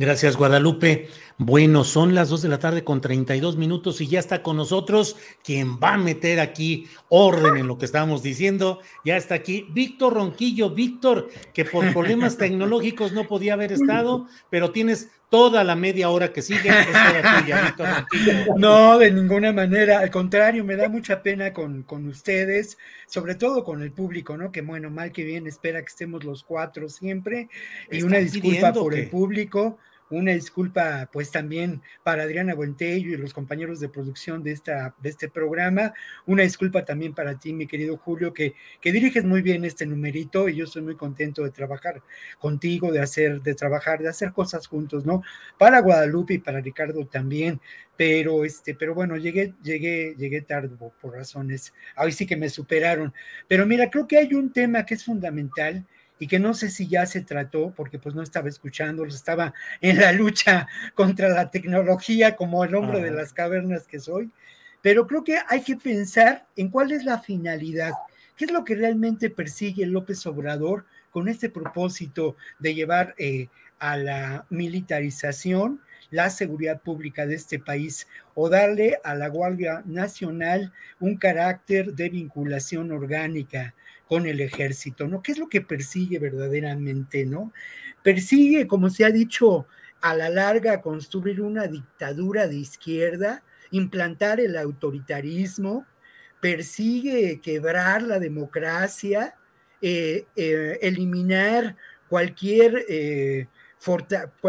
[0.00, 1.10] Gracias, Guadalupe.
[1.36, 5.14] Bueno, son las dos de la tarde con 32 minutos y ya está con nosotros
[5.44, 8.80] quien va a meter aquí orden en lo que estábamos diciendo.
[9.04, 10.70] Ya está aquí Víctor Ronquillo.
[10.70, 16.32] Víctor, que por problemas tecnológicos no podía haber estado, pero tienes toda la media hora
[16.32, 16.70] que sigue.
[18.56, 19.98] no, de ninguna manera.
[19.98, 24.50] Al contrario, me da mucha pena con, con ustedes, sobre todo con el público, ¿no?
[24.50, 27.50] Que bueno, mal que bien, espera que estemos los cuatro siempre.
[27.90, 29.76] Y una disculpa por el público
[30.10, 35.08] una disculpa, pues también para Adriana Buentello y los compañeros de producción de, esta, de
[35.08, 35.94] este programa.
[36.26, 40.48] Una disculpa también para ti, mi querido Julio, que, que diriges muy bien este numerito
[40.48, 42.02] y yo estoy muy contento de trabajar
[42.38, 45.22] contigo, de hacer, de trabajar, de hacer cosas juntos, ¿no?
[45.58, 47.60] Para Guadalupe y para Ricardo también.
[47.96, 51.72] Pero este, pero bueno, llegué, llegué, llegué tarde por razones.
[51.94, 53.12] Ahí sí que me superaron.
[53.46, 55.86] Pero mira, creo que hay un tema que es fundamental
[56.20, 59.98] y que no sé si ya se trató, porque pues no estaba escuchando, estaba en
[59.98, 64.30] la lucha contra la tecnología como el hombre de las cavernas que soy,
[64.82, 67.92] pero creo que hay que pensar en cuál es la finalidad,
[68.36, 73.48] qué es lo que realmente persigue López Obrador con este propósito de llevar eh,
[73.78, 75.80] a la militarización
[76.10, 82.10] la seguridad pública de este país o darle a la Guardia Nacional un carácter de
[82.10, 83.74] vinculación orgánica
[84.10, 85.22] con el ejército, ¿no?
[85.22, 87.52] ¿Qué es lo que persigue verdaderamente, ¿no?
[88.02, 89.68] Persigue, como se ha dicho,
[90.00, 95.86] a la larga construir una dictadura de izquierda, implantar el autoritarismo,
[96.40, 99.36] persigue quebrar la democracia,
[99.80, 101.76] eh, eh, eliminar
[102.08, 103.46] cualquier, eh,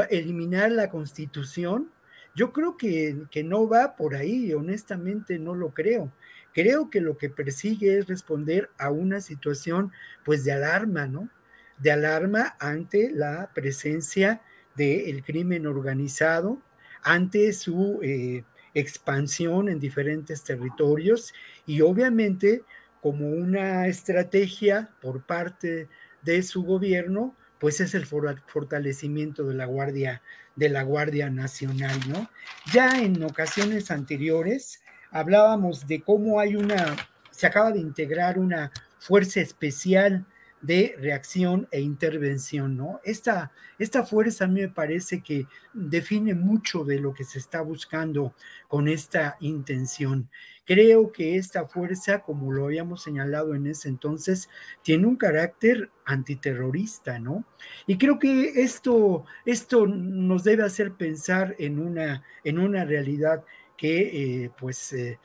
[0.10, 1.92] eliminar la constitución.
[2.34, 6.12] Yo creo que, que no va por ahí, honestamente no lo creo.
[6.54, 9.92] Creo que lo que persigue es responder a una situación
[10.24, 11.30] pues de alarma, ¿no?
[11.78, 14.42] De alarma ante la presencia
[14.76, 16.62] del crimen organizado,
[17.04, 21.34] ante su eh, expansión en diferentes territorios
[21.66, 22.64] y obviamente
[23.02, 25.90] como una estrategia por parte
[26.22, 30.22] de su gobierno, pues es el fortalecimiento de la Guardia
[30.56, 32.30] de la Guardia Nacional, ¿no?
[32.74, 36.96] Ya en ocasiones anteriores hablábamos de cómo hay una,
[37.30, 40.26] se acaba de integrar una fuerza especial
[40.62, 43.00] de reacción e intervención, ¿no?
[43.04, 47.62] Esta, esta fuerza a mí me parece que define mucho de lo que se está
[47.62, 48.36] buscando
[48.68, 50.30] con esta intención.
[50.66, 54.50] Creo que esta fuerza, como lo habíamos señalado en ese entonces,
[54.84, 57.44] tiene un carácter antiterrorista, ¿no?
[57.88, 63.44] Y creo que esto, esto nos debe hacer pensar en una, en una realidad
[63.82, 65.18] que eh, pues eh,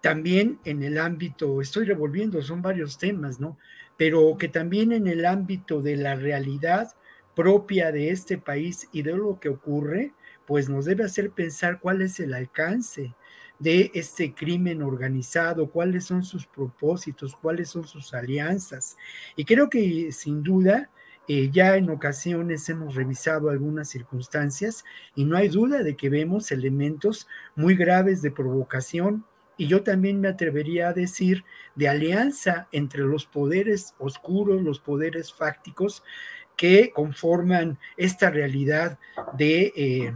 [0.00, 3.56] también en el ámbito, estoy revolviendo, son varios temas, ¿no?
[3.96, 6.92] Pero que también en el ámbito de la realidad
[7.36, 10.12] propia de este país y de lo que ocurre,
[10.44, 13.14] pues nos debe hacer pensar cuál es el alcance
[13.60, 18.96] de este crimen organizado, cuáles son sus propósitos, cuáles son sus alianzas.
[19.36, 20.90] Y creo que sin duda
[21.28, 24.84] eh, ya en ocasiones hemos revisado algunas circunstancias
[25.14, 29.24] y no hay duda de que vemos elementos muy graves de provocación
[29.56, 31.44] y yo también me atrevería a decir
[31.76, 36.02] de alianza entre los poderes oscuros, los poderes fácticos
[36.56, 38.98] que conforman esta realidad
[39.34, 40.14] de, eh,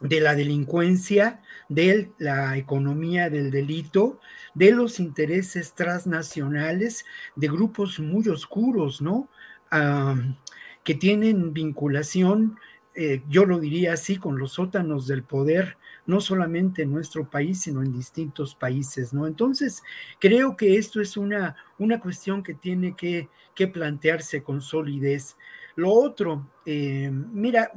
[0.00, 4.20] de la delincuencia, de la economía del delito,
[4.54, 7.04] de los intereses transnacionales,
[7.36, 9.28] de grupos muy oscuros, ¿no?
[9.70, 12.58] Que tienen vinculación,
[12.94, 15.76] eh, yo lo diría así, con los sótanos del poder,
[16.06, 19.26] no solamente en nuestro país, sino en distintos países, ¿no?
[19.26, 19.82] Entonces,
[20.20, 25.36] creo que esto es una, una cuestión que tiene que, que plantearse con solidez.
[25.76, 27.72] Lo otro, eh, mira,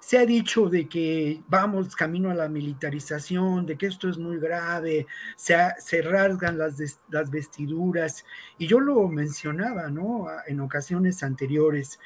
[0.00, 4.38] se ha dicho de que vamos camino a la militarización, de que esto es muy
[4.38, 5.06] grave,
[5.36, 8.24] se, se rasgan las, vestiduras,
[8.58, 10.26] y yo lo mencionaba, ¿no?
[10.46, 12.00] En ocasiones anteriores.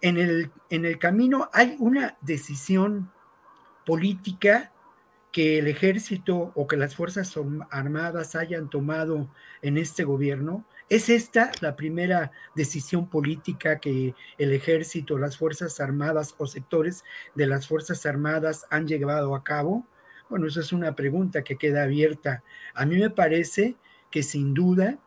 [0.00, 3.12] En el camino hay una decisión
[3.86, 4.72] política
[5.32, 7.34] que el ejército o que las Fuerzas
[7.70, 9.28] Armadas hayan tomado
[9.62, 16.34] en este gobierno ¿Es esta la primera decisión política que el ejército, las Fuerzas Armadas
[16.38, 17.04] o sectores
[17.34, 19.86] de las Fuerzas Armadas han llevado a cabo?
[20.28, 22.42] Bueno, esa es una pregunta que queda abierta.
[22.74, 23.76] A mí me parece
[24.10, 24.98] que sin duda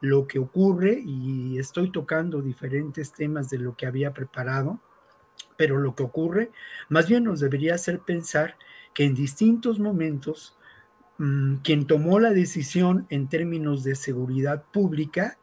[0.00, 4.80] lo que ocurre, y estoy tocando diferentes temas de lo que había preparado,
[5.56, 6.50] pero lo que ocurre
[6.88, 8.56] más bien nos debería hacer pensar
[8.92, 10.56] que en distintos momentos
[11.18, 15.38] mm, quien tomó la decisión en términos de seguridad pública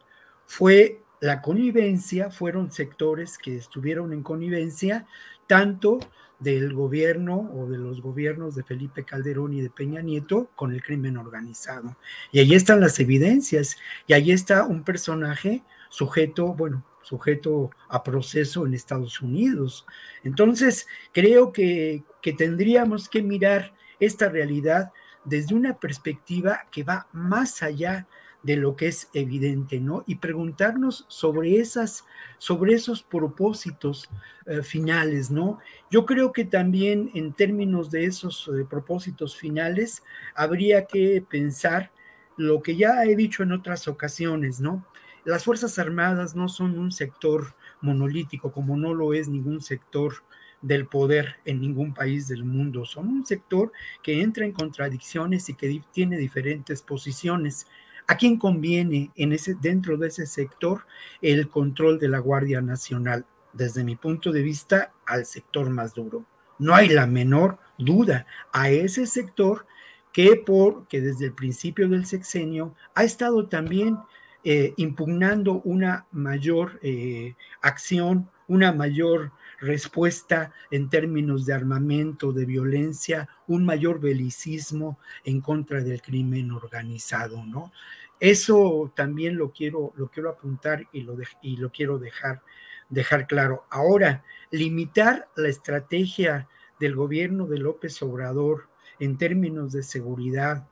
[0.45, 5.05] fue la connivencia, fueron sectores que estuvieron en connivencia,
[5.47, 5.99] tanto
[6.39, 10.81] del gobierno o de los gobiernos de Felipe Calderón y de Peña Nieto con el
[10.81, 11.95] crimen organizado.
[12.31, 13.77] Y ahí están las evidencias,
[14.07, 19.85] y ahí está un personaje sujeto, bueno, sujeto a proceso en Estados Unidos.
[20.23, 24.91] Entonces, creo que, que tendríamos que mirar esta realidad
[25.25, 28.07] desde una perspectiva que va más allá
[28.43, 30.03] de lo que es evidente, ¿no?
[30.07, 32.05] Y preguntarnos sobre esas,
[32.39, 34.09] sobre esos propósitos
[34.47, 35.59] eh, finales, ¿no?
[35.91, 40.03] Yo creo que también en términos de esos eh, propósitos finales
[40.33, 41.91] habría que pensar
[42.35, 44.85] lo que ya he dicho en otras ocasiones, ¿no?
[45.23, 50.13] Las Fuerzas Armadas no son un sector monolítico, como no lo es ningún sector
[50.61, 52.85] del poder en ningún país del mundo.
[52.85, 53.71] Son un sector
[54.03, 57.67] que entra en contradicciones y que tiene diferentes posiciones.
[58.07, 60.85] ¿A quién conviene en ese, dentro de ese sector
[61.21, 63.25] el control de la Guardia Nacional?
[63.53, 66.25] Desde mi punto de vista, al sector más duro.
[66.57, 69.65] No hay la menor duda a ese sector
[70.13, 73.97] que por que desde el principio del sexenio ha estado también
[74.43, 79.31] eh, impugnando una mayor eh, acción, una mayor
[79.61, 87.45] respuesta en términos de armamento, de violencia, un mayor belicismo en contra del crimen organizado,
[87.45, 87.71] ¿no?
[88.19, 92.41] Eso también lo quiero, lo quiero apuntar y lo, y lo quiero dejar,
[92.89, 93.65] dejar claro.
[93.69, 96.47] Ahora, limitar la estrategia
[96.79, 98.67] del gobierno de López Obrador
[98.99, 100.67] en términos de seguridad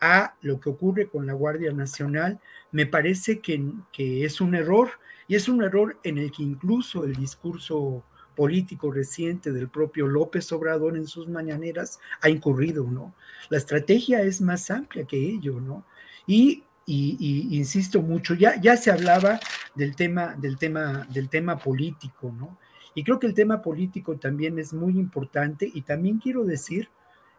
[0.00, 2.40] a lo que ocurre con la Guardia Nacional,
[2.72, 4.90] me parece que, que es un error
[5.28, 8.04] y es un error en el que incluso el discurso
[8.34, 13.14] político reciente del propio López Obrador en sus mañaneras ha incurrido, ¿no?
[13.48, 15.84] La estrategia es más amplia que ello, ¿no?
[16.26, 19.40] Y, insisto mucho, ya, ya se hablaba
[19.74, 22.58] del tema, del tema, del tema político, ¿no?
[22.94, 26.88] Y creo que el tema político también es muy importante y también quiero decir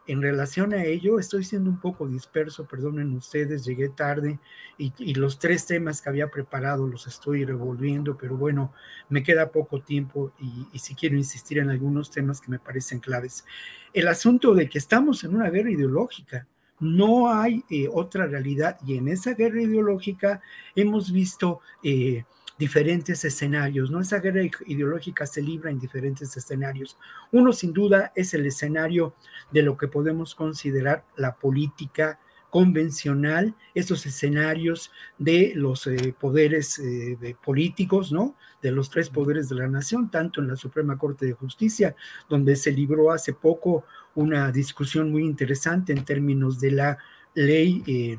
[0.07, 4.39] en relación a ello, estoy siendo un poco disperso, perdonen ustedes, llegué tarde
[4.77, 8.73] y, los tres temas que había preparado los estoy revolviendo, pero bueno,
[9.09, 12.99] me queda poco tiempo y, y si quiero insistir en algunos temas que me parecen
[12.99, 13.45] claves.
[13.93, 16.47] El asunto de que estamos en una guerra ideológica,
[16.79, 20.41] no hay eh, otra realidad y en esa guerra ideológica
[20.75, 21.61] hemos visto...
[21.83, 22.25] Eh,
[22.57, 23.99] diferentes escenarios, ¿no?
[23.99, 26.97] Esa guerra ideológica se libra en diferentes escenarios.
[27.31, 29.15] Uno, sin duda, es el escenario
[29.51, 32.19] de lo que podemos considerar la política
[32.49, 38.37] convencional, esos escenarios de los eh, poderes eh, políticos, ¿no?
[38.61, 41.97] De los tres poderes de la nación, tanto en la Suprema Corte de Justicia,
[42.29, 43.83] donde se libró hace poco
[44.13, 46.97] una discusión muy interesante en términos de la
[47.33, 47.83] ley.
[47.87, 48.17] Eh,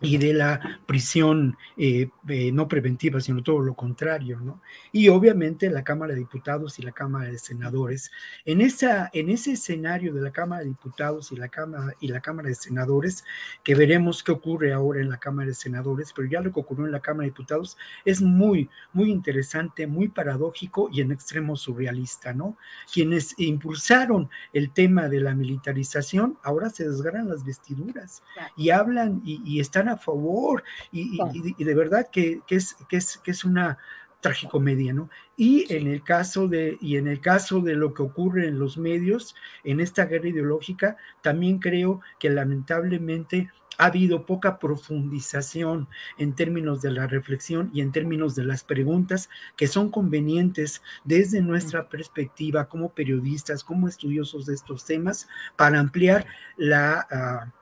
[0.00, 4.60] y de la prisión eh, eh, no preventiva, sino todo lo contrario, ¿no?
[4.92, 8.10] Y obviamente la Cámara de Diputados y la Cámara de Senadores.
[8.44, 12.20] En, esa, en ese escenario de la Cámara de Diputados y la Cámara, y la
[12.20, 13.24] Cámara de Senadores,
[13.62, 16.86] que veremos qué ocurre ahora en la Cámara de Senadores, pero ya lo que ocurrió
[16.86, 22.34] en la Cámara de Diputados es muy, muy interesante, muy paradójico y en extremo surrealista,
[22.34, 22.56] ¿no?
[22.92, 28.22] Quienes impulsaron el tema de la militarización ahora se desgarran las vestiduras
[28.56, 31.18] y hablan y, y están a favor y,
[31.64, 33.78] de verdad que, es, que, es, que es una
[34.20, 35.10] tragicomedia, ¿no?
[35.36, 38.78] Y en el caso de y en el caso de lo que ocurre en los
[38.78, 39.34] medios
[39.64, 46.92] en esta guerra ideológica, también creo que lamentablemente ha habido poca profundización en términos de
[46.92, 52.94] la reflexión y en términos de las preguntas que son convenientes desde nuestra perspectiva como
[52.94, 56.26] periodistas, como estudiosos de estos temas, para ampliar
[56.56, 57.06] la...
[57.10, 57.52] Ah,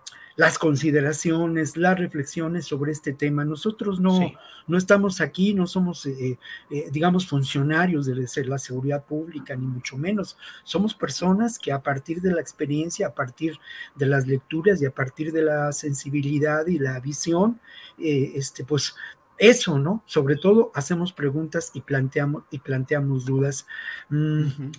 [0.42, 3.44] las consideraciones, las reflexiones sobre este tema.
[3.44, 4.32] Nosotros no,
[4.66, 6.36] no estamos aquí, no somos, eh,
[6.68, 10.36] eh, digamos, funcionarios de la seguridad pública, ni mucho menos.
[10.64, 13.56] Somos personas que a partir de la experiencia, a partir
[13.94, 17.60] de las lecturas y a partir de la sensibilidad y la visión,
[17.96, 18.96] eh, este, pues
[19.38, 20.02] eso, ¿no?
[20.06, 23.64] Sobre todo hacemos preguntas y planteamos, y planteamos dudas.
[24.08, 24.72] Mm,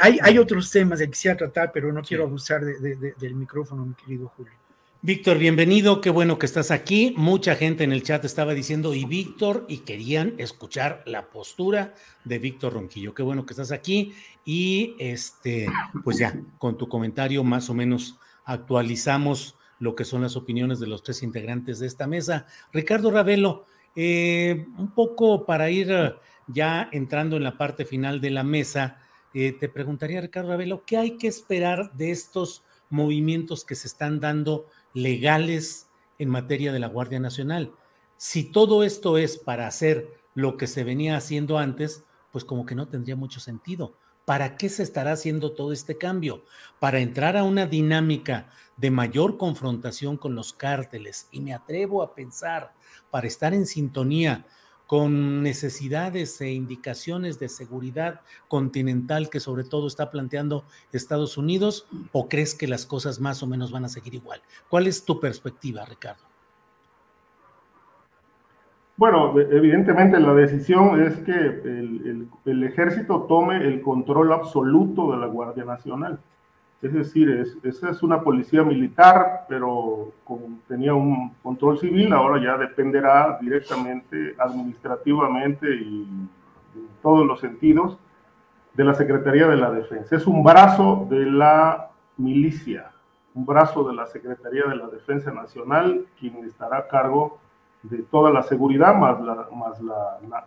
[0.00, 4.28] hay, hay, otros temas que quisiera tratar, pero no quiero abusar del micrófono, mi querido
[4.28, 4.59] Julio.
[5.02, 7.14] Víctor, bienvenido, qué bueno que estás aquí.
[7.16, 11.94] Mucha gente en el chat estaba diciendo y Víctor y querían escuchar la postura
[12.24, 13.14] de Víctor Ronquillo.
[13.14, 14.12] Qué bueno que estás aquí
[14.44, 15.68] y este,
[16.04, 20.86] pues ya, con tu comentario más o menos actualizamos lo que son las opiniones de
[20.86, 22.46] los tres integrantes de esta mesa.
[22.70, 23.64] Ricardo Ravelo,
[23.96, 25.88] Eh, un poco para ir
[26.46, 28.98] ya entrando en la parte final de la mesa,
[29.34, 34.20] eh, te preguntaría, Ricardo Ravelo, ¿qué hay que esperar de estos movimientos que se están
[34.20, 35.88] dando legales
[36.18, 37.72] en materia de la Guardia Nacional?
[38.16, 42.74] Si todo esto es para hacer lo que se venía haciendo antes, pues como que
[42.74, 43.94] no tendría mucho sentido.
[44.24, 46.44] ¿Para qué se estará haciendo todo este cambio?
[46.78, 51.28] Para entrar a una dinámica de mayor confrontación con los cárteles.
[51.30, 52.74] Y me atrevo a pensar,
[53.10, 54.46] para estar en sintonía
[54.90, 62.28] con necesidades e indicaciones de seguridad continental que sobre todo está planteando Estados Unidos o
[62.28, 64.42] crees que las cosas más o menos van a seguir igual?
[64.68, 66.24] ¿Cuál es tu perspectiva, Ricardo?
[68.96, 75.26] Bueno, evidentemente la decisión es que el, el ejército tome el control absoluto de la
[75.26, 76.18] Guardia Nacional.
[76.82, 80.12] Es decir, es, esa es una policía militar, pero
[80.66, 86.08] tenía un control civil, ahora ya dependerá directamente, administrativamente y
[86.74, 87.98] en todos los sentidos
[88.74, 90.16] de la Secretaría de la Defensa.
[90.16, 92.92] Es un brazo de la milicia,
[93.34, 97.38] un brazo de la Secretaría de la Defensa Nacional, quien estará a cargo
[97.82, 100.46] de toda la seguridad, más la,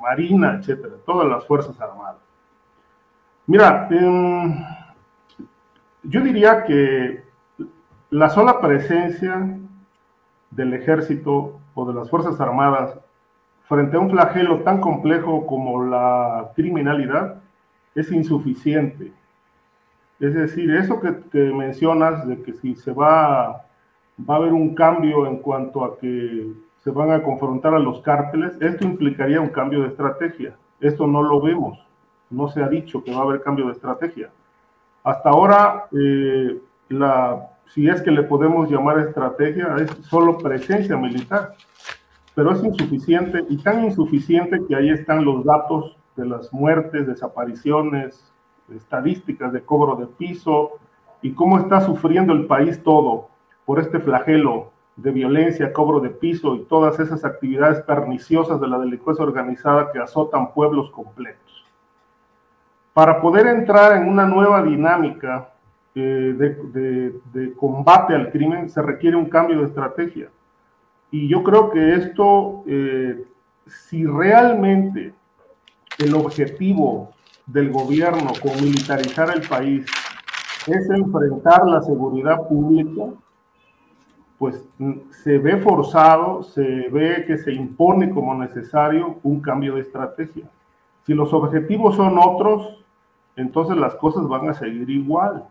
[0.00, 2.16] Marina, etcétera, todas las Fuerzas Armadas.
[3.46, 4.64] Mira, en
[6.08, 7.22] yo diría que
[8.10, 9.58] la sola presencia
[10.50, 12.98] del ejército o de las Fuerzas Armadas
[13.68, 17.42] frente a un flagelo tan complejo como la criminalidad
[17.94, 19.12] es insuficiente.
[20.20, 23.64] Es decir, eso que, te mencionas de que si se va,
[24.18, 28.00] va a haber un cambio en cuanto a que se van a confrontar a los
[28.00, 30.56] cárteles, esto implicaría un cambio de estrategia.
[30.80, 31.84] Esto no lo vemos.
[32.30, 34.30] No se ha dicho que va a haber cambio de estrategia.
[35.06, 36.60] Hasta ahora, eh,
[37.66, 41.54] si es que le podemos llamar estrategia, es solo presencia militar,
[42.34, 48.32] pero es insuficiente y tan insuficiente que ahí están los datos de las muertes, desapariciones,
[48.74, 50.72] estadísticas de cobro de piso
[51.22, 53.28] y cómo está sufriendo el país todo
[53.64, 58.80] por este flagelo de violencia, cobro de piso y todas esas actividades perniciosas de la
[58.80, 61.45] delincuencia organizada que azotan pueblos completos.
[62.96, 65.50] Para poder entrar en una nueva dinámica
[65.94, 66.32] eh,
[67.34, 70.30] de, combate al crimen se requiere un cambio de estrategia.
[71.10, 73.22] Y yo creo que esto, eh,
[73.66, 75.12] si realmente
[75.98, 77.10] el objetivo
[77.44, 79.84] del gobierno con militarizar el país
[80.66, 83.12] es enfrentar la seguridad pública,
[84.38, 89.82] pues mm, se ve forzado, se ve que se impone como necesario un cambio de
[89.82, 90.48] estrategia.
[91.04, 92.85] Si los objetivos son otros,
[93.36, 95.44] entonces las cosas van a seguir igual.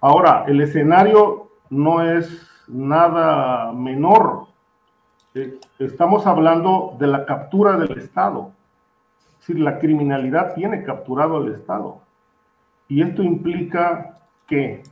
[0.00, 4.46] Ahora, el escenario no es nada menor.
[5.34, 8.52] Eh, estamos hablando de la captura del Estado.
[9.18, 11.98] Es decir, la criminalidad tiene capturado al Estado.
[12.88, 14.82] Y esto implica que,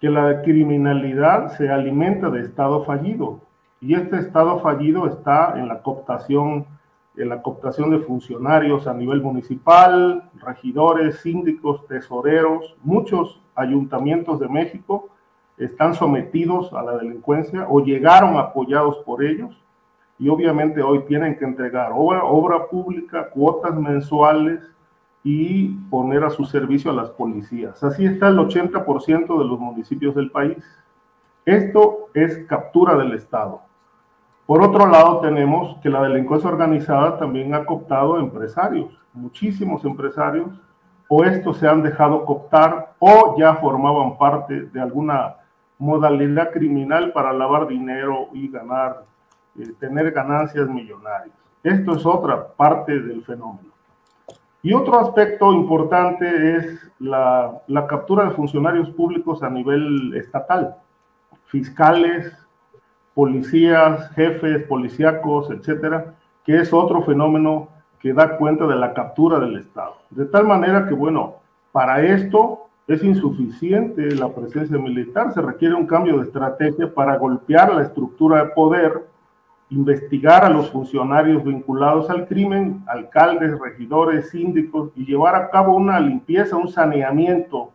[0.00, 3.40] que la criminalidad se alimenta de Estado fallido.
[3.80, 6.66] Y este Estado fallido está en la cooptación
[7.14, 15.10] la cooptación de funcionarios a nivel municipal, regidores, síndicos, tesoreros, muchos ayuntamientos de México
[15.58, 19.56] están sometidos a la delincuencia o llegaron apoyados por ellos
[20.18, 24.60] y obviamente hoy tienen que entregar obra, obra pública, cuotas mensuales
[25.24, 27.82] y poner a su servicio a las policías.
[27.84, 30.56] Así está el 80% de los municipios del país.
[31.44, 33.62] Esto es captura del Estado.
[34.52, 40.50] Por otro lado, tenemos que la delincuencia organizada también ha cooptado empresarios, muchísimos empresarios,
[41.08, 45.36] o estos se han dejado cooptar o ya formaban parte de alguna
[45.78, 49.06] modalidad criminal para lavar dinero y ganar,
[49.58, 51.34] eh, tener ganancias millonarias.
[51.62, 53.70] Esto es otra parte del fenómeno.
[54.62, 60.76] Y otro aspecto importante es la, la captura de funcionarios públicos a nivel estatal,
[61.46, 62.41] fiscales,
[63.14, 66.14] policías, jefes, policíacos, etcétera,
[66.44, 67.68] que es otro fenómeno
[68.00, 69.96] que da cuenta de la captura del Estado.
[70.10, 71.36] De tal manera que, bueno,
[71.70, 77.72] para esto es insuficiente la presencia militar, se requiere un cambio de estrategia para golpear
[77.72, 79.06] la estructura de poder,
[79.70, 85.98] investigar a los funcionarios vinculados al crimen, alcaldes, regidores, síndicos, y llevar a cabo una
[85.98, 87.70] limpieza, un saneamiento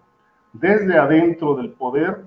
[0.54, 2.26] desde adentro del poder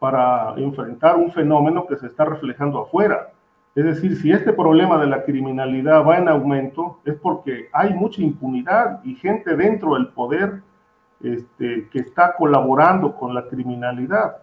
[0.00, 3.28] para enfrentar un fenómeno que se está reflejando afuera.
[3.74, 8.22] Es decir, si este problema de la criminalidad va en aumento, es porque hay mucha
[8.22, 10.62] impunidad y gente dentro del poder
[11.22, 14.38] este, que está colaborando con la criminalidad.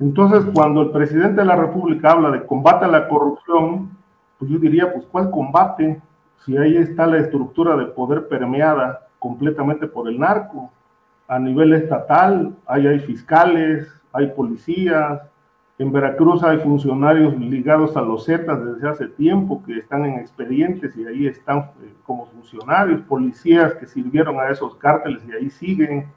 [0.00, 3.90] Entonces, cuando el presidente de la República habla de combate a la corrupción,
[4.38, 6.00] pues yo diría, pues ¿cuál combate?
[6.38, 10.70] Si ahí está la estructura de poder permeada completamente por el narco.
[11.26, 15.20] A nivel estatal, ahí hay fiscales, hay policías,
[15.78, 20.96] en Veracruz hay funcionarios ligados a los Zetas desde hace tiempo que están en expedientes
[20.96, 26.08] y ahí están eh, como funcionarios, policías que sirvieron a esos cárteles y ahí siguen.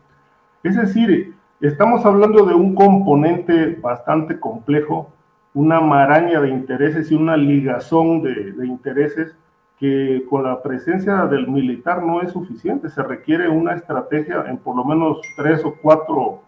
[0.64, 5.14] Es decir, estamos hablando de un componente bastante complejo,
[5.54, 9.36] una maraña de intereses y una ligazón de, de intereses
[9.78, 14.76] que con la presencia del militar no es suficiente, se requiere una estrategia en por
[14.76, 16.42] lo menos tres o cuatro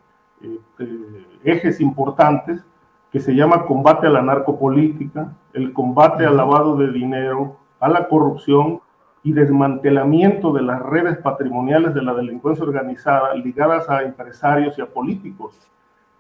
[1.44, 2.64] ejes importantes
[3.12, 8.08] que se llama combate a la narcopolítica, el combate al lavado de dinero, a la
[8.08, 8.82] corrupción
[9.24, 14.88] y desmantelamiento de las redes patrimoniales de la delincuencia organizada ligadas a empresarios y a
[14.88, 15.70] políticos.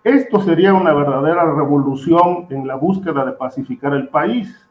[0.03, 4.67] Esto sería una verdadera revolución en la búsqueda de pacificar el país.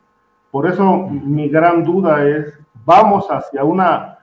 [0.50, 4.18] Por eso mi gran duda es, ¿vamos hacia una,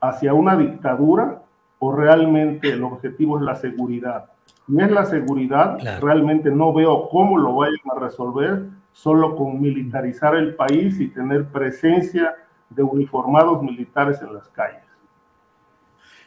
[0.00, 1.42] hacia una dictadura
[1.78, 4.30] o realmente el objetivo es la seguridad?
[4.66, 10.34] Si es la seguridad, realmente no veo cómo lo vayan a resolver solo con militarizar
[10.34, 12.34] el país y tener presencia
[12.70, 14.82] de uniformados militares en las calles.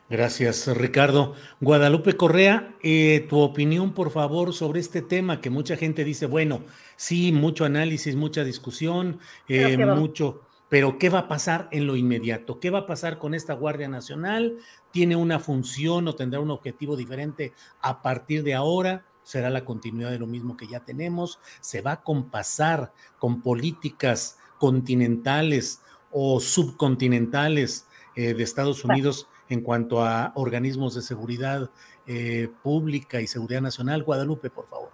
[0.09, 1.35] Gracias, Ricardo.
[1.59, 6.61] Guadalupe Correa, eh, tu opinión, por favor, sobre este tema que mucha gente dice, bueno,
[6.95, 12.59] sí, mucho análisis, mucha discusión, eh, mucho, pero ¿qué va a pasar en lo inmediato?
[12.59, 14.57] ¿Qué va a pasar con esta Guardia Nacional?
[14.91, 20.11] Tiene una función o tendrá un objetivo diferente a partir de ahora, será la continuidad
[20.11, 27.87] de lo mismo que ya tenemos, se va a compasar con políticas continentales o subcontinentales
[28.15, 31.69] eh, de Estados Unidos en cuanto a organismos de seguridad
[32.07, 34.03] eh, pública y seguridad nacional.
[34.03, 34.89] Guadalupe, por favor.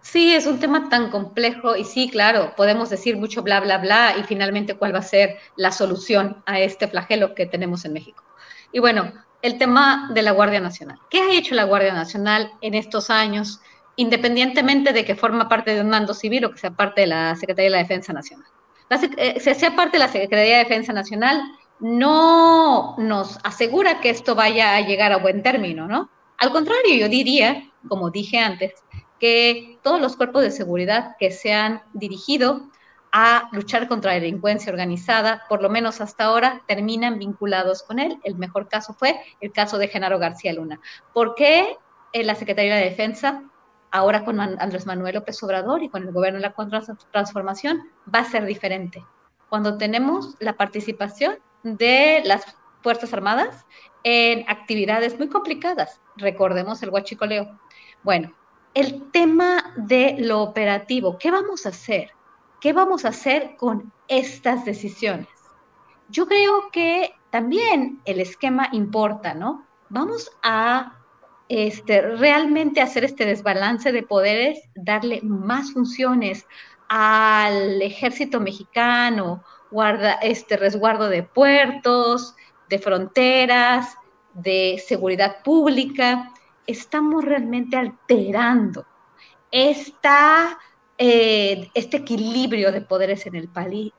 [0.00, 4.14] Sí, es un tema tan complejo y sí, claro, podemos decir mucho bla, bla, bla
[4.18, 8.24] y finalmente cuál va a ser la solución a este flagelo que tenemos en México.
[8.72, 9.12] Y bueno,
[9.42, 10.98] el tema de la Guardia Nacional.
[11.10, 13.60] ¿Qué ha hecho la Guardia Nacional en estos años,
[13.96, 17.36] independientemente de que forma parte de un mando civil o que sea parte de la
[17.36, 18.46] Secretaría de la Defensa Nacional?
[18.90, 21.42] Eh, sea parte de la Secretaría de Defensa Nacional,
[21.80, 26.10] no nos asegura que esto vaya a llegar a buen término, ¿no?
[26.38, 28.72] Al contrario, yo diría, como dije antes,
[29.20, 32.68] que todos los cuerpos de seguridad que se han dirigido
[33.12, 38.18] a luchar contra la delincuencia organizada, por lo menos hasta ahora, terminan vinculados con él.
[38.24, 40.80] El mejor caso fue el caso de Genaro García Luna.
[41.14, 41.76] ¿Por qué
[42.12, 43.42] eh, la Secretaría de Defensa,
[43.90, 48.24] ahora con Andrés Manuel López Obrador y con el gobierno de la transformación, va a
[48.24, 49.04] ser diferente?
[49.48, 53.66] Cuando tenemos la participación de las Fuerzas Armadas
[54.04, 56.00] en actividades muy complicadas.
[56.16, 57.58] Recordemos el huachicoleo.
[58.02, 58.32] Bueno,
[58.74, 62.10] el tema de lo operativo, ¿qué vamos a hacer?
[62.60, 65.28] ¿Qué vamos a hacer con estas decisiones?
[66.08, 69.64] Yo creo que también el esquema importa, ¿no?
[69.90, 70.98] Vamos a
[71.48, 76.46] este, realmente hacer este desbalance de poderes, darle más funciones
[76.88, 82.34] al ejército mexicano, guarda, este resguardo de puertos,
[82.68, 83.96] de fronteras,
[84.34, 86.32] de seguridad pública.
[86.66, 88.84] Estamos realmente alterando
[89.50, 90.58] esta
[90.98, 93.92] eh, este equilibrio de poderes en el país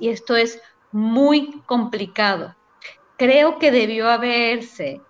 [0.00, 0.60] y esto es
[0.92, 2.54] muy complicado.
[3.18, 5.00] Creo que debió haberse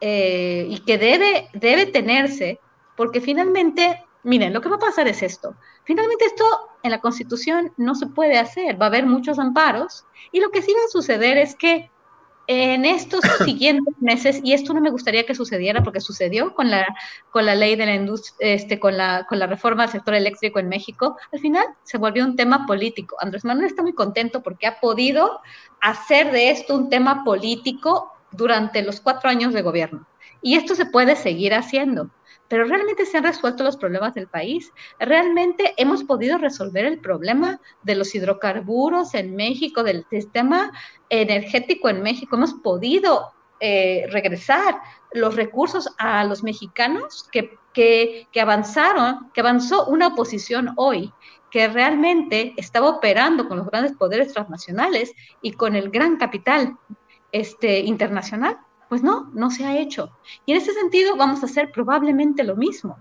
[0.00, 2.60] eh, y que debe, debe tenerse,
[2.96, 5.54] porque finalmente, miren, lo que va a pasar es esto.
[5.84, 6.44] Finalmente esto
[6.82, 10.62] en la Constitución no se puede hacer, va a haber muchos amparos y lo que
[10.62, 11.90] sí va a suceder es que
[12.46, 16.86] en estos siguientes meses, y esto no me gustaría que sucediera porque sucedió con la,
[17.30, 20.58] con la ley de la industria, este, con, la, con la reforma del sector eléctrico
[20.58, 23.16] en México, al final se volvió un tema político.
[23.20, 25.40] Andrés Manuel está muy contento porque ha podido
[25.80, 30.06] hacer de esto un tema político durante los cuatro años de gobierno.
[30.42, 32.10] Y esto se puede seguir haciendo
[32.48, 34.72] pero realmente se han resuelto los problemas del país.
[34.98, 40.72] Realmente hemos podido resolver el problema de los hidrocarburos en México, del sistema
[41.08, 42.36] energético en México.
[42.36, 44.80] Hemos podido eh, regresar
[45.12, 51.12] los recursos a los mexicanos que, que, que avanzaron, que avanzó una oposición hoy
[51.50, 56.76] que realmente estaba operando con los grandes poderes transnacionales y con el gran capital
[57.32, 60.10] este, internacional pues no, no se ha hecho.
[60.44, 62.98] Y en ese sentido vamos a hacer probablemente lo mismo.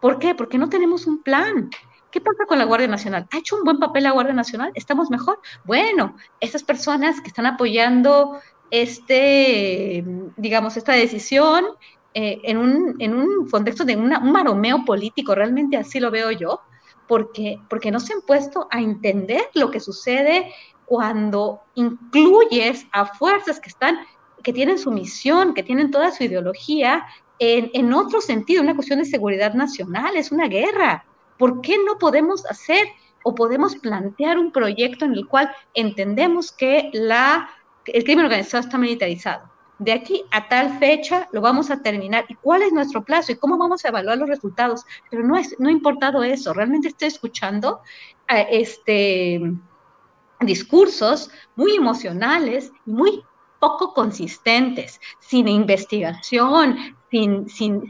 [0.00, 0.34] ¿Por qué?
[0.34, 1.70] Porque no tenemos un plan.
[2.10, 3.26] ¿Qué pasa con la Guardia Nacional?
[3.32, 4.72] ¿Ha hecho un buen papel la Guardia Nacional?
[4.74, 5.40] ¿Estamos mejor?
[5.64, 8.38] Bueno, esas personas que están apoyando
[8.72, 10.02] este,
[10.38, 11.66] digamos, esta decisión
[12.14, 16.60] eh, en, un, en, un, contexto de un maromeo político, realmente así lo veo yo,
[17.06, 20.54] porque, porque no se han puesto a entender lo que sucede
[20.86, 23.98] cuando incluyes a fuerzas que están,
[24.42, 27.06] que tienen su misión, que tienen toda su ideología
[27.38, 31.04] en, otro sentido, una cuestión de seguridad nacional, es una guerra.
[31.38, 32.86] ¿Por qué no podemos hacer
[33.24, 37.50] o podemos plantear un proyecto en el cual entendemos que la,
[37.86, 39.50] el crimen organizado está militarizado?
[39.78, 43.36] de aquí a tal fecha lo vamos a terminar y cuál es nuestro plazo y
[43.36, 44.84] cómo vamos a evaluar los resultados.
[45.10, 47.80] Pero no, es, no ha importado eso, realmente estoy escuchando
[48.28, 49.40] eh, este,
[50.40, 53.24] discursos muy emocionales muy
[53.62, 57.84] poco consistentes, sin investigación, sin, sin,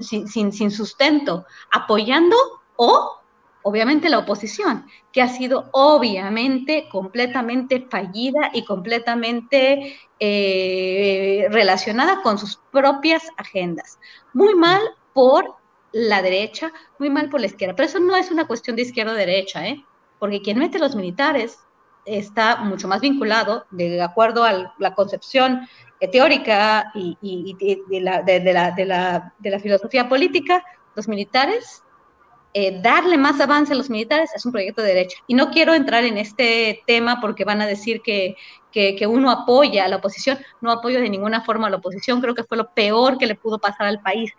[0.00, 2.36] sin, sin sustento, apoyando
[2.76, 3.18] o
[3.62, 12.60] obviamente la oposición, que ha sido obviamente completamente fallida y completamente eh, relacionada con sus
[12.70, 13.98] propias agendas.
[14.32, 14.80] Muy mal
[15.12, 15.56] por
[15.90, 19.10] la derecha, muy mal por la izquierda, pero eso no es una cuestión de izquierda
[19.10, 19.84] o derecha, ¿eh?
[20.20, 21.58] porque quien mete los militares
[22.06, 25.68] está mucho más vinculado, de acuerdo a la concepción
[26.12, 30.64] teórica y, de, la, de la filosofía política,
[30.94, 31.82] los militares
[32.58, 35.18] eh, darle más avance a los militares es un proyecto de derecha.
[35.26, 38.34] Y no quiero entrar en este tema porque van a decir que,
[38.72, 40.38] que, uno apoya a la oposición.
[40.62, 42.22] No apoyo de ninguna forma a la oposición.
[42.22, 44.32] Creo que fue lo peor que le pudo pasar al país,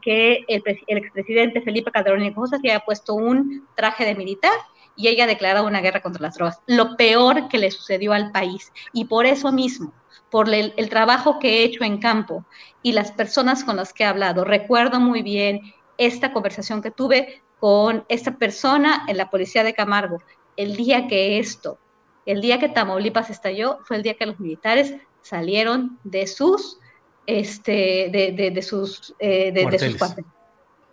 [0.00, 4.52] que, el, el, expresidente Felipe Calderón Hinojosa se haya puesto un traje de militar
[4.96, 6.60] y ella declarado una guerra contra las drogas.
[6.66, 8.72] Lo peor que le sucedió al país.
[8.92, 9.92] Y por eso mismo,
[10.30, 12.44] por el, el, trabajo que he hecho en campo
[12.82, 14.44] y las personas con las que he hablado.
[14.44, 15.60] Recuerdo muy bien
[15.98, 20.22] esta conversación que tuve con esta persona en la policía de Camargo.
[20.56, 21.78] El día que esto,
[22.24, 26.78] el día que Tamaulipas estalló, fue el día que los militares salieron de sus,
[27.26, 30.30] este, de, de, sus, eh, de, sus cuarteles.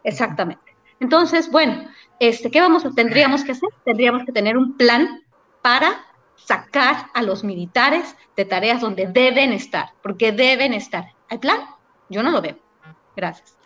[0.03, 0.72] Exactamente.
[0.99, 1.85] Entonces, bueno,
[2.19, 3.69] este, ¿qué vamos, tendríamos que hacer?
[3.83, 5.21] Tendríamos que tener un plan
[5.61, 6.05] para
[6.35, 11.05] sacar a los militares de tareas donde deben estar, porque deben estar.
[11.29, 11.59] ¿Hay plan?
[12.09, 12.57] Yo no lo veo.
[13.15, 13.57] Gracias.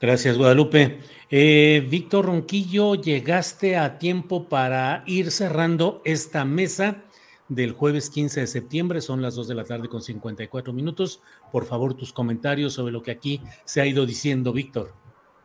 [0.00, 1.00] Gracias, Guadalupe.
[1.28, 7.04] Eh, Víctor Ronquillo, llegaste a tiempo para ir cerrando esta mesa
[7.50, 11.20] del jueves 15 de septiembre, son las 2 de la tarde con 54 minutos.
[11.52, 14.94] Por favor, tus comentarios sobre lo que aquí se ha ido diciendo, Víctor.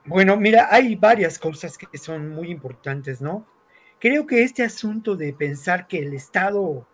[0.06, 3.48] Bueno, mira, hay varias cosas que son muy importantes, ¿no?
[4.00, 6.88] Creo que este asunto de pensar que el Estado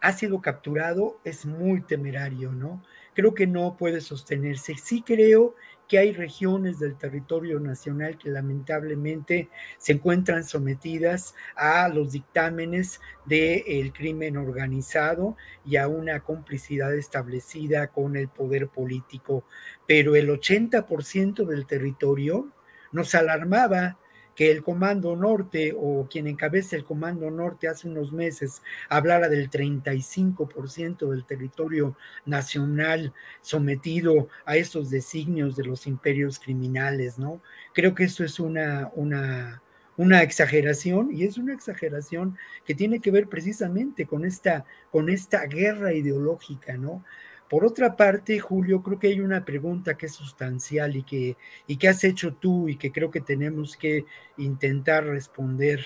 [0.00, 2.82] ha sido capturado es muy temerario, ¿no?
[3.14, 4.74] Creo que no puede sostenerse.
[4.76, 5.54] Sí creo
[5.88, 9.48] que hay regiones del territorio nacional que lamentablemente
[9.78, 18.16] se encuentran sometidas a los dictámenes del crimen organizado y a una complicidad establecida con
[18.16, 19.44] el poder político.
[19.86, 22.52] Pero el 80% del territorio
[22.92, 23.98] nos alarmaba
[24.36, 29.50] que el Comando Norte o quien encabeza el Comando Norte hace unos meses hablara del
[29.50, 31.96] 35% del territorio
[32.26, 37.40] nacional sometido a esos designios de los imperios criminales, ¿no?
[37.72, 39.62] Creo que esto es una, una,
[39.96, 42.36] una exageración y es una exageración
[42.66, 47.02] que tiene que ver precisamente con esta, con esta guerra ideológica, ¿no?
[47.48, 51.36] Por otra parte, Julio, creo que hay una pregunta que es sustancial y que,
[51.66, 54.04] y que has hecho tú y que creo que tenemos que
[54.36, 55.84] intentar responder.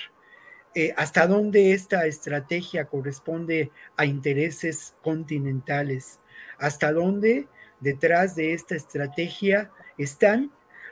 [0.75, 6.21] Eh, ¿Hasta dónde esta estrategia corresponde a intereses continentales?
[6.59, 7.49] ¿Hasta dónde
[7.81, 10.51] detrás de esta estrategia están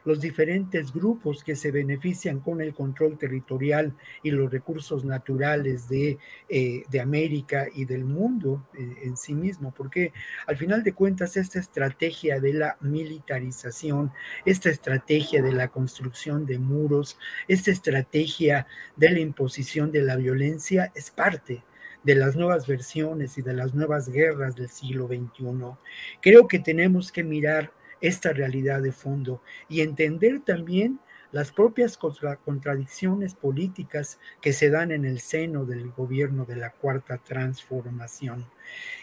[0.08, 6.16] los diferentes grupos que se benefician con el control territorial y los recursos naturales de,
[6.48, 10.14] eh, de América y del mundo eh, en sí mismo, porque
[10.46, 14.10] al final de cuentas esta estrategia de la militarización,
[14.46, 18.66] esta estrategia de la construcción de muros, esta estrategia
[18.96, 21.64] de la imposición de la violencia es parte
[22.02, 25.76] de las nuevas versiones y de las nuevas guerras del siglo XXI.
[26.22, 31.00] Creo que tenemos que mirar esta realidad de fondo y entender también
[31.32, 37.18] las propias contradicciones políticas que se dan en el seno del gobierno de la cuarta
[37.18, 38.46] transformación.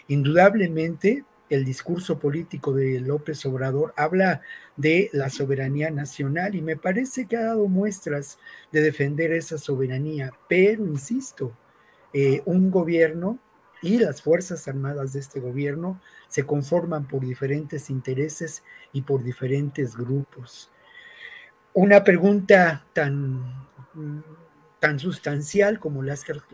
[0.08, 4.42] Indudablemente, el discurso político de López Obrador habla
[4.76, 8.38] de la soberanía nacional y me parece que ha dado muestras
[8.72, 11.56] de defender esa soberanía, pero insisto,
[12.12, 13.38] eh, un gobierno
[13.82, 18.62] y las Fuerzas Armadas de este gobierno se conforman por diferentes intereses
[18.92, 20.70] y por diferentes grupos.
[21.74, 23.68] Una pregunta tan,
[24.80, 26.02] tan sustancial como,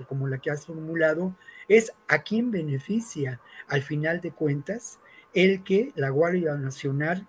[0.09, 1.37] como la que has formulado
[1.69, 4.99] es ¿a quién beneficia al final de cuentas
[5.33, 7.27] el que la Guardia Nacional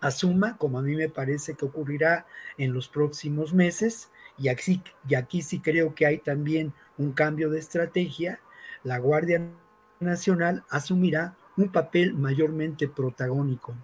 [0.00, 2.26] asuma, como a mí me parece que ocurrirá
[2.56, 7.50] en los próximos meses, y aquí, y aquí sí creo que hay también un cambio
[7.50, 8.40] de estrategia,
[8.84, 9.42] la Guardia
[10.00, 13.74] Nacional asumirá un papel mayormente protagónico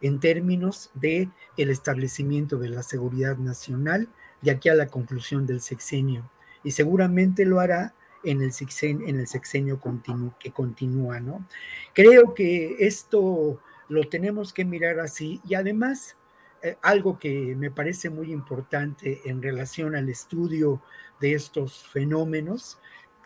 [0.00, 4.08] en términos de el establecimiento de la seguridad nacional
[4.40, 6.30] de aquí a la conclusión del sexenio
[6.64, 11.46] y seguramente lo hará en el sexenio, en que continúa, ¿no?
[11.94, 16.16] Creo que esto lo tenemos que mirar así y además
[16.62, 20.82] eh, algo que me parece muy importante en relación al estudio
[21.18, 22.78] de estos fenómenos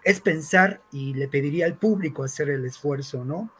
[0.04, 3.50] es pensar, y le pediría al público hacer el esfuerzo, ¿no?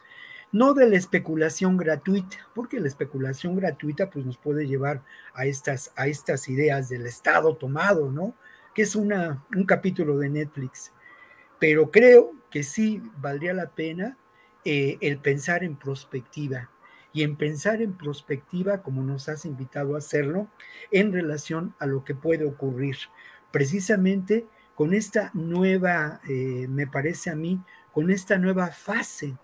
[0.51, 5.03] No de la especulación gratuita, porque la especulación gratuita pues nos puede llevar
[5.33, 8.35] a estas, a estas ideas del Estado tomado, ¿no?
[8.73, 10.93] Que es una, un capítulo de Netflix.
[11.59, 14.17] Pero creo que sí valdría la pena
[14.63, 16.69] eh, el pensar en prospectiva
[17.11, 20.47] y en pensar en prospectiva como nos has invitado a hacerlo
[20.91, 22.97] en relación a lo que puede ocurrir
[23.51, 24.45] precisamente
[24.75, 27.61] con esta nueva, eh, me parece a mí,
[27.93, 29.37] con esta nueva fase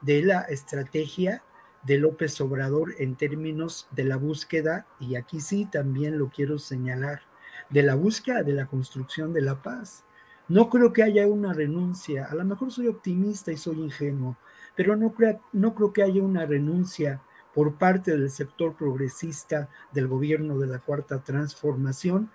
[0.00, 1.42] de la estrategia
[1.82, 7.22] de López Obrador en términos de la búsqueda, y aquí sí también lo quiero señalar,
[7.70, 10.04] de la búsqueda de la construcción de la paz.
[10.48, 14.36] No creo que haya una renuncia, a lo mejor soy optimista y soy ingenuo,
[14.76, 15.12] pero no
[15.52, 17.20] no creo que haya una renuncia
[17.52, 22.30] por parte del sector progresista del gobierno de la Cuarta Transformación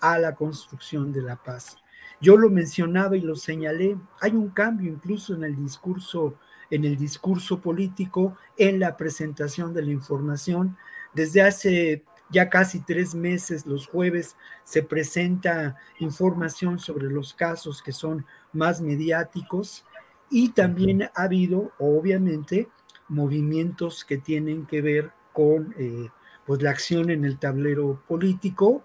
[0.00, 1.78] a la construcción de la paz.
[2.20, 6.36] Yo lo mencionaba y lo señalé, hay un cambio incluso en el discurso
[6.70, 10.76] en el discurso político, en la presentación de la información.
[11.14, 17.92] Desde hace ya casi tres meses, los jueves, se presenta información sobre los casos que
[17.92, 19.84] son más mediáticos
[20.30, 22.68] y también ha habido, obviamente,
[23.08, 26.10] movimientos que tienen que ver con eh,
[26.44, 28.82] pues la acción en el tablero político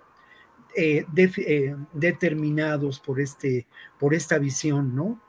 [0.76, 3.68] eh, eh, determinados por, este,
[4.00, 5.20] por esta visión, ¿no?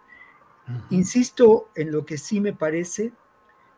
[0.89, 3.13] Insisto en lo que sí me parece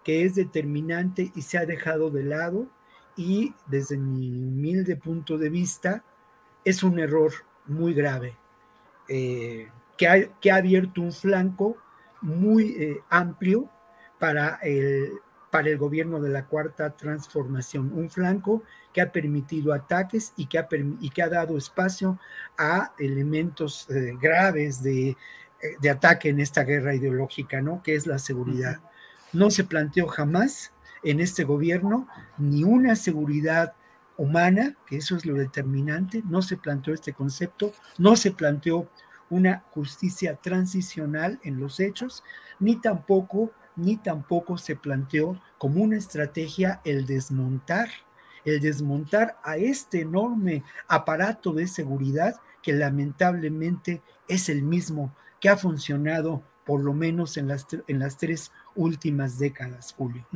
[0.05, 2.69] que es determinante y se ha dejado de lado
[3.17, 6.05] y desde mi humilde punto de vista
[6.65, 7.33] es un error
[7.67, 8.37] muy grave
[9.09, 9.69] eh,
[9.99, 11.77] que, ha, que, ha, abierto un flanco
[12.21, 13.69] muy amplio
[14.21, 15.11] para el,
[15.57, 18.63] para el gobierno de la cuarta transformación, un flanco
[18.93, 20.69] que ha permitido ataques y que ha,
[21.01, 22.19] y que ha dado espacio
[22.59, 25.17] a elementos eh, graves de, eh,
[25.81, 27.83] de, ataque en esta guerra ideológica, ¿no?
[27.83, 28.83] Que es la seguridad.
[29.33, 32.07] No se planteó jamás en este gobierno
[32.37, 33.73] ni una seguridad
[34.19, 38.91] humana, que eso es lo determinante, no se planteó este concepto, no se planteó
[39.31, 42.23] una justicia transicional en los hechos,
[42.61, 47.89] ni tampoco ni tampoco se planteó como una estrategia el desmontar,
[48.45, 55.57] el desmontar a este enorme aparato de seguridad que lamentablemente es el mismo que ha
[55.57, 60.27] funcionado por lo menos en las, en las tres últimas décadas, Julio.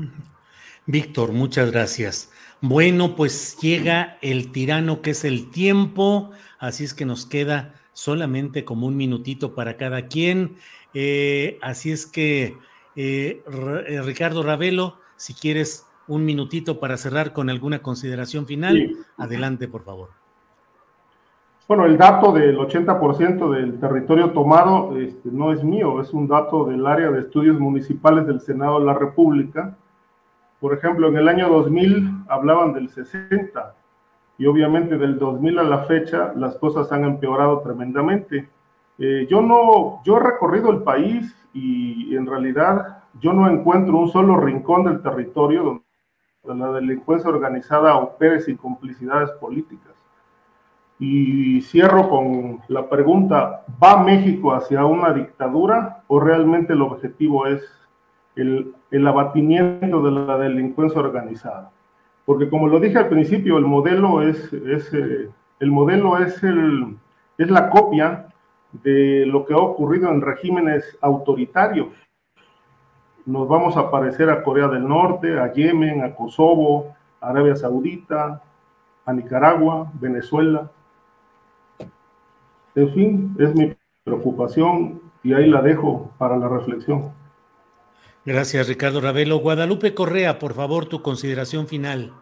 [0.87, 2.31] Víctor, muchas gracias.
[2.61, 8.65] Bueno, pues llega el tirano que es el tiempo, así es que nos queda solamente
[8.65, 10.57] como un minutito para cada quien.
[10.95, 12.57] Eh, así es que
[13.03, 13.43] eh,
[13.87, 19.85] eh, Ricardo Ravelo, si quieres un minutito para cerrar con alguna consideración final, adelante, por
[19.85, 20.11] favor.
[21.67, 26.67] Bueno, el dato del 80% del territorio tomado este, no es mío, es un dato
[26.67, 29.79] del área de estudios municipales del Senado de la República.
[30.61, 33.75] Por ejemplo, en el año 2000 hablaban del 60
[34.37, 38.51] y obviamente del 2000 a la fecha las cosas han empeorado tremendamente.
[38.99, 44.09] Eh, yo no, yo he recorrido el país y en realidad yo no encuentro un
[44.09, 45.83] solo rincón del territorio
[46.43, 49.95] donde la delincuencia organizada opere sin complicidades políticas.
[50.99, 57.63] Y cierro con la pregunta, ¿va México hacia una dictadura o realmente el objetivo es
[58.37, 61.71] el, el abatimiento de la delincuencia organizada?
[62.27, 66.97] Porque como lo dije al principio, el modelo es, es eh, el modelo es, el,
[67.39, 68.27] es la copia
[68.73, 71.89] de lo que ha ocurrido en regímenes autoritarios.
[73.27, 78.43] Nos vamos a parecer a Corea del Norte, a Yemen, a Kosovo, a Arabia Saudita,
[79.05, 80.71] a Nicaragua, Venezuela.
[82.75, 83.75] En fin, es mi
[84.05, 87.13] preocupación y ahí la dejo para la reflexión.
[88.25, 89.39] Gracias, Ricardo Ravelo.
[89.39, 92.13] Guadalupe Correa, por favor, tu consideración final.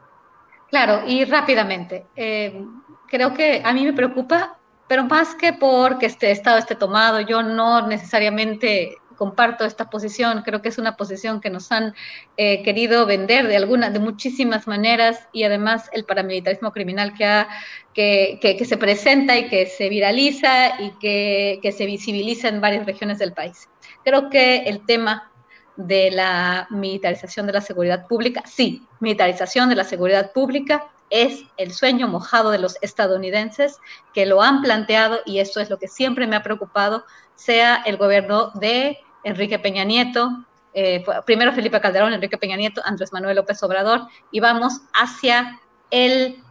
[0.70, 2.06] Claro, y rápidamente.
[2.14, 2.64] Eh,
[3.08, 4.57] creo que a mí me preocupa
[4.88, 10.62] pero más que porque este estado esté tomado, yo no necesariamente comparto esta posición, creo
[10.62, 11.92] que es una posición que nos han
[12.36, 17.48] eh, querido vender de alguna, de muchísimas maneras y además el paramilitarismo criminal que, ha,
[17.92, 22.86] que, que, se presenta y que se viraliza y que, que se visibiliza en varias
[22.86, 23.68] regiones del país.
[24.04, 25.32] Creo que el tema
[25.76, 31.72] de la militarización de la seguridad pública, sí, militarización de la seguridad pública es el
[31.72, 33.78] sueño mojado de los estadounidenses
[34.14, 37.04] que lo han planteado y eso es lo que siempre me ha preocupado,
[37.34, 40.44] sea el gobierno de Enrique Peña Nieto,
[40.74, 45.60] eh, primero Felipe Calderón, Enrique Peña Nieto, Andrés Manuel López Obrador, y vamos hacia
[45.90, 46.42] el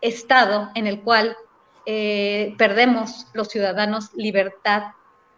[0.00, 1.36] estado en el cual
[1.86, 4.92] eh, perdemos los ciudadanos libertad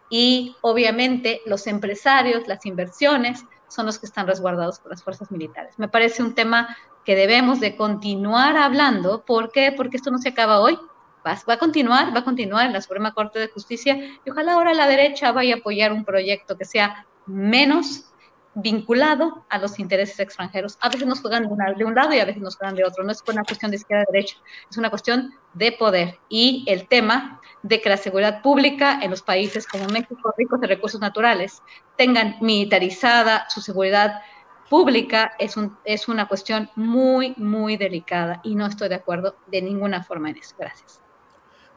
[0.09, 5.75] y obviamente los empresarios, las inversiones, son los que están resguardados por las fuerzas militares.
[5.79, 9.25] Me parece un tema que debemos de continuar hablando.
[9.25, 9.73] ¿Por qué?
[9.73, 10.79] Porque esto no se acaba hoy.
[11.27, 14.55] Va, va, a continuar, va a continuar en la Suprema Corte de Justicia y ojalá
[14.55, 18.13] ahora la derecha vaya a apoyar un proyecto que sea menos
[18.57, 20.79] vinculado a los intereses extranjeros.
[20.81, 23.05] A veces nos juegan de, un lado y a veces nos juegan de otro.
[23.05, 24.37] No es una cuestión de izquierda derecha,
[24.69, 26.19] es una cuestión de poder.
[26.31, 30.69] Y el tema de que la seguridad pública en los países como México, ricos de
[30.69, 31.63] recursos naturales,
[31.97, 34.23] tengan militarizada su seguridad
[34.71, 39.61] pública es, un, es una cuestión muy, muy delicada y no estoy de acuerdo de
[39.61, 40.57] ninguna forma en eso.
[40.59, 41.01] Gracias.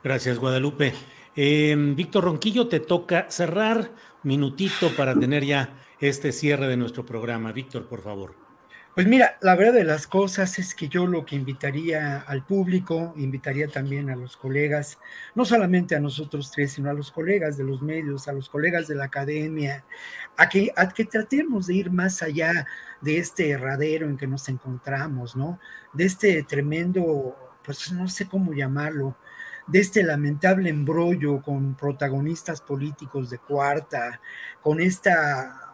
[0.02, 0.94] Gracias, Guadalupe.
[1.36, 3.92] Eh, Víctor Ronquillo, te toca cerrar
[4.24, 5.70] minutito para tener ya
[6.00, 7.52] este cierre de nuestro programa.
[7.52, 8.50] Víctor, por favor.
[8.96, 13.14] Pues mira, la verdad de las cosas es que yo lo que invitaría al público,
[13.16, 14.98] invitaría también a los colegas,
[15.36, 18.88] no solamente a nosotros tres, sino a los colegas de los medios, a los colegas
[18.88, 19.86] de la academia,
[20.36, 22.66] a que, a que tratemos de ir más allá
[23.00, 25.60] de este herradero en que nos encontramos, ¿no?
[25.94, 29.16] De este tremendo, pues no sé cómo llamarlo,
[29.68, 34.20] de este lamentable embrollo con protagonistas políticos de cuarta,
[34.62, 35.69] con esta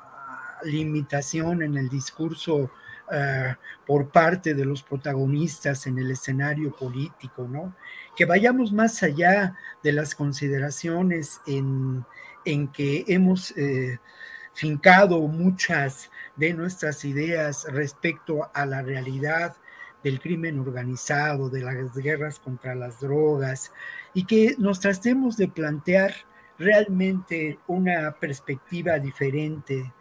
[0.63, 2.71] limitación en el discurso
[3.11, 3.53] eh,
[3.85, 7.75] por parte de los protagonistas en el escenario político, ¿no?
[8.15, 12.03] Que vayamos más allá de las consideraciones en,
[12.73, 13.99] que hemos eh,
[14.53, 19.55] fincado muchas de nuestras ideas respecto a la realidad
[20.03, 23.71] del crimen organizado, de las guerras contra las drogas,
[24.15, 26.13] y que nos tratemos de plantear
[26.57, 29.93] realmente una perspectiva diferente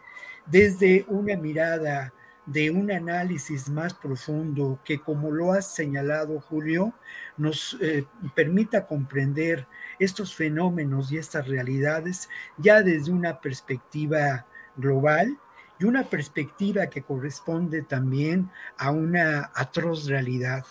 [0.45, 2.13] desde una mirada
[2.45, 6.93] de un análisis más profundo que, como lo has señalado, Julio,
[7.37, 8.05] nos eh,
[8.35, 9.67] permita comprender
[9.99, 14.45] estos fenómenos y estas realidades ya desde una perspectiva
[14.75, 15.37] global
[15.79, 20.65] y una perspectiva que corresponde también a una atroz realidad.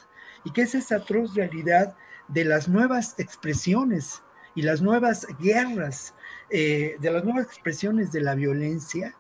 [0.45, 1.97] ¿Y qué es esa atroz realidad
[2.29, 4.23] de las nuevas expresiones
[4.55, 6.15] y las nuevas guerras,
[6.51, 9.15] eh, de las nuevas expresiones de la violencia?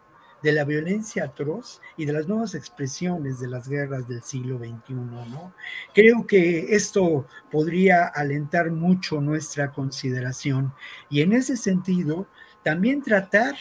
[0.44, 4.92] De la violencia atroz y de las nuevas expresiones de las guerras del siglo XXI,
[4.92, 5.54] ¿no?
[5.94, 10.74] Creo que esto podría alentar mucho nuestra consideración
[11.08, 12.26] y en ese sentido
[12.62, 13.56] también tratar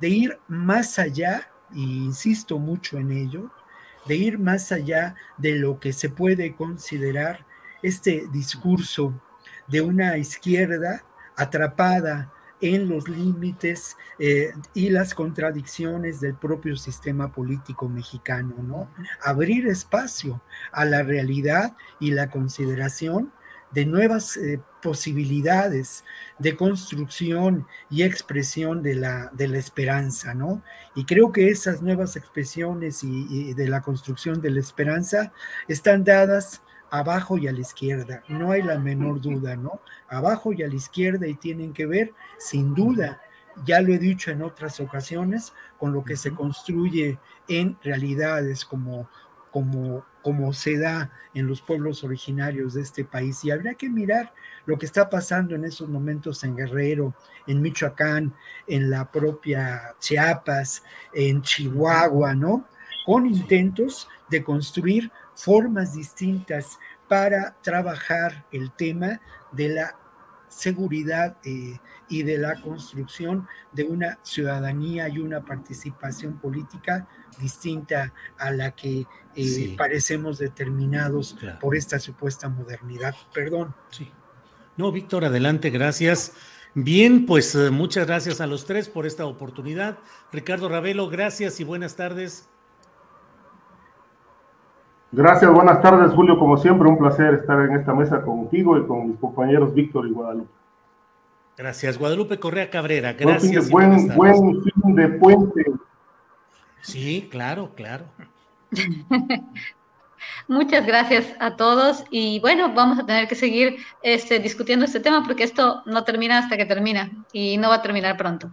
[0.00, 3.52] de ir más allá, e insisto mucho en ello,
[4.06, 7.46] de ir más allá de lo que se puede considerar
[7.84, 9.14] este discurso
[9.68, 11.04] de una izquierda
[11.36, 12.32] atrapada
[12.74, 18.90] en los límites eh, y las contradicciones del propio sistema político mexicano, ¿no?
[19.22, 23.32] Abrir espacio a la realidad y la consideración
[23.72, 26.04] de nuevas eh, posibilidades
[26.38, 30.62] de construcción y expresión de la, de la esperanza, ¿no?
[30.94, 35.32] Y creo que esas nuevas expresiones y de la construcción de la esperanza
[35.68, 39.80] están dadas abajo y a la izquierda, no hay la menor duda, ¿no?
[40.08, 43.20] Abajo y a la izquierda y tienen que ver, sin duda,
[43.64, 47.18] ya lo he dicho en otras ocasiones, con lo que se construye
[47.48, 49.08] en realidades como,
[49.50, 53.44] como, como se da en los pueblos originarios de este país.
[53.44, 54.32] Y habría que mirar
[54.66, 57.14] lo que está pasando en esos momentos en Guerrero,
[57.46, 58.34] en Michoacán,
[58.66, 60.82] en la propia Chiapas,
[61.14, 62.66] en Chihuahua, ¿no?
[63.06, 69.20] Con intentos de construir formas distintas para trabajar el tema
[69.52, 69.96] de la
[70.48, 77.06] seguridad eh, y de la construcción de una ciudadanía y una participación política
[77.38, 83.14] distinta a la que eh, parecemos determinados por esta supuesta modernidad.
[83.34, 83.74] Perdón.
[83.90, 84.10] Sí.
[84.76, 86.32] No, Víctor, adelante, gracias.
[86.74, 89.98] Bien, pues eh, muchas gracias a los tres por esta oportunidad.
[90.32, 92.48] Ricardo Ravelo, gracias y buenas tardes.
[95.12, 96.38] Gracias, buenas tardes, Julio.
[96.38, 100.10] Como siempre, un placer estar en esta mesa contigo y con mis compañeros Víctor y
[100.10, 100.50] Guadalupe.
[101.56, 103.14] Gracias, Guadalupe Correa Cabrera.
[103.14, 103.70] Gracias.
[103.70, 105.64] Buen, buen fin de puente.
[106.82, 108.04] Sí, claro, claro.
[110.48, 115.24] Muchas gracias a todos y bueno, vamos a tener que seguir este, discutiendo este tema
[115.24, 118.50] porque esto no termina hasta que termina y no va a terminar pronto.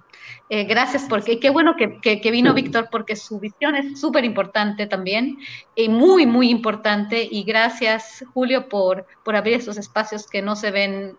[0.49, 4.87] Eh, gracias porque qué bueno que, que, vino Víctor porque su visión es súper importante
[4.87, 5.37] también
[5.75, 10.71] y muy, muy importante y gracias Julio por, por abrir estos espacios que no se
[10.71, 11.17] ven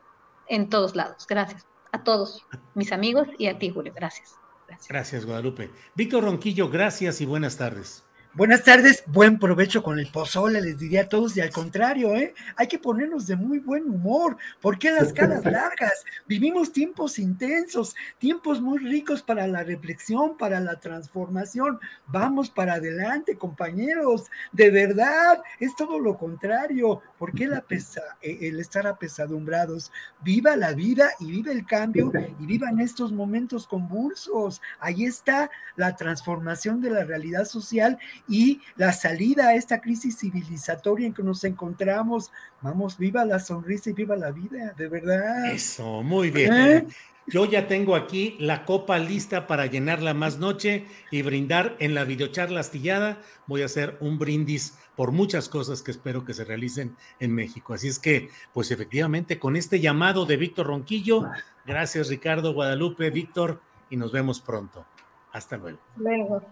[0.49, 1.27] en todos lados.
[1.29, 2.45] Gracias a todos
[2.75, 3.93] mis amigos y a ti Julio.
[3.95, 4.37] Gracias.
[4.67, 5.71] Gracias, gracias Guadalupe.
[5.95, 8.05] Víctor Ronquillo, gracias y buenas tardes.
[8.37, 12.35] Buenas tardes, buen provecho con el pozole, les diría a todos, y al contrario, ¿eh?
[12.57, 16.05] hay que ponernos de muy buen humor, ¿por qué las caras largas?
[16.27, 21.79] Vivimos tiempos intensos, tiempos muy ricos para la reflexión, para la transformación,
[22.09, 28.37] vamos para adelante, compañeros, de verdad, es todo lo contrario, ¿por qué la pesa, eh,
[28.49, 29.93] el estar apesadumbrados?
[30.25, 35.95] Viva la vida y viva el cambio y vivan estos momentos convulsos, ahí está la
[35.95, 37.97] transformación de la realidad social
[38.29, 42.31] y la salida a esta crisis civilizatoria en que nos encontramos.
[42.63, 45.53] Vamos, viva la sonrisa y viva la vida, de verdad.
[45.53, 46.53] Eso, muy bien.
[46.53, 46.87] ¿Eh?
[47.27, 52.05] Yo ya tengo aquí la copa lista para llenarla más noche y brindar en la
[52.05, 53.19] videocharla astillada.
[53.47, 57.73] Voy a hacer un brindis por muchas cosas que espero que se realicen en México.
[57.73, 61.25] Así es que, pues efectivamente, con este llamado de Víctor Ronquillo,
[61.65, 64.85] gracias Ricardo, Guadalupe, Víctor, y nos vemos pronto.
[65.33, 65.79] Hasta luego.
[65.97, 66.43] Luego.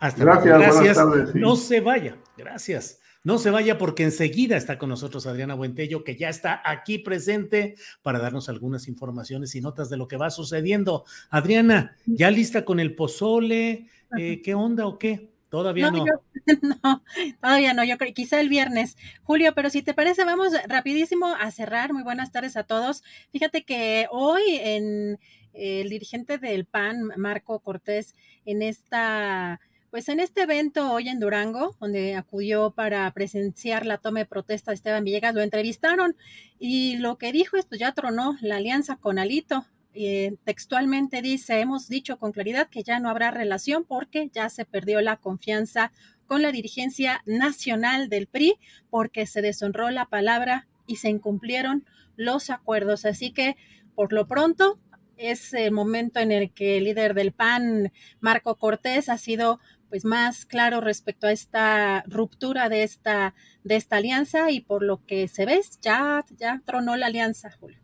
[0.00, 1.12] Hasta gracias, luego.
[1.12, 1.34] Gracias.
[1.34, 2.16] No se vaya.
[2.36, 3.00] Gracias.
[3.26, 7.74] No se vaya porque enseguida está con nosotros Adriana Buentello, que ya está aquí presente
[8.02, 11.04] para darnos algunas informaciones y notas de lo que va sucediendo.
[11.28, 13.88] Adriana, ¿ya lista con el pozole?
[14.16, 15.32] Eh, ¿Qué onda o qué?
[15.48, 16.04] Todavía no.
[16.62, 17.02] No.
[17.40, 17.82] todavía no.
[17.82, 18.96] Yo creo quizá el viernes.
[19.24, 21.92] Julio, pero si te parece, vamos rapidísimo a cerrar.
[21.92, 23.02] Muy buenas tardes a todos.
[23.32, 25.18] Fíjate que hoy en
[25.52, 28.14] el dirigente del PAN, Marco Cortés,
[28.44, 29.58] en esta
[29.96, 34.70] pues en este evento hoy en Durango, donde acudió para presenciar la toma de protesta
[34.70, 36.16] de Esteban Villegas, lo entrevistaron
[36.58, 39.64] y lo que dijo es, pues ya tronó la alianza con Alito.
[39.94, 44.66] Eh, textualmente dice, hemos dicho con claridad que ya no habrá relación porque ya se
[44.66, 45.92] perdió la confianza
[46.26, 48.58] con la dirigencia nacional del PRI
[48.90, 51.86] porque se deshonró la palabra y se incumplieron
[52.16, 53.06] los acuerdos.
[53.06, 53.56] Así que,
[53.94, 54.78] por lo pronto,
[55.16, 60.04] es el momento en el que el líder del PAN, Marco Cortés, ha sido pues
[60.04, 63.34] más claro respecto a esta ruptura de esta,
[63.64, 67.78] de esta alianza y por lo que se ve, ya, ya tronó la alianza, Julio.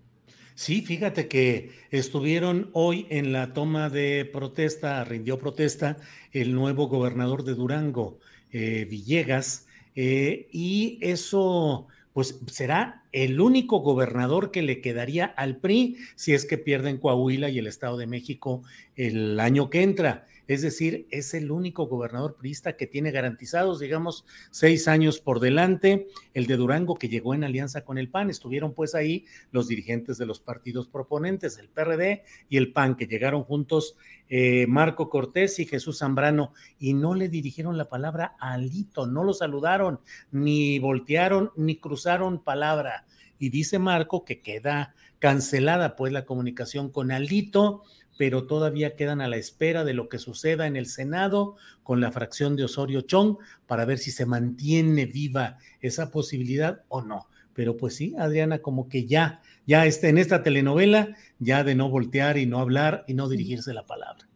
[0.55, 5.97] Sí, fíjate que estuvieron hoy en la toma de protesta, rindió protesta
[6.31, 8.19] el nuevo gobernador de Durango,
[8.53, 15.97] eh, Villegas, eh, y eso pues será el único gobernador que le quedaría al PRI
[16.15, 18.63] si es que pierden Coahuila y el Estado de México
[18.97, 20.27] el año que entra.
[20.49, 26.09] Es decir, es el único gobernador priista que tiene garantizados, digamos, seis años por delante.
[26.35, 30.19] El de Durango, que llegó en alianza con el PAN, estuvieron pues ahí los dirigentes
[30.19, 33.97] de los partidos proponentes, el PRD y el PAN, que llegaron juntos
[34.29, 39.25] eh, Marco Cortés y Jesús Zambrano, y no le dirigieron la palabra a Alito, no
[39.25, 40.01] lo saludaron,
[40.31, 43.07] ni voltearon, ni cruzaron palabra.
[43.39, 47.85] Y dice Marco que queda cancelada pues la comunicación con Alito
[48.17, 52.13] pero todavía quedan a la espera de lo que suceda en el Senado con la
[52.13, 53.37] fracción de Osorio Chong
[53.67, 57.27] para ver si se mantiene viva esa posibilidad o no.
[57.55, 61.91] Pero pues sí, Adriana, como que ya, ya está en esta telenovela, ya de no
[61.91, 64.27] voltear y no hablar y no dirigirse la palabra.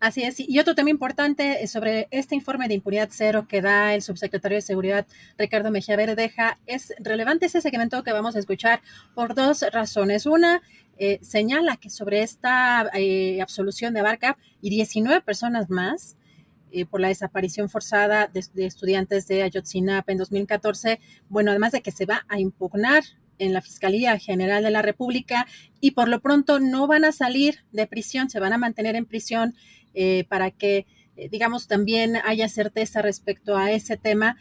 [0.00, 0.40] Así es.
[0.40, 4.62] Y otro tema importante sobre este informe de impunidad cero que da el subsecretario de
[4.62, 5.06] Seguridad
[5.36, 8.80] Ricardo Mejía Verdeja, es relevante ese segmento que vamos a escuchar
[9.14, 10.24] por dos razones.
[10.24, 10.62] Una,
[10.96, 16.16] eh, señala que sobre esta eh, absolución de Abarca y 19 personas más
[16.72, 21.90] eh, por la desaparición forzada de, estudiantes de Ayotzinapa en 2014, bueno, además de que
[21.90, 23.02] se va a impugnar
[23.40, 25.46] en la Fiscalía General de la República
[25.80, 29.06] y por lo pronto no van a salir de prisión, se van a mantener en
[29.06, 29.54] prisión
[30.28, 30.86] para que,
[31.30, 34.36] digamos, también haya certeza respecto a ese tema.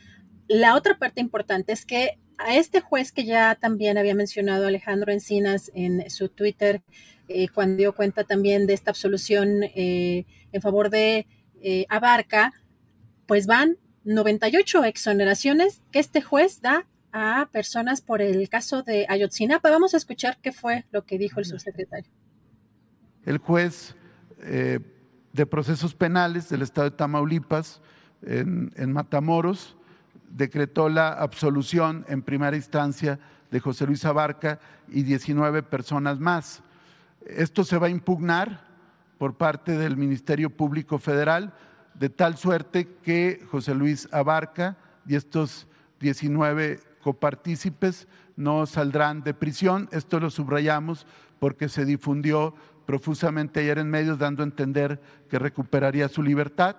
[0.48, 5.12] La otra parte importante es que a este juez que ya también había mencionado Alejandro
[5.12, 6.82] Encinas en su Twitter,
[7.28, 11.28] eh, cuando dio cuenta también de esta absolución eh, en favor de
[11.62, 12.54] eh, Abarca,
[13.28, 19.70] pues van 98 exoneraciones que este juez da a personas por el caso de Ayotzinapa.
[19.70, 22.12] Vamos a escuchar qué fue lo que dijo el subsecretario.
[23.26, 23.96] El juez
[24.40, 27.82] de procesos penales del estado de Tamaulipas
[28.22, 29.76] en, en Matamoros
[30.30, 33.20] decretó la absolución en primera instancia
[33.52, 36.62] de José Luis Abarca y 19 personas más.
[37.26, 38.68] Esto se va a impugnar
[39.18, 41.54] por parte del Ministerio Público Federal,
[41.94, 45.68] de tal suerte que José Luis Abarca y estos
[46.00, 49.90] 19 copartícipes no saldrán de prisión.
[49.92, 51.06] Esto lo subrayamos
[51.40, 52.56] porque se difundió
[52.86, 56.76] profusamente ayer en medios dando a entender que recuperaría su libertad.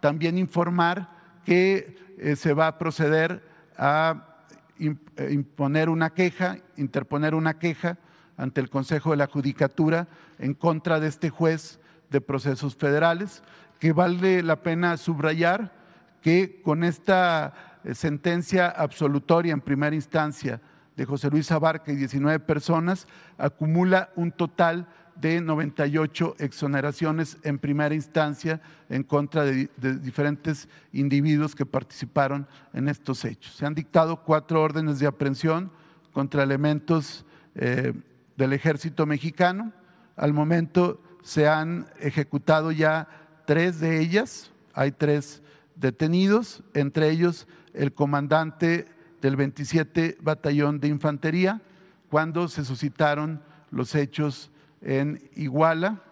[0.00, 1.08] También informar
[1.44, 3.42] que eh, se va a proceder
[3.76, 4.46] a
[4.78, 4.94] eh,
[5.30, 7.98] imponer una queja, interponer una queja
[8.36, 10.08] ante el Consejo de la Judicatura
[10.38, 11.78] en contra de este juez
[12.10, 13.42] de procesos federales,
[13.78, 15.72] que vale la pena subrayar
[16.20, 20.60] que con esta sentencia absolutoria en primera instancia
[20.96, 23.06] de José Luis Abarca y 19 personas,
[23.38, 24.86] acumula un total
[25.16, 29.68] de 98 exoneraciones en primera instancia en contra de,
[30.00, 33.54] diferentes individuos que participaron en estos hechos.
[33.54, 35.70] Se han dictado cuatro órdenes de aprehensión
[36.12, 37.92] contra elementos eh,
[38.36, 39.72] del ejército mexicano.
[40.16, 43.08] Al momento se han ejecutado ya
[43.46, 45.42] tres de ellas, hay tres
[45.76, 48.86] detenidos, entre ellos el comandante
[49.20, 51.60] del 27 Batallón de Infantería,
[52.08, 54.50] cuando se suscitaron los hechos
[54.80, 56.02] en Iguala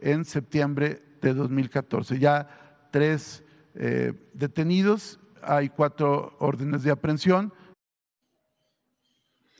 [0.00, 2.18] en septiembre de 2014.
[2.18, 2.48] Ya
[2.90, 3.42] tres
[3.74, 7.52] eh, detenidos, hay cuatro órdenes de aprehensión.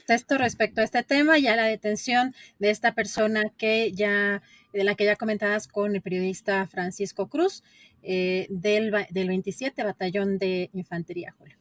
[0.08, 4.42] Esto respecto a este tema, ya la detención de esta persona que ya,
[4.74, 7.62] de la que ya comentabas con el periodista Francisco Cruz,
[8.02, 11.56] eh, del, del 27 Batallón de Infantería, Julio.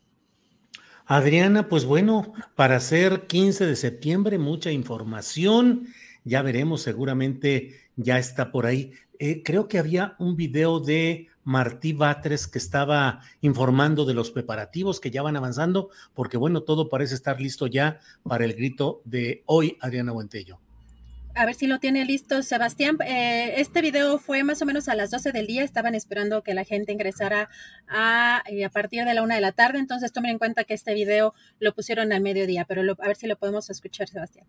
[1.06, 5.88] Adriana, pues bueno, para ser 15 de septiembre, mucha información
[6.24, 8.94] ya veremos, seguramente ya está por ahí.
[9.20, 15.00] Eh, creo que había un video de Martí Batres que estaba informando de los preparativos
[15.00, 19.44] que ya van avanzando, porque bueno, todo parece estar listo ya para el grito de
[19.46, 20.60] hoy, Adriana Buentello.
[21.36, 22.98] A ver si lo tiene listo Sebastián.
[23.04, 25.64] Eh, este video fue más o menos a las 12 del día.
[25.64, 27.50] Estaban esperando que la gente ingresara
[27.88, 29.80] a, eh, a partir de la una de la tarde.
[29.80, 33.26] Entonces tomen en cuenta que este video lo pusieron al mediodía, pero a ver si
[33.26, 34.46] lo podemos escuchar, Sebastián.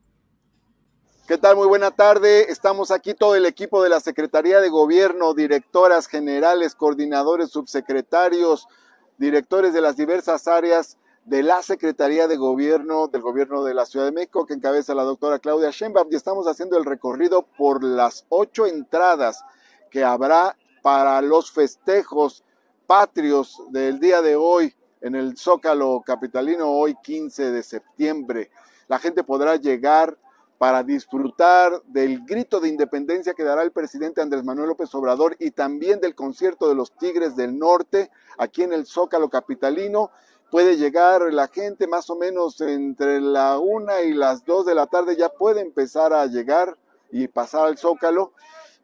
[1.26, 1.57] ¿Qué tal?
[1.57, 2.50] Muy buena tarde.
[2.52, 8.68] Estamos aquí todo el equipo de la Secretaría de Gobierno, directoras generales, coordinadores, subsecretarios,
[9.17, 14.07] directores de las diversas áreas de la Secretaría de Gobierno del Gobierno de la Ciudad
[14.07, 18.27] de México, que encabeza la doctora Claudia Sheinbaum, y estamos haciendo el recorrido por las
[18.28, 19.43] ocho entradas
[19.91, 22.44] que habrá para los festejos
[22.86, 28.51] patrios del día de hoy en el Zócalo Capitalino, hoy 15 de septiembre.
[28.89, 30.19] La gente podrá llegar
[30.59, 35.51] para disfrutar del grito de independencia que dará el presidente Andrés Manuel López Obrador y
[35.51, 40.11] también del concierto de los Tigres del Norte aquí en el Zócalo Capitalino.
[40.55, 44.86] Puede llegar la gente más o menos entre la una y las dos de la
[44.86, 46.78] tarde, ya puede empezar a llegar
[47.10, 48.34] y pasar al Zócalo.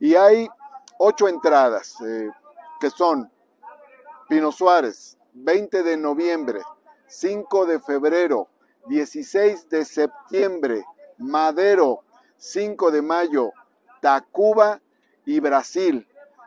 [0.01, 0.49] Y hay
[0.99, 2.29] ocho entradas eh,
[2.81, 3.31] que son
[4.29, 6.61] Pino Suárez, 20 de noviembre,
[7.07, 8.49] 5 de febrero,
[8.89, 10.85] 16 de septiembre,
[11.19, 12.03] Madero,
[12.37, 13.53] 5 de mayo,
[14.01, 14.81] Tacuba
[15.25, 16.05] y Brasil.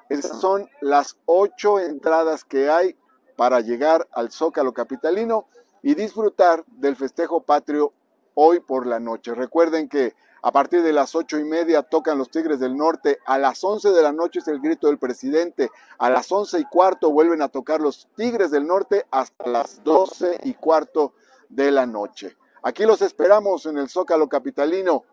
[0.10, 2.98] Esas son las ocho entradas que hay
[3.36, 5.48] para llegar al Zócalo Capitalino
[5.82, 7.94] y disfrutar del festejo patrio
[8.36, 9.34] hoy por la noche.
[9.36, 13.38] Recuerden que a partir de las ocho y media tocan los Tigres del Norte, a
[13.38, 17.12] las once de la noche es el grito del presidente, a las once y cuarto
[17.12, 21.14] vuelven a tocar los Tigres del Norte hasta las doce y cuarto
[21.48, 22.36] de la noche.
[22.62, 25.04] Aquí los esperamos en el Zócalo Capitalino.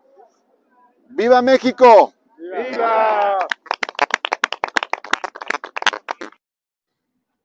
[1.09, 2.13] ¡Viva México!
[2.37, 3.37] ¡Viva!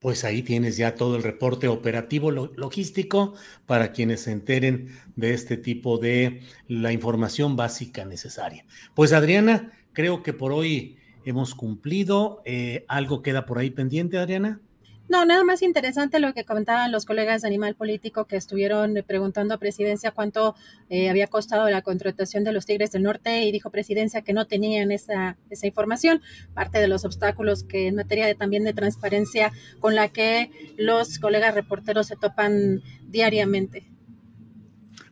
[0.06, 3.34] Pues ahí tienes ya todo el reporte operativo logístico
[3.66, 8.64] para quienes se enteren de este tipo de la información básica necesaria.
[8.94, 12.40] Pues Adriana, creo que por hoy hemos cumplido.
[12.44, 14.60] Eh, ¿Algo queda por ahí pendiente, Adriana?
[15.08, 19.54] No, nada más interesante lo que comentaban los colegas de Animal Político que estuvieron preguntando
[19.54, 20.56] a Presidencia cuánto
[20.90, 24.46] eh, había costado la contratación de los Tigres del Norte y dijo Presidencia que no
[24.46, 26.22] tenían esa, esa información,
[26.54, 31.20] parte de los obstáculos que en materia de, también de transparencia con la que los
[31.20, 33.86] colegas reporteros se topan diariamente.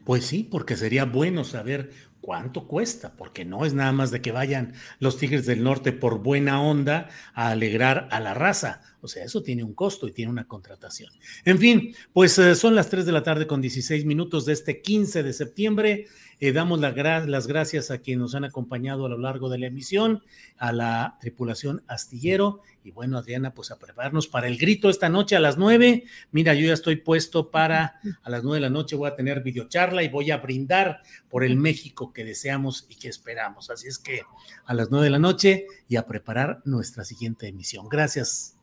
[0.04, 1.90] Pues sí, porque sería bueno saber
[2.24, 6.22] cuánto cuesta, porque no es nada más de que vayan los Tigres del Norte por
[6.22, 10.30] buena onda a alegrar a la raza O sea, eso tiene un costo y tiene
[10.30, 11.12] una contratación.
[11.44, 14.80] En fin, pues eh, son las 3 de la tarde con 16 minutos de este
[14.80, 16.06] 15 de septiembre.
[16.40, 20.22] Eh, damos las gracias a quienes nos han acompañado a lo largo de la emisión,
[20.56, 22.60] a la tripulación astillero.
[22.82, 26.04] Y bueno, Adriana, pues a prepararnos para el grito esta noche a las 9.
[26.32, 29.42] Mira, yo ya estoy puesto para a las 9 de la noche voy a tener
[29.42, 33.70] videocharla y voy a brindar por el México que deseamos y que esperamos.
[33.70, 34.22] Así es que
[34.64, 37.88] a las 9 de la noche y a preparar nuestra siguiente emisión.
[37.88, 38.56] Gracias.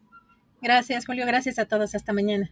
[0.61, 1.25] Gracias, Julio.
[1.25, 1.95] Gracias a todos.
[1.95, 2.51] Hasta mañana.